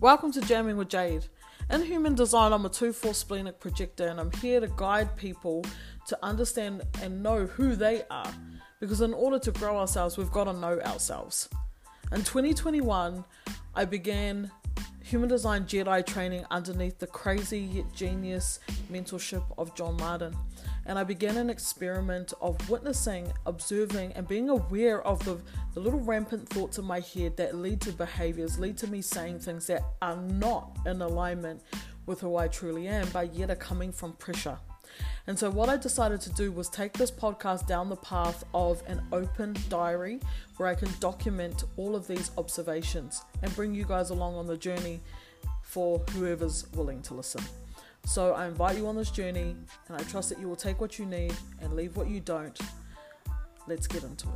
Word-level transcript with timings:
Welcome 0.00 0.32
to 0.32 0.40
Jamming 0.40 0.78
with 0.78 0.88
Jade. 0.88 1.26
In 1.68 1.82
human 1.82 2.14
design, 2.14 2.54
I'm 2.54 2.64
a 2.64 2.70
2 2.70 2.90
4 2.90 3.12
splenic 3.12 3.60
projector 3.60 4.08
and 4.08 4.18
I'm 4.18 4.30
here 4.30 4.58
to 4.58 4.66
guide 4.66 5.14
people 5.14 5.62
to 6.06 6.18
understand 6.22 6.84
and 7.02 7.22
know 7.22 7.44
who 7.44 7.76
they 7.76 8.04
are. 8.10 8.32
Because 8.80 9.02
in 9.02 9.12
order 9.12 9.38
to 9.40 9.52
grow 9.52 9.78
ourselves, 9.78 10.16
we've 10.16 10.30
got 10.30 10.44
to 10.44 10.54
know 10.54 10.80
ourselves. 10.80 11.50
In 12.12 12.24
2021, 12.24 13.22
I 13.74 13.84
began 13.84 14.50
human 15.02 15.28
design 15.28 15.66
Jedi 15.66 16.06
training 16.06 16.46
underneath 16.50 16.98
the 16.98 17.06
crazy 17.06 17.60
yet 17.60 17.92
genius 17.94 18.58
mentorship 18.90 19.44
of 19.58 19.74
John 19.74 19.98
Martin 19.98 20.34
and 20.86 20.98
I 20.98 21.04
began 21.04 21.36
an 21.36 21.50
experiment 21.50 22.32
of 22.40 22.68
witnessing, 22.68 23.32
observing, 23.46 24.12
and 24.14 24.26
being 24.26 24.48
aware 24.48 25.02
of 25.02 25.24
the, 25.24 25.38
the 25.74 25.80
little 25.80 26.00
rampant 26.00 26.48
thoughts 26.48 26.78
in 26.78 26.84
my 26.84 27.00
head 27.00 27.36
that 27.36 27.54
lead 27.54 27.80
to 27.82 27.92
behaviors, 27.92 28.58
lead 28.58 28.76
to 28.78 28.86
me 28.86 29.02
saying 29.02 29.40
things 29.40 29.66
that 29.66 29.82
are 30.02 30.16
not 30.16 30.78
in 30.86 31.02
alignment 31.02 31.62
with 32.06 32.20
who 32.20 32.36
I 32.36 32.48
truly 32.48 32.88
am, 32.88 33.08
but 33.12 33.34
yet 33.34 33.50
are 33.50 33.56
coming 33.56 33.92
from 33.92 34.14
pressure. 34.14 34.58
And 35.26 35.38
so, 35.38 35.50
what 35.50 35.68
I 35.68 35.76
decided 35.76 36.20
to 36.22 36.30
do 36.30 36.50
was 36.50 36.68
take 36.68 36.94
this 36.94 37.10
podcast 37.10 37.66
down 37.66 37.88
the 37.88 37.96
path 37.96 38.42
of 38.52 38.82
an 38.86 39.00
open 39.12 39.54
diary 39.68 40.20
where 40.56 40.68
I 40.68 40.74
can 40.74 40.88
document 40.98 41.64
all 41.76 41.94
of 41.94 42.08
these 42.08 42.30
observations 42.36 43.22
and 43.42 43.54
bring 43.54 43.74
you 43.74 43.84
guys 43.84 44.10
along 44.10 44.34
on 44.34 44.46
the 44.46 44.56
journey 44.56 45.00
for 45.62 45.98
whoever's 46.10 46.66
willing 46.72 47.02
to 47.02 47.14
listen. 47.14 47.42
So 48.04 48.34
I 48.34 48.46
invite 48.46 48.76
you 48.76 48.86
on 48.88 48.96
this 48.96 49.10
journey, 49.10 49.54
and 49.88 49.96
I 49.96 50.02
trust 50.04 50.30
that 50.30 50.40
you 50.40 50.48
will 50.48 50.56
take 50.56 50.80
what 50.80 50.98
you 50.98 51.06
need 51.06 51.32
and 51.60 51.74
leave 51.74 51.96
what 51.96 52.08
you 52.08 52.20
don't. 52.20 52.58
Let's 53.68 53.86
get 53.86 54.02
into 54.02 54.28
it. 54.28 54.34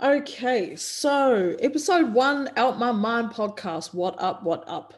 Okay, 0.00 0.76
so 0.76 1.56
episode 1.60 2.14
one, 2.14 2.50
Out 2.56 2.78
My 2.78 2.92
Mind 2.92 3.30
podcast. 3.30 3.92
What 3.92 4.14
up? 4.22 4.44
What 4.44 4.62
up? 4.68 4.94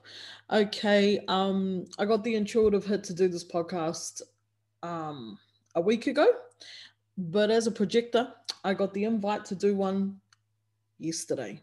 Okay, 0.52 1.24
um, 1.26 1.86
I 1.98 2.04
got 2.04 2.22
the 2.22 2.34
intuitive 2.34 2.84
hit 2.84 3.02
to 3.04 3.14
do 3.14 3.28
this 3.28 3.44
podcast 3.44 4.20
um 4.82 5.38
a 5.74 5.80
week 5.80 6.06
ago, 6.06 6.26
but 7.16 7.50
as 7.50 7.66
a 7.66 7.70
projector, 7.70 8.30
I 8.62 8.74
got 8.74 8.92
the 8.92 9.04
invite 9.04 9.46
to 9.46 9.54
do 9.54 9.74
one 9.74 10.19
yesterday. 11.00 11.60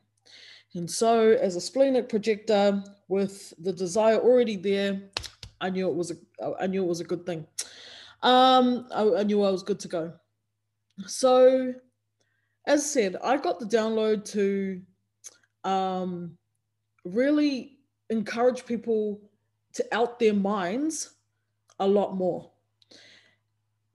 And 0.74 0.90
so, 0.90 1.32
as 1.32 1.56
a 1.56 1.62
splenic 1.62 2.10
projector 2.10 2.84
with 3.08 3.54
the 3.60 3.74
desire 3.74 4.18
already 4.18 4.58
there, 4.58 5.02
I 5.62 5.70
knew 5.70 5.88
it 5.88 5.96
was 5.96 6.12
a 6.12 6.16
I 6.60 6.68
knew 6.68 6.84
it 6.84 6.88
was 6.88 7.00
a 7.00 7.06
good 7.06 7.26
thing. 7.26 7.48
Um, 8.22 8.88
I, 8.94 9.20
I 9.20 9.24
knew 9.24 9.44
I 9.44 9.50
was 9.50 9.64
good 9.64 9.80
to 9.82 9.88
go. 9.88 10.14
So, 11.06 11.74
as 12.66 12.90
said, 12.90 13.16
I 13.24 13.38
got 13.38 13.60
the 13.60 13.66
download 13.66 14.26
to 14.32 14.82
um, 15.64 16.38
really 17.06 17.78
encourage 18.10 18.66
people 18.66 19.22
to 19.74 19.86
out 19.92 20.20
their 20.20 20.34
minds 20.34 21.12
a 21.80 21.88
lot 21.88 22.16
more. 22.16 22.52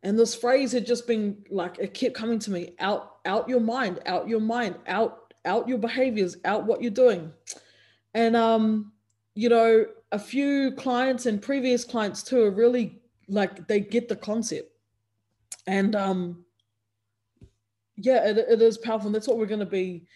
And 0.04 0.18
this 0.18 0.34
phrase 0.34 0.72
had 0.72 0.86
just 0.86 1.06
been 1.06 1.44
like 1.50 1.78
it 1.78 1.94
kept 1.94 2.14
coming 2.14 2.38
to 2.40 2.50
me 2.50 2.74
out 2.80 3.18
out 3.24 3.48
your 3.48 3.60
mind, 3.60 4.00
out 4.06 4.28
your 4.28 4.40
mind, 4.40 4.76
out 4.86 5.21
out 5.44 5.68
your 5.68 5.78
behaviors, 5.78 6.36
out 6.44 6.64
what 6.64 6.82
you're 6.82 6.90
doing. 6.90 7.32
And 8.14 8.36
um, 8.36 8.92
you 9.34 9.48
know, 9.48 9.86
a 10.10 10.18
few 10.18 10.72
clients 10.72 11.26
and 11.26 11.40
previous 11.40 11.84
clients 11.84 12.22
too 12.22 12.42
are 12.42 12.50
really 12.50 13.00
like 13.28 13.66
they 13.66 13.80
get 13.80 14.08
the 14.08 14.16
concept. 14.16 14.70
And 15.66 15.96
um 15.96 16.44
yeah, 17.96 18.28
it, 18.28 18.38
it 18.38 18.62
is 18.62 18.78
powerful. 18.78 19.06
And 19.06 19.14
that's 19.14 19.28
what 19.28 19.38
we're 19.38 19.46
gonna 19.46 19.66
be. 19.66 20.06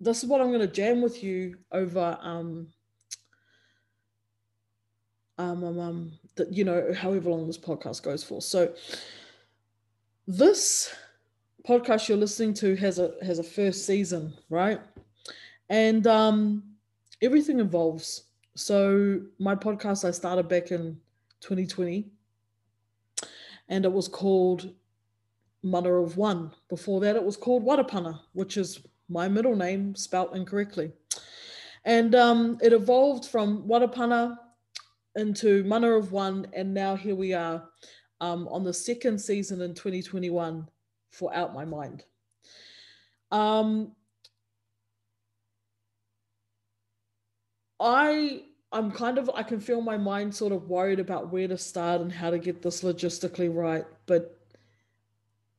This 0.00 0.22
is 0.22 0.28
what 0.28 0.40
I'm 0.40 0.50
gonna 0.50 0.66
jam 0.66 1.00
with 1.00 1.22
you 1.22 1.56
over 1.70 2.18
um 2.20 2.68
um, 5.38 5.64
um, 5.64 5.78
um 5.78 6.12
that 6.36 6.52
you 6.52 6.64
know 6.64 6.92
however 6.92 7.30
long 7.30 7.46
this 7.46 7.56
podcast 7.56 8.02
goes 8.02 8.22
for 8.22 8.42
so 8.42 8.74
this 10.26 10.94
podcast 11.66 12.08
you're 12.08 12.18
listening 12.18 12.54
to 12.54 12.76
has 12.76 12.98
a 12.98 13.12
has 13.22 13.38
a 13.38 13.44
first 13.44 13.86
season, 13.86 14.32
right? 14.48 14.80
And 15.68 16.06
um, 16.06 16.62
everything 17.22 17.60
evolves. 17.60 18.24
So 18.56 19.20
my 19.38 19.54
podcast 19.54 20.06
I 20.06 20.10
started 20.10 20.48
back 20.48 20.70
in 20.70 20.98
2020, 21.40 22.10
and 23.68 23.84
it 23.84 23.92
was 23.92 24.08
called 24.08 24.72
Mother 25.62 25.98
of 25.98 26.16
One. 26.16 26.50
Before 26.68 27.00
that, 27.00 27.16
it 27.16 27.24
was 27.24 27.36
called 27.36 27.64
Watapana, 27.64 28.20
which 28.32 28.56
is 28.56 28.80
my 29.08 29.28
middle 29.28 29.56
name 29.56 29.94
spelt 29.94 30.34
incorrectly. 30.34 30.92
And 31.84 32.14
um, 32.14 32.58
it 32.60 32.72
evolved 32.72 33.24
from 33.26 33.62
Watapana 33.62 34.36
into 35.16 35.64
Mother 35.64 35.94
of 35.94 36.12
One, 36.12 36.46
and 36.52 36.74
now 36.74 36.96
here 36.96 37.14
we 37.14 37.32
are 37.32 37.64
um, 38.20 38.48
on 38.48 38.64
the 38.64 38.74
second 38.74 39.18
season 39.18 39.62
in 39.62 39.74
2021 39.74 40.68
for 41.10 41.34
Out 41.34 41.54
My 41.54 41.64
Mind. 41.64 42.04
Um, 43.30 43.92
I 47.78 48.42
I'm 48.72 48.92
kind 48.92 49.18
of 49.18 49.30
I 49.34 49.42
can 49.42 49.60
feel 49.60 49.80
my 49.80 49.96
mind 49.96 50.34
sort 50.34 50.52
of 50.52 50.68
worried 50.68 51.00
about 51.00 51.32
where 51.32 51.48
to 51.48 51.58
start 51.58 52.00
and 52.00 52.12
how 52.12 52.30
to 52.30 52.38
get 52.38 52.62
this 52.62 52.82
logistically 52.82 53.52
right. 53.52 53.84
But 54.06 54.38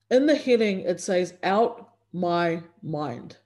in 0.09 0.25
the 0.25 0.35
heading 0.35 0.81
it 0.81 1.01
says 1.01 1.33
out 1.43 1.89
my 2.13 2.61
mind. 2.83 3.37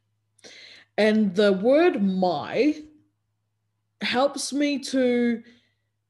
And 0.97 1.35
the 1.35 1.53
word 1.53 2.01
my 2.01 2.75
helps 4.01 4.53
me 4.53 4.79
to 4.79 5.43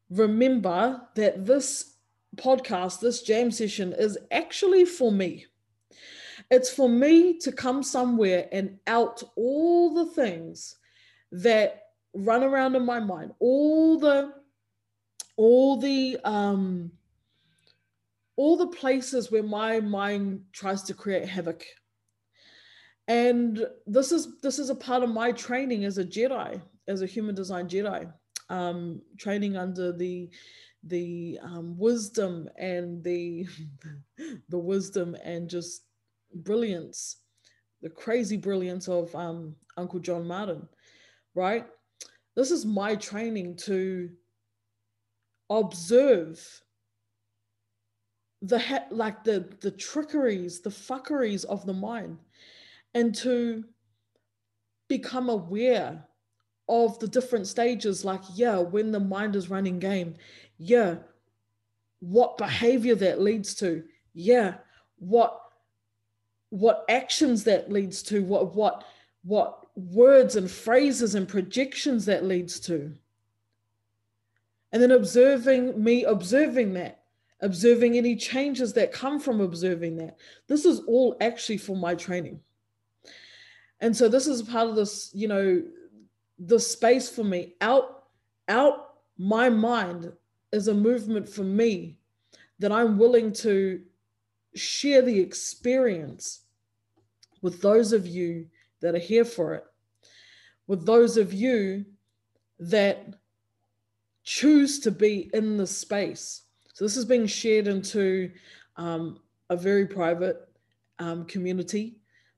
remember 0.10 1.02
that 1.16 1.46
this 1.46 1.94
podcast, 2.36 3.00
this 3.00 3.22
jam 3.22 3.52
session 3.52 3.94
is 3.98 4.18
actually 4.32 4.86
for 4.86 5.12
me. 5.12 5.46
It's 6.52 6.70
for 6.70 6.88
me 6.88 7.38
to 7.40 7.52
come 7.52 7.84
somewhere 7.84 8.48
and 8.52 8.78
out 8.88 9.24
all 9.36 9.94
the 9.94 10.06
things 10.06 10.76
that 11.32 11.84
run 12.14 12.44
around 12.44 12.76
in 12.76 12.86
my 12.86 13.00
mind, 13.00 13.34
all 13.40 14.00
the 14.00 14.34
all 15.38 15.78
the 15.78 16.18
um 16.24 16.92
all 18.38 18.58
the 18.58 18.68
places 18.68 19.32
where 19.32 19.44
my 19.44 19.80
mind 19.80 20.42
tries 20.52 20.84
to 20.84 20.94
create 20.94 21.28
havoc. 21.28 21.66
And 23.08 23.66
this 23.86 24.12
is 24.12 24.40
this 24.42 24.60
is 24.60 24.70
a 24.70 24.76
part 24.76 25.04
of 25.04 25.10
my 25.10 25.32
training 25.32 25.86
as 25.86 25.98
a 25.98 26.06
Jedi, 26.06 26.62
as 26.88 27.02
a 27.02 27.08
human 27.08 27.36
design 27.36 27.68
Jedi, 27.68 28.12
um, 28.50 29.02
training 29.18 29.58
under 29.58 29.92
the 29.92 30.30
the 30.84 31.40
um, 31.42 31.78
wisdom 31.78 32.48
and 32.58 33.04
the 33.04 33.48
the 34.50 34.58
wisdom 34.58 35.16
and 35.24 35.50
just 35.50 35.85
brilliance, 36.36 37.18
the 37.82 37.90
crazy 37.90 38.38
brilliance 38.38 38.88
of 38.88 39.14
um, 39.16 39.56
Uncle 39.78 40.00
John 40.00 40.28
Martin, 40.28 40.68
right? 41.34 41.66
This 42.36 42.52
is 42.52 42.66
my 42.66 42.96
training 42.96 43.58
to 43.66 44.10
observe 45.50 46.62
the 48.42 48.60
ha- 48.60 48.88
like 48.92 49.24
the 49.24 49.50
the 49.62 49.72
trickeries, 49.72 50.62
the 50.62 50.70
fuckeries 50.70 51.46
of 51.46 51.66
the 51.66 51.74
mind, 51.74 52.20
and 52.94 53.16
to 53.16 53.64
become 54.88 55.30
aware 55.30 56.06
of 56.68 57.00
the 57.00 57.08
different 57.08 57.48
stages. 57.48 58.04
Like, 58.06 58.22
yeah, 58.34 58.58
when 58.58 58.92
the 58.92 59.00
mind 59.00 59.36
is 59.36 59.50
running 59.50 59.80
game, 59.80 60.16
yeah, 60.58 60.96
what 62.00 62.38
behavior 62.38 62.96
that 62.96 63.22
leads 63.22 63.56
to, 63.56 63.84
yeah, 64.14 64.56
what 64.98 65.40
what 66.50 66.86
actions 66.90 67.44
that 67.46 67.72
leads 67.72 68.04
to 68.04 68.24
what 68.24 68.56
what 68.56 68.84
what 69.24 69.68
words 69.76 70.36
and 70.36 70.50
phrases 70.50 71.16
and 71.16 71.28
projections 71.28 72.06
that 72.06 72.24
leads 72.24 72.60
to. 72.62 72.94
And 74.72 74.82
then 74.82 74.92
observing 74.92 75.82
me 75.82 76.04
observing 76.04 76.74
that 76.74 77.02
observing 77.42 77.98
any 77.98 78.16
changes 78.16 78.74
that 78.74 78.92
come 78.92 79.20
from 79.20 79.42
observing 79.42 79.98
that. 79.98 80.18
This 80.48 80.66
is 80.66 80.80
all 80.88 81.18
actually 81.20 81.58
for 81.58 81.76
my 81.76 81.94
training. 81.96 82.40
And 83.82 83.96
so 83.96 84.08
this 84.08 84.26
is 84.26 84.42
part 84.42 84.70
of 84.70 84.76
this 84.76 85.12
you 85.14 85.28
know 85.28 85.64
the 86.40 86.60
space 86.60 87.10
for 87.10 87.24
me. 87.24 87.56
Out 87.62 88.04
out 88.48 88.96
my 89.18 89.50
mind 89.50 90.12
is 90.52 90.68
a 90.68 90.74
movement 90.74 91.28
for 91.28 91.44
me 91.44 91.98
that 92.60 92.72
i'm 92.72 92.98
willing 92.98 93.32
to 93.32 93.82
share 94.56 95.02
the 95.02 95.20
experience 95.20 96.42
with 97.42 97.62
those 97.62 97.92
of 97.94 98.08
you 98.08 98.48
that 98.82 98.96
are 98.96 99.00
here 99.00 99.26
for 99.26 99.54
it, 99.56 99.64
with 100.68 100.86
those 100.86 101.18
of 101.18 101.34
you 101.34 101.86
that 102.60 103.16
choose 104.24 104.80
to 104.80 104.92
be 104.92 105.30
in 105.34 105.58
the 105.58 105.68
space. 105.68 106.44
So 106.74 106.84
this 106.84 106.98
is 106.98 107.06
being 107.06 107.28
shared 107.28 107.68
into 107.68 108.32
um, 108.76 109.20
a 109.50 109.56
very 109.56 109.86
private 109.86 110.50
um, 111.00 111.26
community, 111.26 111.98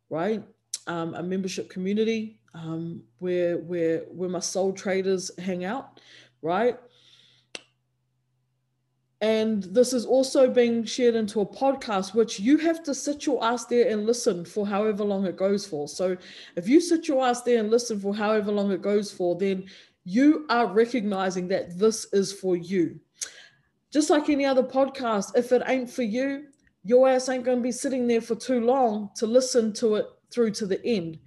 right? 0.10 0.44
Um, 0.88 1.16
a 1.16 1.24
membership 1.24 1.70
community 1.70 2.40
um, 2.54 3.04
where 3.20 3.58
where 3.58 4.00
where 4.10 4.30
my 4.30 4.40
soul 4.40 4.74
traders 4.74 5.32
hang 5.40 5.64
out, 5.66 6.00
right? 6.42 6.80
And 9.22 9.64
this 9.64 9.94
is 9.94 10.06
also 10.06 10.48
being 10.50 10.86
shared 10.86 11.16
into 11.16 11.42
a 11.42 11.46
podcast, 11.46 12.14
which 12.14 12.40
you 12.40 12.58
have 12.58 12.84
to 12.84 12.94
sit 12.94 13.26
your 13.26 13.44
ass 13.44 13.66
there 13.66 13.90
and 13.90 14.06
listen 14.06 14.46
for 14.46 14.68
however 14.68 15.04
long 15.04 15.26
it 15.26 15.36
goes 15.36 15.66
for. 15.66 15.88
So 15.88 16.16
if 16.56 16.68
you 16.68 16.80
sit 16.80 17.08
your 17.08 17.26
ass 17.26 17.42
there 17.42 17.60
and 17.60 17.72
listen 17.72 18.00
for 18.00 18.16
however 18.16 18.52
long 18.52 18.72
it 18.72 18.84
goes 18.84 19.12
for, 19.12 19.36
then 19.36 19.66
you 20.04 20.46
are 20.50 20.68
recognizing 20.68 21.48
that 21.48 21.80
this 21.80 22.06
is 22.14 22.32
for 22.32 22.56
you. 22.56 23.00
Just 23.92 24.12
like 24.12 24.30
any 24.30 24.46
other 24.46 24.64
podcast, 24.64 25.36
if 25.36 25.52
it 25.52 25.64
ain't 25.66 25.90
for 25.90 26.04
you, 26.04 26.46
your 26.84 27.10
ass 27.10 27.28
ain't 27.28 27.44
going 27.44 27.58
to 27.58 27.64
be 27.64 27.72
sitting 27.72 28.06
there 28.06 28.22
for 28.22 28.36
too 28.36 28.62
long 28.62 29.10
to 29.16 29.26
listen 29.26 29.74
to 29.74 29.96
it 29.96 30.06
through 30.30 30.52
to 30.52 30.68
the 30.68 30.84
end. 30.86 31.18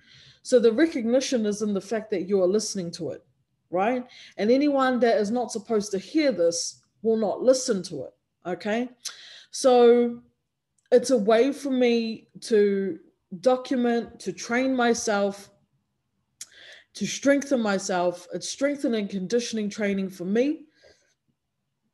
So 0.43 0.61
the 0.61 0.73
recognition 0.73 1.45
is 1.45 1.63
in 1.63 1.75
the 1.75 1.81
fact 1.81 2.11
that 2.11 2.29
you 2.29 2.41
are 2.41 2.47
listening 2.47 2.91
to 2.93 3.11
it, 3.11 3.25
right? 3.71 4.07
And 4.37 4.51
anyone 4.51 5.01
that 5.01 5.19
is 5.19 5.31
not 5.31 5.51
supposed 5.51 5.91
to 5.91 5.99
hear 5.99 6.33
this 6.33 6.80
will 7.03 7.17
not 7.17 7.43
listen 7.43 7.83
to 7.85 8.05
it. 8.05 8.15
Okay. 8.47 8.89
So 9.51 10.23
it's 10.93 11.11
a 11.11 11.17
way 11.17 11.53
for 11.53 11.71
me 11.71 12.29
to 12.43 12.99
document, 13.41 14.21
to 14.21 14.33
train 14.33 14.75
myself, 14.75 15.51
to 16.95 17.07
strengthen 17.07 17.61
myself. 17.61 18.27
It's 18.33 18.49
strengthening 18.49 19.09
conditioning 19.09 19.71
training 19.71 20.11
for 20.11 20.25
me 20.25 20.65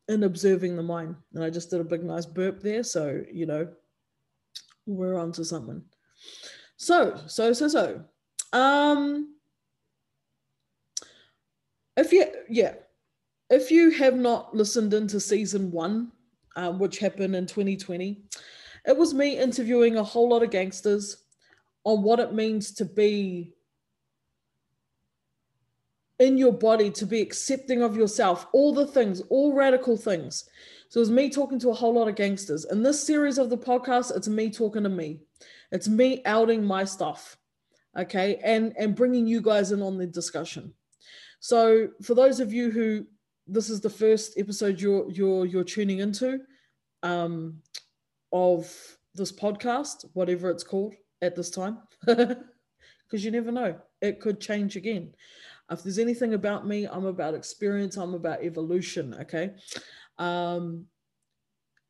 and 0.08 0.24
observing 0.24 0.76
the 0.76 0.82
mind. 0.82 1.16
And 1.34 1.44
I 1.44 1.50
just 1.50 1.70
did 1.70 1.80
a 1.80 1.84
big 1.84 2.04
nice 2.04 2.26
burp 2.26 2.62
there. 2.62 2.82
So, 2.82 3.22
you 3.30 3.46
know, 3.46 3.68
we're 4.86 5.18
on 5.18 5.32
to 5.32 5.44
something. 5.44 5.82
So, 6.76 7.20
so, 7.26 7.52
so, 7.52 7.68
so. 7.68 8.04
Um, 8.52 9.34
if 11.96 12.12
you, 12.12 12.26
yeah, 12.48 12.74
if 13.50 13.70
you 13.70 13.90
have 13.90 14.16
not 14.16 14.54
listened 14.54 14.94
into 14.94 15.20
season 15.20 15.70
one, 15.70 16.12
um, 16.56 16.78
which 16.78 16.98
happened 16.98 17.36
in 17.36 17.46
2020, 17.46 18.22
it 18.86 18.96
was 18.96 19.14
me 19.14 19.38
interviewing 19.38 19.96
a 19.96 20.02
whole 20.02 20.28
lot 20.28 20.42
of 20.42 20.50
gangsters 20.50 21.18
on 21.84 22.02
what 22.02 22.18
it 22.18 22.32
means 22.32 22.72
to 22.72 22.84
be 22.84 23.52
in 26.18 26.38
your 26.38 26.52
body, 26.52 26.90
to 26.90 27.06
be 27.06 27.20
accepting 27.20 27.82
of 27.82 27.96
yourself, 27.96 28.46
all 28.52 28.72
the 28.72 28.86
things, 28.86 29.20
all 29.28 29.52
radical 29.52 29.96
things. 29.96 30.48
So 30.88 30.98
it 30.98 31.02
was 31.02 31.10
me 31.10 31.28
talking 31.30 31.58
to 31.60 31.70
a 31.70 31.74
whole 31.74 31.94
lot 31.94 32.08
of 32.08 32.14
gangsters. 32.14 32.64
In 32.64 32.82
this 32.82 33.04
series 33.04 33.38
of 33.38 33.50
the 33.50 33.58
podcast, 33.58 34.16
it's 34.16 34.28
me 34.28 34.50
talking 34.50 34.84
to 34.84 34.88
me. 34.88 35.20
It's 35.72 35.88
me 35.88 36.22
outing 36.24 36.64
my 36.64 36.84
stuff, 36.84 37.36
okay, 37.98 38.40
and 38.42 38.72
and 38.78 38.94
bringing 38.94 39.26
you 39.26 39.40
guys 39.40 39.72
in 39.72 39.82
on 39.82 39.98
the 39.98 40.06
discussion. 40.06 40.72
So 41.40 41.88
for 42.02 42.14
those 42.14 42.40
of 42.40 42.52
you 42.52 42.70
who 42.70 43.06
this 43.46 43.70
is 43.70 43.80
the 43.80 43.90
first 43.90 44.38
episode 44.38 44.80
you're 44.80 45.10
you're 45.10 45.46
you're 45.46 45.64
tuning 45.64 46.00
into 46.00 46.40
um, 47.02 47.62
of 48.32 48.72
this 49.14 49.32
podcast, 49.32 50.04
whatever 50.12 50.50
it's 50.50 50.64
called 50.64 50.94
at 51.22 51.36
this 51.36 51.50
time, 51.50 51.78
because 52.04 53.24
you 53.24 53.30
never 53.30 53.52
know, 53.52 53.76
it 54.00 54.20
could 54.20 54.40
change 54.40 54.76
again. 54.76 55.14
If 55.70 55.82
there's 55.82 55.98
anything 55.98 56.34
about 56.34 56.66
me, 56.66 56.86
I'm 56.86 57.06
about 57.06 57.34
experience, 57.34 57.96
I'm 57.96 58.14
about 58.14 58.42
evolution. 58.42 59.14
Okay. 59.22 59.50
Um, 60.18 60.86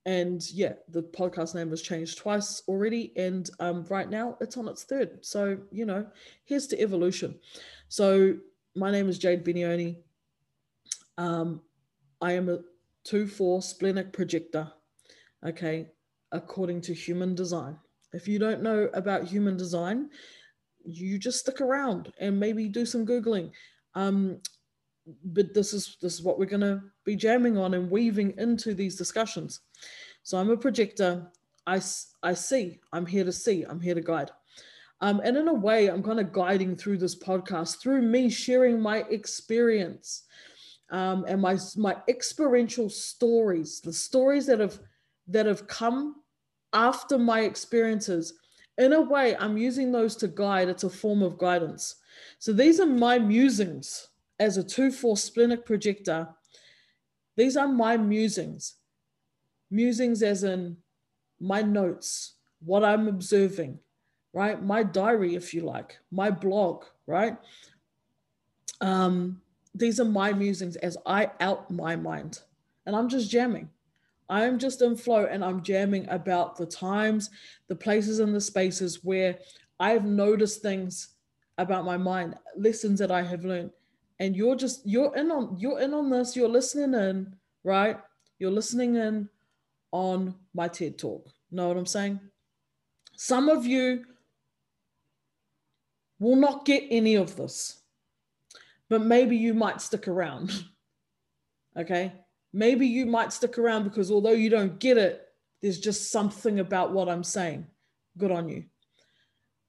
and 0.06 0.48
yeah, 0.52 0.74
the 0.88 1.02
podcast 1.02 1.54
name 1.54 1.70
has 1.70 1.82
changed 1.82 2.18
twice 2.18 2.62
already, 2.68 3.12
and 3.16 3.50
um, 3.58 3.84
right 3.90 4.08
now 4.08 4.36
it's 4.40 4.56
on 4.56 4.68
its 4.68 4.84
third. 4.84 5.24
So 5.24 5.58
you 5.72 5.84
know, 5.84 6.06
here's 6.44 6.68
to 6.68 6.80
evolution. 6.80 7.38
So 7.88 8.36
my 8.76 8.90
name 8.92 9.08
is 9.08 9.18
Jade 9.18 9.44
Benioni. 9.44 9.96
Um, 11.18 11.60
I 12.20 12.32
am 12.32 12.48
a 12.48 12.58
2-4 13.06 13.62
splenic 13.62 14.12
projector, 14.12 14.70
okay, 15.44 15.88
according 16.32 16.80
to 16.82 16.94
human 16.94 17.34
design. 17.34 17.78
If 18.12 18.26
you 18.26 18.38
don't 18.38 18.62
know 18.62 18.88
about 18.94 19.24
human 19.24 19.56
design, 19.56 20.10
you 20.84 21.18
just 21.18 21.40
stick 21.40 21.60
around 21.60 22.12
and 22.18 22.38
maybe 22.38 22.68
do 22.68 22.86
some 22.86 23.06
Googling. 23.06 23.50
Um, 23.94 24.40
but 25.24 25.54
this 25.54 25.72
is 25.72 25.96
this 26.00 26.14
is 26.14 26.22
what 26.22 26.38
we're 26.38 26.46
to 26.46 26.82
be 27.04 27.16
jamming 27.16 27.56
on 27.56 27.74
and 27.74 27.90
weaving 27.90 28.34
into 28.38 28.74
these 28.74 28.96
discussions. 28.96 29.60
So 30.22 30.38
I'm 30.38 30.50
a 30.50 30.56
projector. 30.56 31.30
I, 31.66 31.80
I 32.22 32.34
see. 32.34 32.80
I'm 32.92 33.06
here 33.06 33.24
to 33.24 33.32
see. 33.32 33.64
I'm 33.64 33.80
here 33.80 33.94
to 33.94 34.00
guide. 34.00 34.30
Um, 35.00 35.20
and 35.24 35.36
in 35.36 35.48
a 35.48 35.54
way, 35.54 35.88
I'm 35.88 36.02
kind 36.02 36.20
of 36.20 36.32
guiding 36.32 36.74
through 36.74 36.98
this 36.98 37.16
podcast 37.16 37.80
through 37.80 38.02
me 38.02 38.30
sharing 38.30 38.80
my 38.80 38.98
experience 39.10 40.24
um, 40.90 41.24
and 41.26 41.40
my 41.40 41.58
my 41.76 41.96
experiential 42.08 42.88
stories, 42.88 43.80
the 43.80 43.92
stories 43.92 44.46
that 44.46 44.60
have 44.60 44.78
that 45.28 45.46
have 45.46 45.66
come 45.66 46.16
after 46.72 47.18
my 47.18 47.40
experiences. 47.40 48.34
In 48.78 48.92
a 48.92 49.00
way, 49.00 49.34
I'm 49.36 49.56
using 49.56 49.90
those 49.90 50.16
to 50.16 50.28
guide. 50.28 50.68
It's 50.68 50.84
a 50.84 50.90
form 50.90 51.22
of 51.22 51.38
guidance. 51.38 51.96
So 52.38 52.52
these 52.52 52.78
are 52.78 52.86
my 52.86 53.18
musings 53.18 54.08
as 54.38 54.58
a 54.58 54.62
2-4 54.62 55.16
splenic 55.16 55.64
projector. 55.64 56.28
These 57.36 57.56
are 57.56 57.68
my 57.68 57.96
musings. 57.96 58.74
Musings 59.70 60.22
as 60.22 60.44
in 60.44 60.76
my 61.40 61.62
notes, 61.62 62.34
what 62.60 62.84
I'm 62.84 63.08
observing, 63.08 63.78
right? 64.32 64.62
My 64.62 64.82
diary, 64.82 65.34
if 65.34 65.52
you 65.54 65.62
like, 65.62 65.98
my 66.10 66.30
blog, 66.30 66.84
right? 67.06 67.36
Um, 68.80 69.40
these 69.76 70.00
are 70.00 70.04
my 70.04 70.32
musings 70.32 70.76
as 70.76 70.96
I 71.06 71.30
out 71.40 71.70
my 71.70 71.96
mind. 71.96 72.40
And 72.86 72.94
I'm 72.96 73.08
just 73.08 73.30
jamming. 73.30 73.68
I'm 74.28 74.58
just 74.58 74.82
in 74.82 74.96
flow 74.96 75.26
and 75.26 75.44
I'm 75.44 75.62
jamming 75.62 76.08
about 76.08 76.56
the 76.56 76.66
times, 76.66 77.30
the 77.68 77.76
places, 77.76 78.18
and 78.18 78.34
the 78.34 78.40
spaces 78.40 79.04
where 79.04 79.38
I've 79.78 80.04
noticed 80.04 80.62
things 80.62 81.10
about 81.58 81.84
my 81.84 81.96
mind, 81.96 82.34
lessons 82.56 82.98
that 82.98 83.12
I 83.12 83.22
have 83.22 83.44
learned. 83.44 83.70
And 84.18 84.34
you're 84.34 84.56
just 84.56 84.80
you're 84.84 85.14
in 85.14 85.30
on 85.30 85.56
you're 85.58 85.80
in 85.80 85.94
on 85.94 86.10
this, 86.10 86.34
you're 86.34 86.48
listening 86.48 86.98
in, 86.98 87.36
right? 87.64 87.98
You're 88.38 88.50
listening 88.50 88.96
in 88.96 89.28
on 89.92 90.34
my 90.54 90.68
TED 90.68 90.98
talk. 90.98 91.28
Know 91.50 91.68
what 91.68 91.76
I'm 91.76 91.86
saying? 91.86 92.18
Some 93.16 93.48
of 93.48 93.64
you 93.64 94.04
will 96.18 96.36
not 96.36 96.64
get 96.64 96.84
any 96.90 97.14
of 97.14 97.36
this 97.36 97.82
but 98.88 99.02
maybe 99.02 99.36
you 99.36 99.54
might 99.54 99.80
stick 99.80 100.08
around. 100.08 100.64
okay. 101.78 102.12
Maybe 102.52 102.86
you 102.86 103.06
might 103.06 103.32
stick 103.32 103.58
around 103.58 103.84
because 103.84 104.10
although 104.10 104.30
you 104.30 104.48
don't 104.48 104.78
get 104.78 104.96
it, 104.96 105.22
there's 105.60 105.80
just 105.80 106.10
something 106.10 106.60
about 106.60 106.92
what 106.92 107.08
I'm 107.08 107.24
saying. 107.24 107.66
Good 108.16 108.30
on 108.30 108.48
you. 108.48 108.64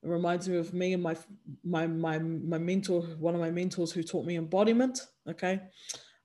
It 0.03 0.09
reminds 0.09 0.47
me 0.47 0.57
of 0.57 0.73
me 0.73 0.93
and 0.93 1.01
my 1.01 1.17
my 1.63 1.87
my 1.87 2.19
my 2.19 2.57
mentor, 2.57 3.01
one 3.19 3.33
of 3.33 3.41
my 3.41 3.49
mentors 3.49 3.91
who 3.91 4.03
taught 4.03 4.25
me 4.25 4.37
embodiment. 4.37 4.99
Okay. 5.27 5.59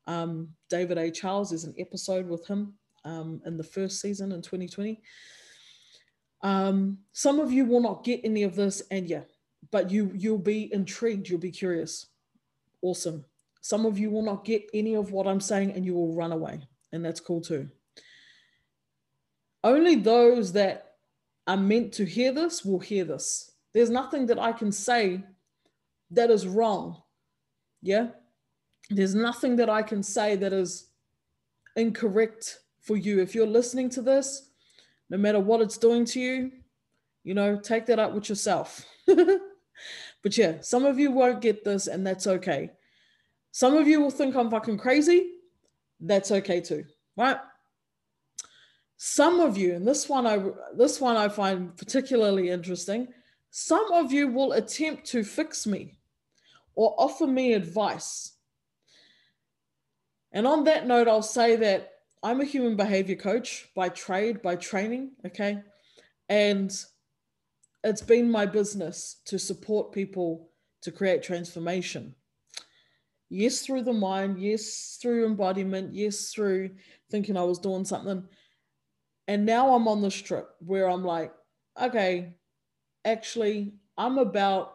Um, 0.07 0.51
David 0.69 0.99
A. 0.99 1.11
Charles 1.11 1.53
is 1.53 1.65
an 1.65 1.75
episode 1.79 2.29
with 2.29 2.47
him 2.47 2.75
um, 3.05 3.41
in 3.47 3.57
the 3.57 3.65
first 3.65 4.01
season 4.01 4.33
in 4.33 4.43
2020. 4.43 5.01
Um, 6.43 6.99
some 7.13 7.39
of 7.41 7.53
you 7.53 7.65
will 7.65 7.81
not 7.81 8.05
get 8.05 8.21
any 8.25 8.43
of 8.43 8.57
this, 8.57 8.83
and 8.91 9.09
yeah, 9.09 9.23
but 9.71 9.91
you 9.91 10.13
you'll 10.15 10.39
be 10.39 10.73
intrigued, 10.73 11.29
you'll 11.29 11.41
be 11.41 11.53
curious 11.53 12.12
awesome. 12.83 13.25
Some 13.61 13.87
of 13.87 13.99
you 13.99 14.11
will 14.11 14.23
not 14.23 14.45
get 14.45 14.69
any 14.75 14.95
of 14.95 15.13
what 15.13 15.27
I'm 15.27 15.41
saying 15.41 15.73
and 15.73 15.85
you 15.85 15.95
will 15.95 16.15
run 16.15 16.33
away, 16.33 16.61
and 16.93 17.05
that's 17.05 17.21
cool 17.21 17.41
too. 17.41 17.69
Only 19.65 19.95
those 19.95 20.53
that 20.53 20.97
are 21.47 21.57
meant 21.57 21.93
to 21.95 22.05
hear 22.05 22.33
this 22.33 22.65
will 22.65 22.81
hear 22.81 23.05
this. 23.05 23.53
There's 23.73 23.91
nothing 23.91 24.27
that 24.27 24.39
I 24.39 24.53
can 24.53 24.73
say 24.73 25.23
that 26.11 26.31
is 26.31 26.47
wrong. 26.47 27.03
Yeah? 27.81 28.09
There's 28.91 29.15
nothing 29.15 29.57
that 29.57 29.71
I 29.71 29.83
can 29.83 30.03
say 30.03 30.37
that 30.37 30.53
is 30.53 30.89
incorrect 31.77 32.59
for 32.81 32.97
you. 32.97 33.21
If 33.21 33.35
you're 33.35 33.47
listening 33.47 33.89
to 33.91 34.03
this, 34.03 34.51
no 35.09 35.17
matter 35.17 35.41
what 35.41 35.61
it's 35.61 35.79
doing 35.79 36.05
to 36.07 36.21
you, 36.21 36.53
you 37.25 37.35
know, 37.35 37.57
take 37.57 37.87
that 37.87 37.99
up 37.99 38.13
with 38.13 38.29
yourself. 38.29 38.85
But 40.23 40.39
yeah, 40.39 40.61
some 40.61 40.85
of 40.85 40.99
you 40.99 41.11
won't 41.11 41.41
get 41.41 41.65
this, 41.65 41.87
and 41.87 42.07
that's 42.07 42.27
okay. 42.27 42.71
Some 43.51 43.77
of 43.77 43.87
you 43.87 44.01
will 44.01 44.11
think 44.11 44.35
I'm 44.35 44.51
fucking 44.51 44.79
crazy. 44.79 45.33
That's 46.01 46.31
okay 46.31 46.61
too, 46.61 46.85
right? 47.17 47.39
Some 48.97 49.41
of 49.41 49.57
you, 49.57 49.75
and 49.75 49.87
this 49.87 50.09
one 50.09 50.27
I 50.27 50.43
this 50.77 51.01
one 51.01 51.17
I 51.17 51.29
find 51.29 51.77
particularly 51.77 52.51
interesting. 52.51 53.09
Some 53.51 53.93
of 53.93 54.13
you 54.13 54.29
will 54.29 54.53
attempt 54.53 55.07
to 55.09 55.25
fix 55.25 55.67
me 55.67 55.99
or 56.75 56.95
offer 56.97 57.27
me 57.27 57.53
advice. 57.53 58.33
And 60.33 60.47
on 60.47 60.65
that 60.65 60.87
note, 60.87 61.09
I'll 61.09 61.23
say 61.23 61.57
that 61.57 61.91
I'm 62.23 62.41
a 62.41 62.47
human 62.47 62.77
behavior 62.77 63.17
coach 63.17 63.69
by 63.75 63.91
trade, 63.91 64.41
by 64.41 64.57
training, 64.57 65.11
okay? 65.27 65.63
And 66.29 66.73
it's 67.85 68.03
been 68.03 68.31
my 68.31 68.47
business 68.47 69.21
to 69.27 69.39
support 69.39 69.93
people 69.93 70.51
to 70.83 70.93
create 70.93 71.23
transformation. 71.23 72.15
Yes, 73.29 73.65
through 73.65 73.83
the 73.83 73.93
mind, 73.93 74.39
yes, 74.39 74.99
through 75.01 75.27
embodiment, 75.27 75.95
yes, 75.95 76.33
through 76.33 76.71
thinking 77.11 77.37
I 77.37 77.45
was 77.45 77.59
doing 77.59 77.85
something. 77.85 78.25
And 79.27 79.47
now 79.47 79.75
I'm 79.75 79.89
on 79.89 80.03
this 80.03 80.15
trip 80.15 80.49
where 80.59 80.89
I'm 80.89 81.05
like, 81.05 81.33
okay, 81.81 82.35
actually, 83.05 83.73
I'm 83.97 84.19
about 84.19 84.75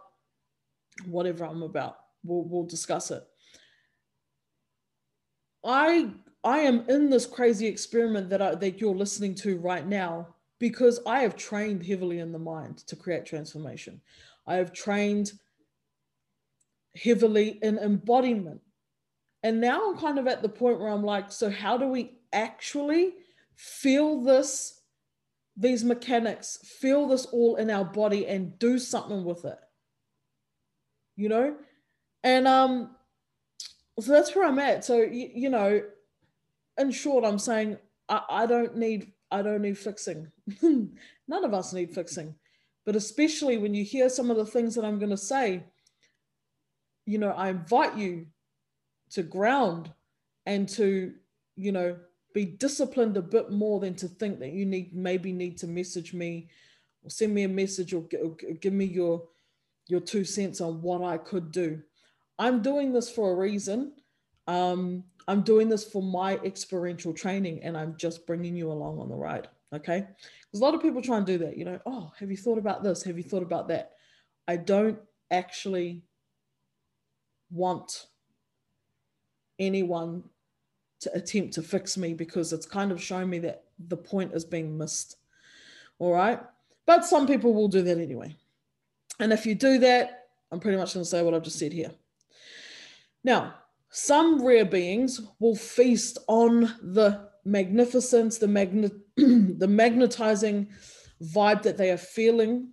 whatever 1.06 1.46
I'm 1.46 1.62
about. 1.62 1.98
We'll, 2.24 2.44
we'll 2.44 2.66
discuss 2.66 3.12
it. 3.12 3.24
I 5.64 6.12
I 6.44 6.60
am 6.60 6.86
in 6.88 7.10
this 7.10 7.26
crazy 7.26 7.68
experiment 7.68 8.30
that 8.30 8.42
I, 8.42 8.56
that 8.56 8.80
you're 8.80 8.96
listening 8.96 9.36
to 9.36 9.58
right 9.58 9.86
now 9.86 10.36
because 10.60 11.00
I 11.06 11.20
have 11.20 11.36
trained 11.36 11.86
heavily 11.86 12.20
in 12.20 12.32
the 12.32 12.40
mind 12.40 12.78
to 12.88 12.96
create 12.96 13.26
transformation. 13.26 14.02
I 14.46 14.56
have 14.56 14.74
trained 14.74 15.32
heavily 16.96 17.60
in 17.62 17.78
embodiment. 17.78 18.62
And 19.44 19.62
now 19.62 19.90
I'm 19.90 19.98
kind 19.98 20.18
of 20.18 20.28
at 20.28 20.42
the 20.42 20.50
point 20.50 20.80
where 20.80 20.90
I'm 20.90 21.04
like, 21.04 21.32
so 21.32 21.50
how 21.50 21.78
do 21.78 21.88
we 21.88 22.18
actually 22.34 23.14
feel 23.56 24.22
this, 24.22 24.82
these 25.56 25.84
mechanics, 25.84 26.58
feel 26.64 27.08
this 27.08 27.26
all 27.28 27.56
in 27.58 27.70
our 27.70 27.86
body 27.86 28.26
and 28.26 28.58
do 28.58 28.80
something 28.80 29.24
with 29.24 29.46
it? 29.46 29.60
You 31.16 31.30
know? 31.30 31.56
And 32.24 32.48
um, 32.48 32.96
so 34.00 34.12
that's 34.12 34.36
where 34.36 34.46
I'm 34.46 34.60
at. 34.60 34.84
So, 34.84 35.02
you, 35.02 35.30
you 35.34 35.50
know, 35.50 35.82
in 36.78 36.92
short, 36.92 37.24
I'm 37.24 37.40
saying 37.40 37.78
I, 38.10 38.22
I 38.30 38.46
don't 38.46 38.76
need 38.78 39.14
I 39.32 39.42
don't 39.42 39.62
need 39.62 39.78
fixing. 39.78 40.32
None 40.62 41.44
of 41.44 41.54
us 41.54 41.74
need 41.74 41.94
fixing. 41.94 42.36
But 42.86 42.96
especially 42.96 43.58
when 43.58 43.74
you 43.74 43.84
hear 43.84 44.10
some 44.10 44.32
of 44.32 44.38
the 44.38 44.46
things 44.46 44.76
that 44.76 44.86
I'm 44.86 45.00
going 45.00 45.10
to 45.10 45.18
say, 45.18 45.64
you 47.06 47.18
know, 47.18 47.32
I 47.32 47.50
invite 47.50 47.98
you 47.98 48.28
to 49.12 49.24
ground 49.24 49.92
and 50.46 50.68
to, 50.70 51.14
you 51.56 51.72
know, 51.72 51.98
be 52.34 52.46
disciplined 52.46 53.18
a 53.18 53.22
bit 53.22 53.52
more 53.52 53.80
than 53.80 53.96
to 53.96 54.08
think 54.08 54.40
that 54.40 54.52
you 54.52 54.66
need 54.66 54.94
maybe 54.94 55.32
need 55.32 55.58
to 55.58 55.68
message 55.68 56.14
me 56.14 56.50
or 57.04 57.10
send 57.10 57.34
me 57.34 57.44
a 57.44 57.50
message 57.50 57.94
or, 57.94 58.04
or 58.24 58.36
give 58.62 58.74
me 58.74 58.86
your 58.86 59.24
your 59.88 60.02
two 60.02 60.24
cents 60.24 60.62
on 60.62 60.82
what 60.82 61.02
I 61.02 61.18
could 61.18 61.52
do. 61.52 61.82
I'm 62.38 62.62
doing 62.62 62.94
this 62.94 63.10
for 63.10 63.32
a 63.32 63.36
reason. 63.36 63.94
Um, 64.46 65.04
I'm 65.28 65.42
doing 65.42 65.68
this 65.68 65.84
for 65.84 66.02
my 66.02 66.36
experiential 66.38 67.14
training 67.14 67.62
and 67.64 67.78
I'm 67.78 67.96
just 67.98 68.26
bringing 68.26 68.56
you 68.56 68.72
along 68.72 69.00
on 69.00 69.10
the 69.10 69.16
ride. 69.16 69.50
Okay. 69.74 70.00
Because 70.00 70.62
a 70.62 70.64
lot 70.64 70.74
of 70.74 70.82
people 70.82 71.02
try 71.02 71.18
and 71.18 71.26
do 71.26 71.38
that, 71.40 71.58
you 71.58 71.66
know, 71.66 71.80
oh, 71.86 72.12
have 72.20 72.32
you 72.32 72.38
thought 72.38 72.58
about 72.58 72.84
this? 72.84 73.04
Have 73.04 73.18
you 73.18 73.24
thought 73.24 73.44
about 73.44 73.68
that? 73.68 73.92
I 74.48 74.56
don't 74.56 75.00
actually 75.30 76.04
want 77.52 78.08
anyone 79.60 80.24
to 81.02 81.14
attempt 81.14 81.54
to 81.54 81.62
fix 81.62 81.98
me 81.98 82.14
because 82.14 82.54
it's 82.54 82.66
kind 82.66 82.92
of 82.92 83.02
showing 83.02 83.30
me 83.30 83.40
that 83.40 83.66
the 83.88 83.98
point 83.98 84.34
is 84.34 84.46
being 84.46 84.78
missed. 84.78 85.18
All 86.00 86.14
right. 86.14 86.42
But 86.86 87.06
some 87.06 87.28
people 87.28 87.54
will 87.54 87.68
do 87.68 87.82
that 87.82 87.98
anyway. 87.98 88.36
And 89.20 89.34
if 89.34 89.46
you 89.46 89.56
do 89.56 89.80
that, 89.80 90.28
I'm 90.52 90.60
pretty 90.60 90.78
much 90.78 90.94
going 90.94 91.04
to 91.04 91.10
say 91.10 91.22
what 91.22 91.34
I've 91.34 91.44
just 91.44 91.60
said 91.60 91.74
here. 91.74 91.92
Now, 93.24 93.56
some 93.98 94.46
rare 94.46 94.64
beings 94.64 95.22
will 95.40 95.56
feast 95.56 96.20
on 96.28 96.72
the 96.84 97.30
magnificence, 97.44 98.38
the 98.38 98.48
magnet, 98.48 98.94
the 99.18 99.68
magnetizing 99.68 100.68
vibe 101.24 101.64
that 101.64 101.78
they 101.78 101.90
are 101.90 101.98
feeling 101.98 102.70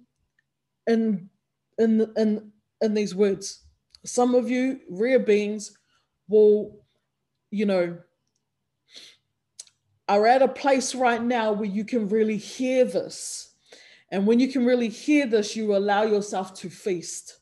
in 0.87 1.31
in 1.79 2.13
in 2.19 2.53
in 2.83 2.93
these 2.93 3.15
words. 3.15 3.65
Some 4.05 4.35
of 4.35 4.51
you 4.51 4.81
rare 4.91 5.19
beings 5.19 5.75
will, 6.29 6.85
you 7.51 7.65
know, 7.65 7.97
are 10.07 10.27
at 10.27 10.43
a 10.43 10.49
place 10.49 10.95
right 10.95 11.23
now 11.23 11.53
where 11.53 11.65
you 11.65 11.87
can 11.87 12.07
really 12.11 12.37
hear 12.37 12.85
this. 12.85 13.55
And 14.11 14.27
when 14.27 14.41
you 14.41 14.49
can 14.49 14.67
really 14.67 14.91
hear 14.91 15.27
this, 15.27 15.57
you 15.57 15.75
allow 15.75 16.03
yourself 16.03 16.53
to 16.57 16.69
feast. 16.69 17.39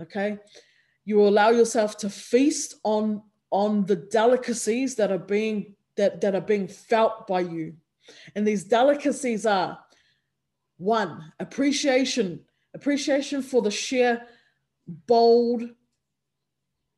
Okay 0.00 0.38
you 1.06 1.22
allow 1.22 1.50
yourself 1.50 1.96
to 1.98 2.10
feast 2.10 2.74
on 2.84 3.22
on 3.50 3.86
the 3.86 3.96
delicacies 3.96 4.96
that 4.96 5.10
are 5.10 5.18
being 5.18 5.74
that 5.96 6.20
that 6.20 6.34
are 6.34 6.42
being 6.42 6.68
felt 6.68 7.26
by 7.26 7.40
you. 7.40 7.74
And 8.34 8.46
these 8.46 8.64
delicacies 8.64 9.46
are 9.46 9.78
one 10.76 11.32
appreciation 11.40 12.40
appreciation 12.74 13.40
for 13.40 13.62
the 13.62 13.70
sheer 13.70 14.22
bold 14.86 15.62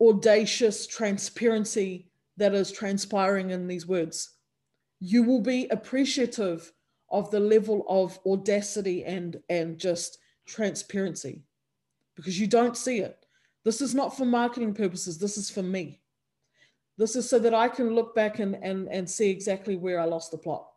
audacious 0.00 0.86
transparency 0.86 2.10
that 2.36 2.54
is 2.54 2.72
transpiring 2.72 3.50
in 3.50 3.66
these 3.66 3.86
words. 3.86 4.30
You 5.00 5.22
will 5.22 5.40
be 5.40 5.68
appreciative 5.68 6.72
of 7.10 7.30
the 7.30 7.40
level 7.40 7.84
of 7.88 8.18
audacity 8.26 9.04
and 9.04 9.40
and 9.50 9.78
just 9.78 10.18
transparency 10.46 11.42
because 12.16 12.40
you 12.40 12.46
don't 12.46 12.76
see 12.76 13.00
it 13.00 13.17
this 13.68 13.82
is 13.82 13.94
not 13.94 14.16
for 14.16 14.24
marketing 14.24 14.72
purposes. 14.72 15.18
This 15.18 15.36
is 15.36 15.50
for 15.50 15.62
me. 15.62 16.00
This 16.96 17.16
is 17.16 17.28
so 17.28 17.38
that 17.38 17.52
I 17.52 17.68
can 17.68 17.94
look 17.94 18.14
back 18.14 18.38
and 18.38 18.54
and 18.62 18.88
and 18.88 19.08
see 19.08 19.28
exactly 19.28 19.76
where 19.76 20.00
I 20.00 20.06
lost 20.06 20.30
the 20.30 20.38
plot. 20.38 20.70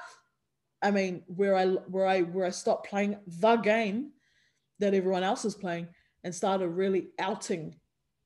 I 0.82 0.90
mean, 0.90 1.22
where 1.26 1.54
I 1.54 1.66
where 1.66 2.06
I 2.06 2.22
where 2.22 2.46
I 2.46 2.50
stopped 2.50 2.88
playing 2.88 3.18
the 3.26 3.56
game 3.56 4.12
that 4.78 4.94
everyone 4.94 5.22
else 5.22 5.44
is 5.44 5.54
playing 5.54 5.88
and 6.24 6.34
started 6.34 6.68
really 6.68 7.08
outing 7.18 7.76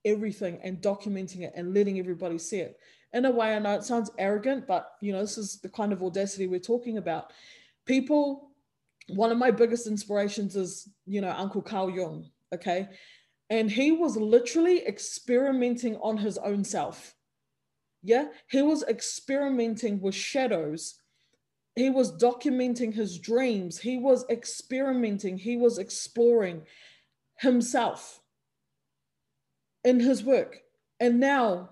everything 0.04 0.60
and 0.62 0.80
documenting 0.80 1.40
it 1.40 1.52
and 1.56 1.74
letting 1.74 1.98
everybody 1.98 2.38
see 2.38 2.60
it. 2.60 2.78
In 3.12 3.24
a 3.24 3.32
way, 3.32 3.56
I 3.56 3.58
know 3.58 3.74
it 3.74 3.82
sounds 3.82 4.12
arrogant, 4.16 4.68
but 4.68 4.92
you 5.00 5.10
know, 5.10 5.22
this 5.22 5.38
is 5.38 5.58
the 5.60 5.70
kind 5.70 5.92
of 5.92 6.04
audacity 6.04 6.46
we're 6.46 6.60
talking 6.60 6.98
about. 6.98 7.32
People, 7.84 8.52
one 9.08 9.32
of 9.32 9.38
my 9.38 9.50
biggest 9.50 9.88
inspirations 9.88 10.54
is, 10.54 10.88
you 11.04 11.20
know, 11.20 11.34
Uncle 11.36 11.62
Carl 11.62 11.90
Jung. 11.90 12.30
Okay 12.54 12.88
and 13.50 13.70
he 13.70 13.92
was 13.92 14.16
literally 14.16 14.86
experimenting 14.86 15.96
on 15.96 16.18
his 16.18 16.36
own 16.38 16.64
self. 16.64 17.14
Yeah, 18.02 18.26
he 18.48 18.62
was 18.62 18.84
experimenting 18.84 20.00
with 20.00 20.14
shadows. 20.14 21.00
He 21.74 21.90
was 21.90 22.12
documenting 22.12 22.94
his 22.94 23.18
dreams. 23.18 23.78
He 23.78 23.96
was 23.96 24.24
experimenting. 24.28 25.38
He 25.38 25.56
was 25.56 25.78
exploring 25.78 26.62
himself 27.38 28.20
in 29.84 30.00
his 30.00 30.22
work. 30.22 30.60
And 31.00 31.20
now, 31.20 31.70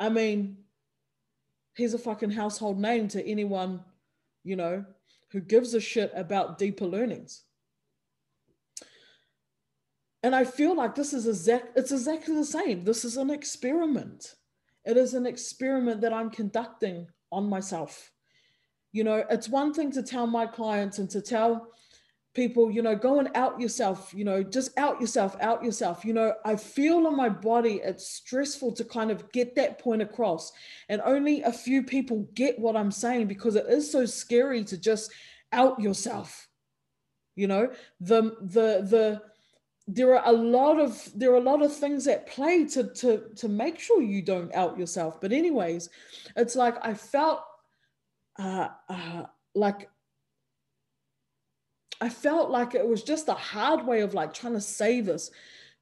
I 0.00 0.08
mean, 0.08 0.58
he's 1.76 1.94
a 1.94 1.98
fucking 1.98 2.30
household 2.30 2.78
name 2.78 3.08
to 3.08 3.26
anyone, 3.26 3.80
you 4.44 4.56
know, 4.56 4.84
who 5.30 5.40
gives 5.40 5.74
a 5.74 5.80
shit 5.80 6.12
about 6.14 6.58
deeper 6.58 6.86
learnings 6.86 7.42
and 10.22 10.34
I 10.34 10.44
feel 10.44 10.76
like 10.76 10.94
this 10.94 11.12
is 11.12 11.26
exact 11.26 11.76
it's 11.76 11.92
exactly 11.92 12.34
the 12.34 12.44
same. 12.44 12.84
This 12.84 13.04
is 13.04 13.16
an 13.16 13.30
experiment. 13.30 14.34
It 14.84 14.96
is 14.96 15.14
an 15.14 15.26
experiment 15.26 16.00
that 16.00 16.12
I'm 16.12 16.30
conducting 16.30 17.08
on 17.30 17.48
myself. 17.48 18.10
You 18.92 19.04
know, 19.04 19.24
it's 19.30 19.48
one 19.48 19.72
thing 19.72 19.90
to 19.92 20.02
tell 20.02 20.26
my 20.26 20.46
clients 20.46 20.98
and 20.98 21.08
to 21.10 21.22
tell 21.22 21.68
people, 22.34 22.70
you 22.70 22.82
know, 22.82 22.96
go 22.96 23.18
and 23.18 23.28
out 23.34 23.60
yourself, 23.60 24.12
you 24.14 24.24
know, 24.24 24.42
just 24.42 24.76
out 24.78 25.00
yourself, 25.00 25.36
out 25.40 25.62
yourself. 25.64 26.04
You 26.04 26.14
know, 26.14 26.34
I 26.44 26.56
feel 26.56 27.06
in 27.06 27.16
my 27.16 27.28
body 27.28 27.80
it's 27.82 28.06
stressful 28.06 28.72
to 28.72 28.84
kind 28.84 29.10
of 29.10 29.30
get 29.32 29.54
that 29.56 29.78
point 29.78 30.02
across. 30.02 30.52
And 30.88 31.02
only 31.04 31.42
a 31.42 31.52
few 31.52 31.82
people 31.82 32.28
get 32.34 32.58
what 32.58 32.76
I'm 32.76 32.90
saying 32.90 33.26
because 33.26 33.56
it 33.56 33.66
is 33.66 33.90
so 33.90 34.06
scary 34.06 34.64
to 34.64 34.78
just 34.78 35.12
out 35.52 35.80
yourself. 35.80 36.48
You 37.34 37.46
know, 37.46 37.72
the 38.00 38.36
the 38.40 38.86
the 38.88 39.22
there 39.88 40.16
are 40.16 40.32
a 40.32 40.36
lot 40.36 40.78
of 40.78 41.10
there 41.14 41.32
are 41.32 41.36
a 41.36 41.40
lot 41.40 41.62
of 41.62 41.74
things 41.74 42.06
at 42.06 42.26
play 42.26 42.64
to 42.64 42.84
to 42.94 43.22
to 43.34 43.48
make 43.48 43.78
sure 43.78 44.00
you 44.00 44.22
don't 44.22 44.54
out 44.54 44.78
yourself. 44.78 45.20
But 45.20 45.32
anyways 45.32 45.88
it's 46.36 46.56
like 46.56 46.76
i 46.82 46.94
felt 46.94 47.42
uh, 48.38 48.68
uh 48.88 49.24
like 49.54 49.90
i 52.00 52.08
felt 52.08 52.50
like 52.50 52.74
it 52.74 52.86
was 52.86 53.02
just 53.02 53.28
a 53.28 53.34
hard 53.34 53.86
way 53.86 54.00
of 54.00 54.14
like 54.14 54.32
trying 54.32 54.54
to 54.54 54.60
say 54.60 55.00
this 55.00 55.30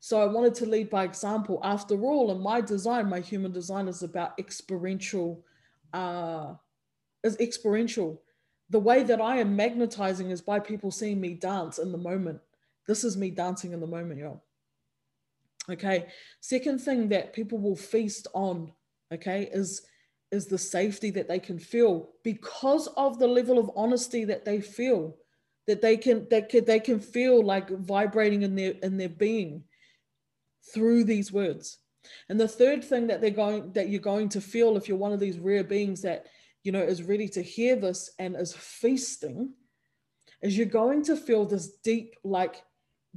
so 0.00 0.20
i 0.20 0.24
wanted 0.24 0.54
to 0.54 0.66
lead 0.66 0.88
by 0.88 1.04
example. 1.04 1.60
After 1.62 2.00
all 2.02 2.30
and 2.30 2.40
my 2.40 2.60
design 2.60 3.08
my 3.08 3.20
human 3.20 3.52
design 3.52 3.86
is 3.86 4.02
about 4.02 4.38
experiential 4.38 5.44
uh 5.92 6.54
is 7.22 7.36
experiential. 7.38 8.22
The 8.70 8.80
way 8.80 9.02
that 9.02 9.20
i 9.20 9.36
am 9.36 9.54
magnetizing 9.54 10.30
is 10.30 10.40
by 10.40 10.58
people 10.58 10.90
seeing 10.90 11.20
me 11.20 11.34
dance 11.34 11.78
in 11.78 11.92
the 11.92 11.98
moment 11.98 12.40
this 12.90 13.04
is 13.04 13.16
me 13.16 13.30
dancing 13.30 13.72
in 13.72 13.78
the 13.78 13.86
moment, 13.86 14.18
y'all. 14.18 14.42
Okay. 15.70 16.08
Second 16.40 16.80
thing 16.80 17.08
that 17.10 17.32
people 17.32 17.58
will 17.58 17.76
feast 17.76 18.26
on, 18.34 18.72
okay, 19.14 19.48
is 19.52 19.82
is 20.32 20.46
the 20.46 20.58
safety 20.58 21.10
that 21.10 21.28
they 21.28 21.38
can 21.38 21.58
feel 21.58 22.10
because 22.24 22.88
of 22.96 23.20
the 23.20 23.28
level 23.28 23.58
of 23.60 23.70
honesty 23.76 24.24
that 24.24 24.44
they 24.44 24.60
feel 24.60 25.16
that 25.68 25.80
they 25.80 25.96
can 25.96 26.26
that 26.30 26.48
can, 26.48 26.64
they 26.64 26.80
can 26.80 26.98
feel 26.98 27.44
like 27.44 27.70
vibrating 27.70 28.42
in 28.42 28.56
their 28.56 28.72
in 28.82 28.96
their 28.96 29.08
being 29.08 29.62
through 30.74 31.04
these 31.04 31.32
words. 31.32 31.78
And 32.28 32.40
the 32.40 32.48
third 32.48 32.82
thing 32.82 33.06
that 33.06 33.20
they're 33.20 33.30
going 33.30 33.72
that 33.74 33.88
you're 33.88 34.00
going 34.00 34.30
to 34.30 34.40
feel 34.40 34.76
if 34.76 34.88
you're 34.88 34.98
one 34.98 35.12
of 35.12 35.20
these 35.20 35.38
rare 35.38 35.62
beings 35.62 36.02
that 36.02 36.26
you 36.64 36.72
know 36.72 36.82
is 36.82 37.04
ready 37.04 37.28
to 37.28 37.40
hear 37.42 37.76
this 37.76 38.10
and 38.18 38.34
is 38.34 38.52
feasting 38.52 39.52
is 40.42 40.56
you're 40.56 40.66
going 40.66 41.04
to 41.04 41.16
feel 41.16 41.44
this 41.44 41.68
deep 41.84 42.16
like 42.24 42.64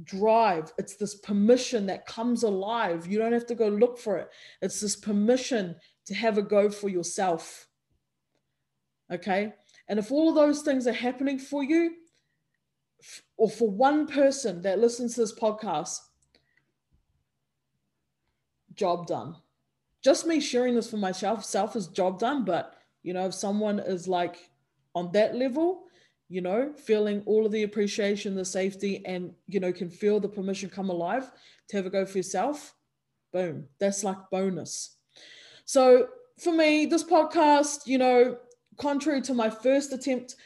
drive. 0.02 0.72
It's 0.78 0.96
this 0.96 1.14
permission 1.14 1.86
that 1.86 2.06
comes 2.06 2.42
alive. 2.42 3.06
You 3.06 3.18
don't 3.18 3.32
have 3.32 3.46
to 3.46 3.54
go 3.54 3.68
look 3.68 3.98
for 3.98 4.18
it. 4.18 4.30
It's 4.60 4.80
this 4.80 4.96
permission 4.96 5.76
to 6.06 6.14
have 6.14 6.36
a 6.38 6.42
go 6.42 6.68
for 6.68 6.88
yourself. 6.88 7.68
Okay? 9.12 9.52
And 9.88 9.98
if 9.98 10.10
all 10.10 10.28
of 10.28 10.34
those 10.34 10.62
things 10.62 10.86
are 10.86 10.92
happening 10.92 11.38
for 11.38 11.62
you 11.62 11.92
or 13.36 13.50
for 13.50 13.70
one 13.70 14.06
person 14.06 14.62
that 14.62 14.78
listens 14.78 15.14
to 15.14 15.20
this 15.20 15.38
podcast 15.38 15.98
job 18.74 19.06
done. 19.06 19.36
Just 20.02 20.26
me 20.26 20.40
sharing 20.40 20.74
this 20.74 20.90
for 20.90 20.96
myself 20.96 21.44
self 21.44 21.76
is 21.76 21.86
job 21.88 22.18
done 22.18 22.44
but 22.44 22.74
you 23.02 23.12
know 23.12 23.26
if 23.26 23.34
someone 23.34 23.78
is 23.78 24.08
like 24.08 24.50
on 24.94 25.10
that 25.12 25.34
level 25.34 25.84
you 26.28 26.40
know, 26.40 26.72
feeling 26.76 27.22
all 27.26 27.46
of 27.46 27.52
the 27.52 27.62
appreciation, 27.62 28.34
the 28.34 28.44
safety, 28.44 29.04
and, 29.04 29.32
you 29.46 29.60
know, 29.60 29.72
can 29.72 29.90
feel 29.90 30.20
the 30.20 30.28
permission 30.28 30.70
come 30.70 30.90
alive 30.90 31.30
to 31.68 31.76
have 31.76 31.86
a 31.86 31.90
go 31.90 32.06
for 32.06 32.18
yourself, 32.18 32.74
boom, 33.32 33.66
that's 33.78 34.04
like 34.04 34.18
bonus. 34.30 34.96
So 35.64 36.08
for 36.38 36.52
me, 36.52 36.86
this 36.86 37.04
podcast, 37.04 37.86
you 37.86 37.98
know, 37.98 38.38
contrary 38.78 39.20
to 39.22 39.34
my 39.34 39.50
first 39.50 39.92
attempt 39.92 40.36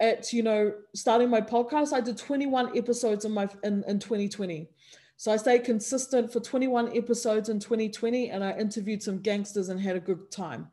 at, 0.00 0.32
you 0.32 0.42
know, 0.42 0.72
starting 0.94 1.30
my 1.30 1.40
podcast, 1.40 1.92
I 1.92 2.00
did 2.00 2.16
21 2.16 2.76
episodes 2.76 3.24
in 3.24 3.32
my 3.32 3.48
in, 3.62 3.84
in 3.86 3.98
2020. 3.98 4.68
So 5.16 5.30
I 5.30 5.36
stayed 5.36 5.64
consistent 5.64 6.32
for 6.32 6.40
21 6.40 6.96
episodes 6.96 7.50
in 7.50 7.60
2020 7.60 8.30
and 8.30 8.42
I 8.42 8.56
interviewed 8.56 9.02
some 9.02 9.18
gangsters 9.18 9.68
and 9.68 9.78
had 9.78 9.96
a 9.96 10.00
good 10.00 10.30
time 10.30 10.68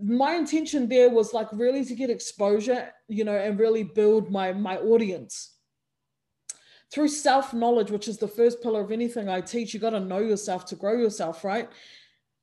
my 0.00 0.34
intention 0.34 0.88
there 0.88 1.10
was 1.10 1.32
like 1.32 1.48
really 1.52 1.84
to 1.84 1.94
get 1.94 2.10
exposure, 2.10 2.92
you 3.08 3.24
know, 3.24 3.36
and 3.36 3.58
really 3.58 3.82
build 3.82 4.30
my 4.30 4.52
my 4.52 4.78
audience 4.78 5.52
through 6.92 7.08
self 7.08 7.54
knowledge, 7.54 7.90
which 7.90 8.08
is 8.08 8.18
the 8.18 8.28
first 8.28 8.62
pillar 8.62 8.80
of 8.80 8.92
anything 8.92 9.28
I 9.28 9.40
teach. 9.40 9.72
You 9.72 9.80
got 9.80 9.90
to 9.90 10.00
know 10.00 10.18
yourself 10.18 10.64
to 10.66 10.76
grow 10.76 10.94
yourself, 10.94 11.44
right? 11.44 11.68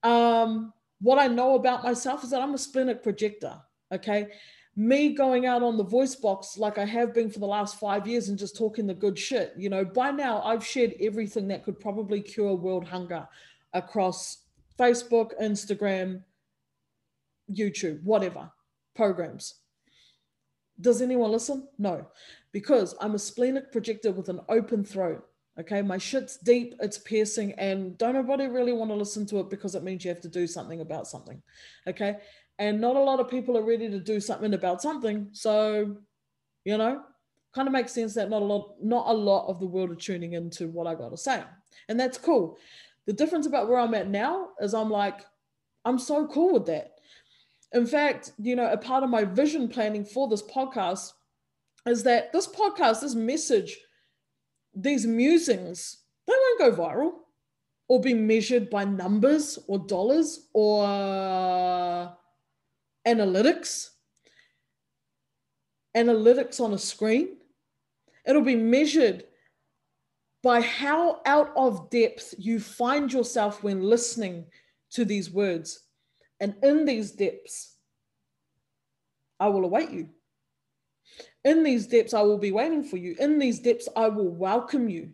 Um, 0.04 0.74
what 1.02 1.20
I 1.20 1.28
know 1.28 1.56
about 1.56 1.84
myself 1.84 2.24
is 2.24 2.32
that 2.32 2.42
I'm 2.42 2.54
a 2.54 2.58
splenic 2.58 3.04
projector. 3.04 3.56
Okay. 3.92 4.28
Me 4.76 5.14
going 5.14 5.46
out 5.46 5.62
on 5.62 5.78
the 5.78 5.84
voice 5.84 6.16
box 6.16 6.58
like 6.58 6.78
I 6.78 6.86
have 6.86 7.14
been 7.14 7.30
for 7.30 7.40
the 7.40 7.46
last 7.46 7.80
five 7.80 8.08
years 8.08 8.30
and 8.30 8.38
just 8.38 8.58
talking 8.58 8.88
the 8.88 8.94
good 8.94 9.18
shit. 9.18 9.54
You 9.58 9.70
know, 9.70 9.84
by 9.84 10.12
now 10.12 10.42
I've 10.42 10.66
shared 10.66 10.94
everything 11.02 11.48
that 11.50 11.64
could 11.64 11.80
probably 11.80 12.22
cure 12.22 12.56
world 12.56 12.88
hunger 12.88 13.28
across 13.74 14.44
Facebook, 14.78 15.32
Instagram, 15.42 16.22
YouTube, 17.54 18.04
whatever 18.04 18.52
programs. 18.96 19.56
Does 20.82 21.02
anyone 21.02 21.32
listen? 21.32 21.68
No, 21.78 22.08
because 22.52 22.96
I'm 23.02 23.16
a 23.16 23.20
splenic 23.20 23.72
projector 23.72 24.12
with 24.12 24.30
an 24.30 24.40
open 24.50 24.84
throat. 24.84 25.26
Okay, 25.60 25.82
my 25.82 25.98
shit's 25.98 26.38
deep, 26.38 26.76
it's 26.80 26.98
piercing, 26.98 27.52
and 27.54 27.98
don't 27.98 28.14
nobody 28.14 28.48
really 28.48 28.72
want 28.72 28.92
to 28.92 28.96
listen 28.96 29.26
to 29.28 29.40
it 29.40 29.50
because 29.50 29.76
it 29.76 29.84
means 29.84 30.06
you 30.06 30.10
have 30.10 30.22
to 30.22 30.30
do 30.30 30.48
something 30.48 30.80
about 30.80 31.06
something. 31.06 31.42
Okay, 31.86 32.16
and 32.60 32.80
not 32.80 32.96
a 32.96 33.02
lot 33.02 33.20
of 33.20 33.30
people 33.30 33.58
are 33.58 33.66
ready 33.66 33.90
to 33.90 34.00
do 34.00 34.22
something 34.22 34.54
about 34.54 34.82
something. 34.82 35.28
So, 35.34 35.98
you 36.64 36.78
know, 36.78 37.02
kind 37.54 37.68
of 37.68 37.74
makes 37.74 37.92
sense 37.92 38.14
that 38.14 38.30
not 38.30 38.42
a 38.42 38.46
lot, 38.46 38.76
not 38.82 39.08
a 39.08 39.14
lot 39.14 39.48
of 39.50 39.60
the 39.60 39.68
world 39.68 39.92
are 39.92 39.96
tuning 39.96 40.34
into 40.34 40.70
what 40.70 40.88
I 40.88 40.96
got 40.96 41.10
to 41.10 41.18
say, 41.18 41.44
and 41.90 42.00
that's 42.00 42.18
cool. 42.18 42.58
The 43.06 43.14
difference 43.14 43.46
about 43.46 43.68
where 43.68 43.80
I'm 43.80 43.96
at 43.96 44.08
now 44.08 44.50
is 44.62 44.74
I'm 44.74 44.90
like, 44.90 45.26
I'm 45.84 46.00
so 46.00 46.26
cool 46.28 46.54
with 46.54 46.68
that 46.68 46.99
in 47.74 47.86
fact, 47.86 48.32
you 48.40 48.56
know, 48.56 48.72
a 48.72 48.78
part 48.78 49.04
of 49.04 49.10
my 49.10 49.24
vision 49.24 49.68
planning 49.68 50.04
for 50.04 50.28
this 50.28 50.42
podcast 50.42 51.14
is 51.86 52.04
that 52.04 52.34
this 52.34 52.48
podcast, 52.48 53.02
this 53.02 53.16
message, 53.16 53.78
these 54.74 55.06
musings, 55.06 56.00
they 56.28 56.34
won't 56.34 56.78
go 56.78 56.84
viral 56.84 57.12
or 57.88 58.02
be 58.02 58.14
measured 58.14 58.70
by 58.70 58.86
numbers 58.86 59.60
or 59.68 59.80
dollars 59.80 60.48
or 60.54 60.86
analytics, 63.08 63.90
analytics 65.96 66.60
on 66.60 66.74
a 66.74 66.78
screen. 66.78 67.38
It'll 68.26 68.42
be 68.42 68.56
measured 68.56 69.26
by 70.42 70.62
how 70.62 71.22
out 71.26 71.52
of 71.56 71.90
depth 71.90 72.34
you 72.38 72.60
find 72.60 73.12
yourself 73.12 73.64
when 73.64 73.82
listening 73.82 74.46
to 74.92 75.06
these 75.06 75.30
words 75.32 75.89
and 76.40 76.56
in 76.64 76.86
these 76.86 77.12
depths, 77.12 77.76
I 79.40 79.48
will 79.48 79.66
await 79.66 79.92
you. 79.92 80.10
In 81.44 81.64
these 81.64 81.88
depths, 81.88 82.14
I 82.14 82.22
will 82.22 82.38
be 82.38 82.52
waiting 82.52 82.84
for 82.84 82.98
you. 82.98 83.16
In 83.20 83.40
these 83.40 83.60
depths, 83.60 83.88
I 83.96 84.10
will 84.10 84.30
welcome 84.30 84.90
you. 84.90 85.12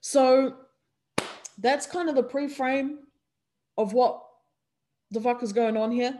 So 0.00 0.56
that's 1.58 1.86
kind 1.86 2.08
of 2.08 2.14
the 2.14 2.22
pre 2.22 2.48
frame 2.48 3.00
of 3.76 3.92
what 3.92 4.22
the 5.10 5.20
fuck 5.20 5.42
is 5.42 5.52
going 5.52 5.76
on 5.76 5.90
here. 5.90 6.18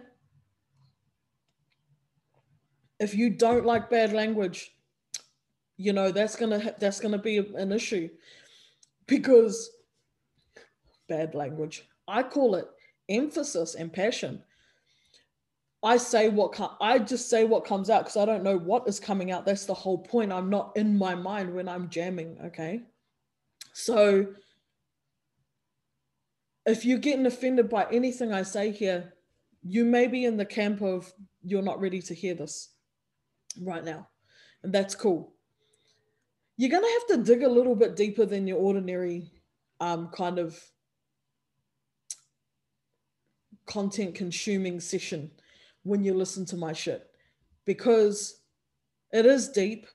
If 2.99 3.14
you 3.14 3.31
don't 3.31 3.64
like 3.64 3.88
bad 3.88 4.12
language, 4.12 4.73
you 5.77 5.94
know 5.94 6.12
that's 6.12 6.37
gonna 6.37 6.75
that's 6.79 7.01
gonna 7.01 7.18
be 7.18 7.38
an 7.38 7.73
issue 7.73 8.11
because 9.07 9.70
bad 11.09 11.35
language 11.35 11.89
I 12.11 12.23
call 12.23 12.57
it 12.57 12.66
emphasis 13.09 13.75
and 13.75 13.92
passion. 13.92 14.42
I 15.83 15.96
say 15.96 16.29
what 16.29 16.59
I 16.81 16.99
just 16.99 17.31
say 17.31 17.44
what 17.44 17.64
comes 17.64 17.88
out 17.88 18.03
because 18.03 18.18
I 18.18 18.27
don't 18.27 18.42
know 18.42 18.59
what 18.59 18.87
is 18.87 19.01
coming 19.01 19.31
out. 19.31 19.46
That's 19.46 19.64
the 19.64 19.75
whole 19.75 19.99
point. 19.99 20.33
I'm 20.33 20.51
not 20.51 20.73
in 20.77 20.99
my 20.99 21.14
mind 21.14 21.55
when 21.55 21.68
I'm 21.68 21.88
jamming. 21.88 22.37
Okay. 22.46 22.83
So 23.73 24.27
if 26.66 26.85
you're 26.85 26.99
getting 26.99 27.27
offended 27.27 27.70
by 27.70 27.87
anything 27.90 28.33
I 28.33 28.42
say 28.42 28.73
here, 28.73 29.14
you 29.62 29.85
may 29.85 30.07
be 30.07 30.25
in 30.25 30.37
the 30.37 30.44
camp 30.44 30.83
of 30.83 31.11
you're 31.42 31.62
not 31.62 31.81
ready 31.81 32.03
to 32.03 32.14
hear 32.14 32.35
this 32.35 32.70
right 33.62 33.85
now. 33.85 34.09
And 34.62 34.73
that's 34.73 34.94
cool. 34.94 35.33
You're 36.57 36.70
going 36.70 36.83
to 36.83 36.99
have 37.01 37.18
to 37.18 37.25
dig 37.25 37.42
a 37.42 37.49
little 37.49 37.75
bit 37.75 37.96
deeper 37.96 38.27
than 38.27 38.46
your 38.46 38.59
ordinary 38.59 39.33
um, 39.81 40.11
kind 40.14 40.38
of 40.38 40.62
content 43.70 44.14
consuming 44.14 44.80
session 44.80 45.30
when 45.85 46.04
you 46.04 46.12
listen 46.12 46.44
to 46.44 46.56
my 46.56 46.72
shit 46.72 47.09
because 47.64 48.40
it 49.12 49.24
is 49.24 49.48
deep. 49.48 49.87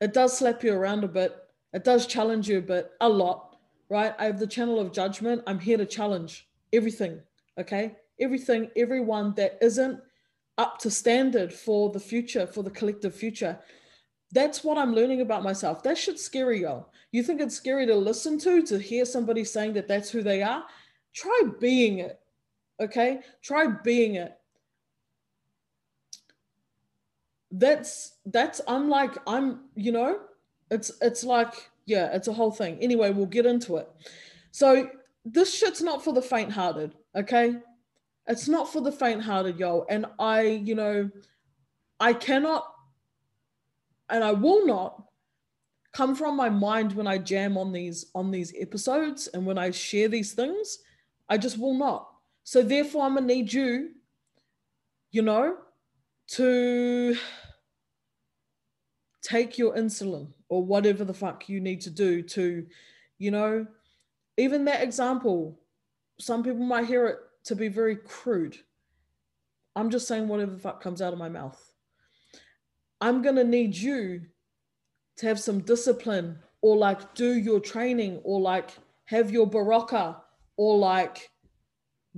It 0.00 0.12
does 0.12 0.36
slap 0.36 0.64
you 0.64 0.74
around 0.74 1.04
a 1.04 1.08
bit. 1.08 1.36
It 1.72 1.84
does 1.84 2.06
challenge 2.06 2.48
you 2.48 2.58
a 2.58 2.62
bit, 2.62 2.90
a 3.00 3.08
lot, 3.08 3.56
right? 3.88 4.14
I 4.18 4.24
have 4.24 4.38
the 4.38 4.46
channel 4.46 4.80
of 4.80 4.92
judgment. 4.92 5.42
I'm 5.46 5.60
here 5.60 5.78
to 5.78 5.86
challenge 5.86 6.48
everything, 6.72 7.20
okay? 7.58 7.96
Everything, 8.20 8.70
everyone 8.76 9.32
that 9.36 9.58
isn't 9.60 10.00
up 10.56 10.78
to 10.78 10.90
standard 10.90 11.52
for 11.52 11.90
the 11.90 12.00
future, 12.00 12.46
for 12.46 12.64
the 12.64 12.70
collective 12.70 13.14
future. 13.14 13.58
That's 14.32 14.64
what 14.64 14.76
I'm 14.76 14.94
learning 14.94 15.20
about 15.20 15.44
myself. 15.44 15.82
That 15.84 15.96
shit's 15.96 16.24
scary, 16.24 16.62
yo. 16.62 16.86
You 17.12 17.22
think 17.22 17.40
it's 17.40 17.54
scary 17.54 17.86
to 17.86 17.94
listen 17.94 18.38
to, 18.40 18.62
to 18.62 18.78
hear 18.78 19.04
somebody 19.04 19.44
saying 19.44 19.74
that 19.74 19.88
that's 19.88 20.10
who 20.10 20.22
they 20.22 20.42
are? 20.42 20.64
Try 21.14 21.42
being 21.60 22.00
it. 22.00 22.20
Okay, 22.80 23.20
try 23.42 23.66
being 23.66 24.14
it. 24.14 24.34
That's 27.50 28.14
that's 28.26 28.60
I'm 28.68 28.88
like 28.88 29.16
I'm 29.26 29.64
you 29.74 29.90
know 29.90 30.20
it's 30.70 30.92
it's 31.00 31.24
like 31.24 31.70
yeah 31.86 32.14
it's 32.14 32.28
a 32.28 32.32
whole 32.32 32.52
thing. 32.52 32.78
Anyway, 32.80 33.10
we'll 33.10 33.26
get 33.26 33.46
into 33.46 33.76
it. 33.76 33.88
So 34.50 34.90
this 35.24 35.54
shit's 35.54 35.82
not 35.82 36.04
for 36.04 36.12
the 36.12 36.22
faint-hearted. 36.22 36.94
Okay, 37.16 37.56
it's 38.26 38.48
not 38.48 38.72
for 38.72 38.80
the 38.80 38.92
faint-hearted, 38.92 39.58
yo. 39.58 39.86
And 39.88 40.06
I 40.18 40.42
you 40.42 40.74
know 40.74 41.10
I 41.98 42.12
cannot 42.12 42.64
and 44.08 44.22
I 44.22 44.32
will 44.32 44.66
not 44.66 45.02
come 45.92 46.14
from 46.14 46.36
my 46.36 46.48
mind 46.48 46.92
when 46.92 47.06
I 47.06 47.18
jam 47.18 47.56
on 47.56 47.72
these 47.72 48.06
on 48.14 48.30
these 48.30 48.54
episodes 48.58 49.26
and 49.28 49.44
when 49.46 49.58
I 49.58 49.70
share 49.70 50.08
these 50.08 50.32
things. 50.32 50.78
I 51.28 51.38
just 51.38 51.58
will 51.58 51.74
not. 51.74 52.07
So 52.48 52.62
therefore, 52.62 53.04
I'm 53.04 53.14
gonna 53.14 53.26
need 53.26 53.52
you, 53.52 53.90
you 55.10 55.20
know, 55.20 55.58
to 56.28 57.14
take 59.20 59.58
your 59.58 59.74
insulin 59.76 60.32
or 60.48 60.64
whatever 60.64 61.04
the 61.04 61.12
fuck 61.12 61.50
you 61.50 61.60
need 61.60 61.82
to 61.82 61.90
do 61.90 62.22
to, 62.22 62.66
you 63.18 63.30
know, 63.30 63.66
even 64.38 64.64
that 64.64 64.82
example, 64.82 65.60
some 66.18 66.42
people 66.42 66.64
might 66.64 66.86
hear 66.86 67.06
it 67.08 67.18
to 67.44 67.54
be 67.54 67.68
very 67.68 67.96
crude. 67.96 68.56
I'm 69.76 69.90
just 69.90 70.08
saying 70.08 70.26
whatever 70.26 70.52
the 70.52 70.58
fuck 70.58 70.82
comes 70.82 71.02
out 71.02 71.12
of 71.12 71.18
my 71.18 71.28
mouth. 71.28 71.62
I'm 73.02 73.20
gonna 73.20 73.44
need 73.44 73.76
you 73.76 74.22
to 75.18 75.26
have 75.26 75.38
some 75.38 75.60
discipline 75.60 76.38
or 76.62 76.78
like 76.78 77.14
do 77.14 77.34
your 77.34 77.60
training 77.60 78.22
or 78.24 78.40
like 78.40 78.70
have 79.04 79.30
your 79.30 79.46
baraka 79.46 80.22
or 80.56 80.78
like 80.78 81.30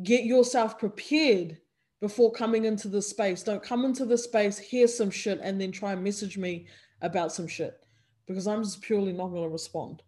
get 0.02 0.24
yourself 0.24 0.78
prepared 0.78 1.58
before 2.00 2.32
coming 2.32 2.64
into 2.64 2.88
the 2.88 3.02
space. 3.02 3.42
Don't 3.42 3.62
come 3.62 3.84
into 3.84 4.04
the 4.04 4.18
space, 4.18 4.58
hear 4.58 4.88
some 4.88 5.10
shit, 5.10 5.40
and 5.42 5.60
then 5.60 5.72
try 5.72 5.92
and 5.92 6.02
message 6.02 6.38
me 6.38 6.66
about 7.02 7.32
some 7.32 7.46
shit 7.46 7.78
because 8.26 8.46
I'm 8.46 8.62
just 8.62 8.82
purely 8.82 9.12
not 9.12 9.28
going 9.28 9.42
to 9.42 9.48
respond. 9.48 10.02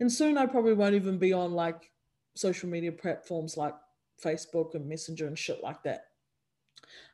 And 0.00 0.12
soon 0.12 0.36
I 0.36 0.46
probably 0.46 0.74
won't 0.74 0.94
even 0.94 1.18
be 1.18 1.32
on 1.32 1.52
like 1.52 1.90
social 2.34 2.68
media 2.68 2.92
platforms 2.92 3.56
like 3.56 3.74
Facebook 4.22 4.74
and 4.74 4.88
Messenger 4.88 5.26
and 5.26 5.38
shit 5.38 5.62
like 5.62 5.82
that. 5.84 6.06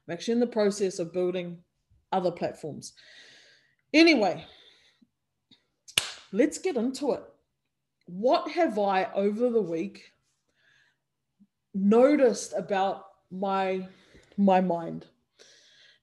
I'm 0.06 0.12
actually 0.12 0.32
in 0.32 0.40
the 0.40 0.46
process 0.46 0.98
of 0.98 1.12
building 1.12 1.58
other 2.12 2.30
platforms. 2.30 2.94
Anyway, 3.92 4.44
let's 6.32 6.58
get 6.58 6.76
into 6.76 7.12
it. 7.12 7.22
What 8.06 8.50
have 8.50 8.78
I 8.78 9.08
over 9.14 9.48
the 9.48 9.62
week 9.62 10.12
noticed 11.74 12.54
about 12.56 13.06
my 13.30 13.88
my 14.36 14.60
mind? 14.60 15.06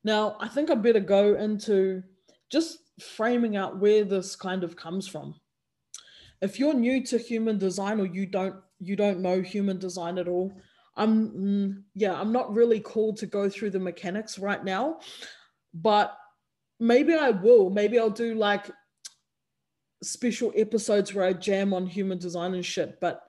Now, 0.03 0.37
I 0.39 0.47
think 0.47 0.69
I 0.69 0.75
better 0.75 0.99
go 0.99 1.35
into 1.35 2.03
just 2.49 2.79
framing 2.99 3.55
out 3.55 3.79
where 3.79 4.03
this 4.03 4.35
kind 4.35 4.63
of 4.63 4.75
comes 4.75 5.07
from. 5.07 5.35
If 6.41 6.59
you're 6.59 6.73
new 6.73 7.03
to 7.05 7.17
human 7.17 7.57
design 7.57 7.99
or 7.99 8.05
you 8.05 8.25
don't 8.25 8.55
you 8.79 8.95
don't 8.95 9.21
know 9.21 9.41
human 9.41 9.77
design 9.77 10.17
at 10.17 10.27
all, 10.27 10.51
I'm 10.95 11.29
mm, 11.29 11.83
yeah, 11.95 12.19
I'm 12.19 12.31
not 12.31 12.53
really 12.53 12.79
called 12.79 13.17
to 13.17 13.25
go 13.25 13.49
through 13.49 13.71
the 13.71 13.79
mechanics 13.79 14.39
right 14.39 14.63
now, 14.63 14.99
but 15.73 16.17
maybe 16.79 17.13
I 17.13 17.29
will. 17.29 17.69
Maybe 17.69 17.99
I'll 17.99 18.09
do 18.09 18.35
like 18.35 18.69
special 20.03 20.51
episodes 20.55 21.13
where 21.13 21.25
I 21.25 21.33
jam 21.33 21.73
on 21.73 21.85
human 21.85 22.17
design 22.17 22.55
and 22.55 22.65
shit. 22.65 22.99
But 22.99 23.23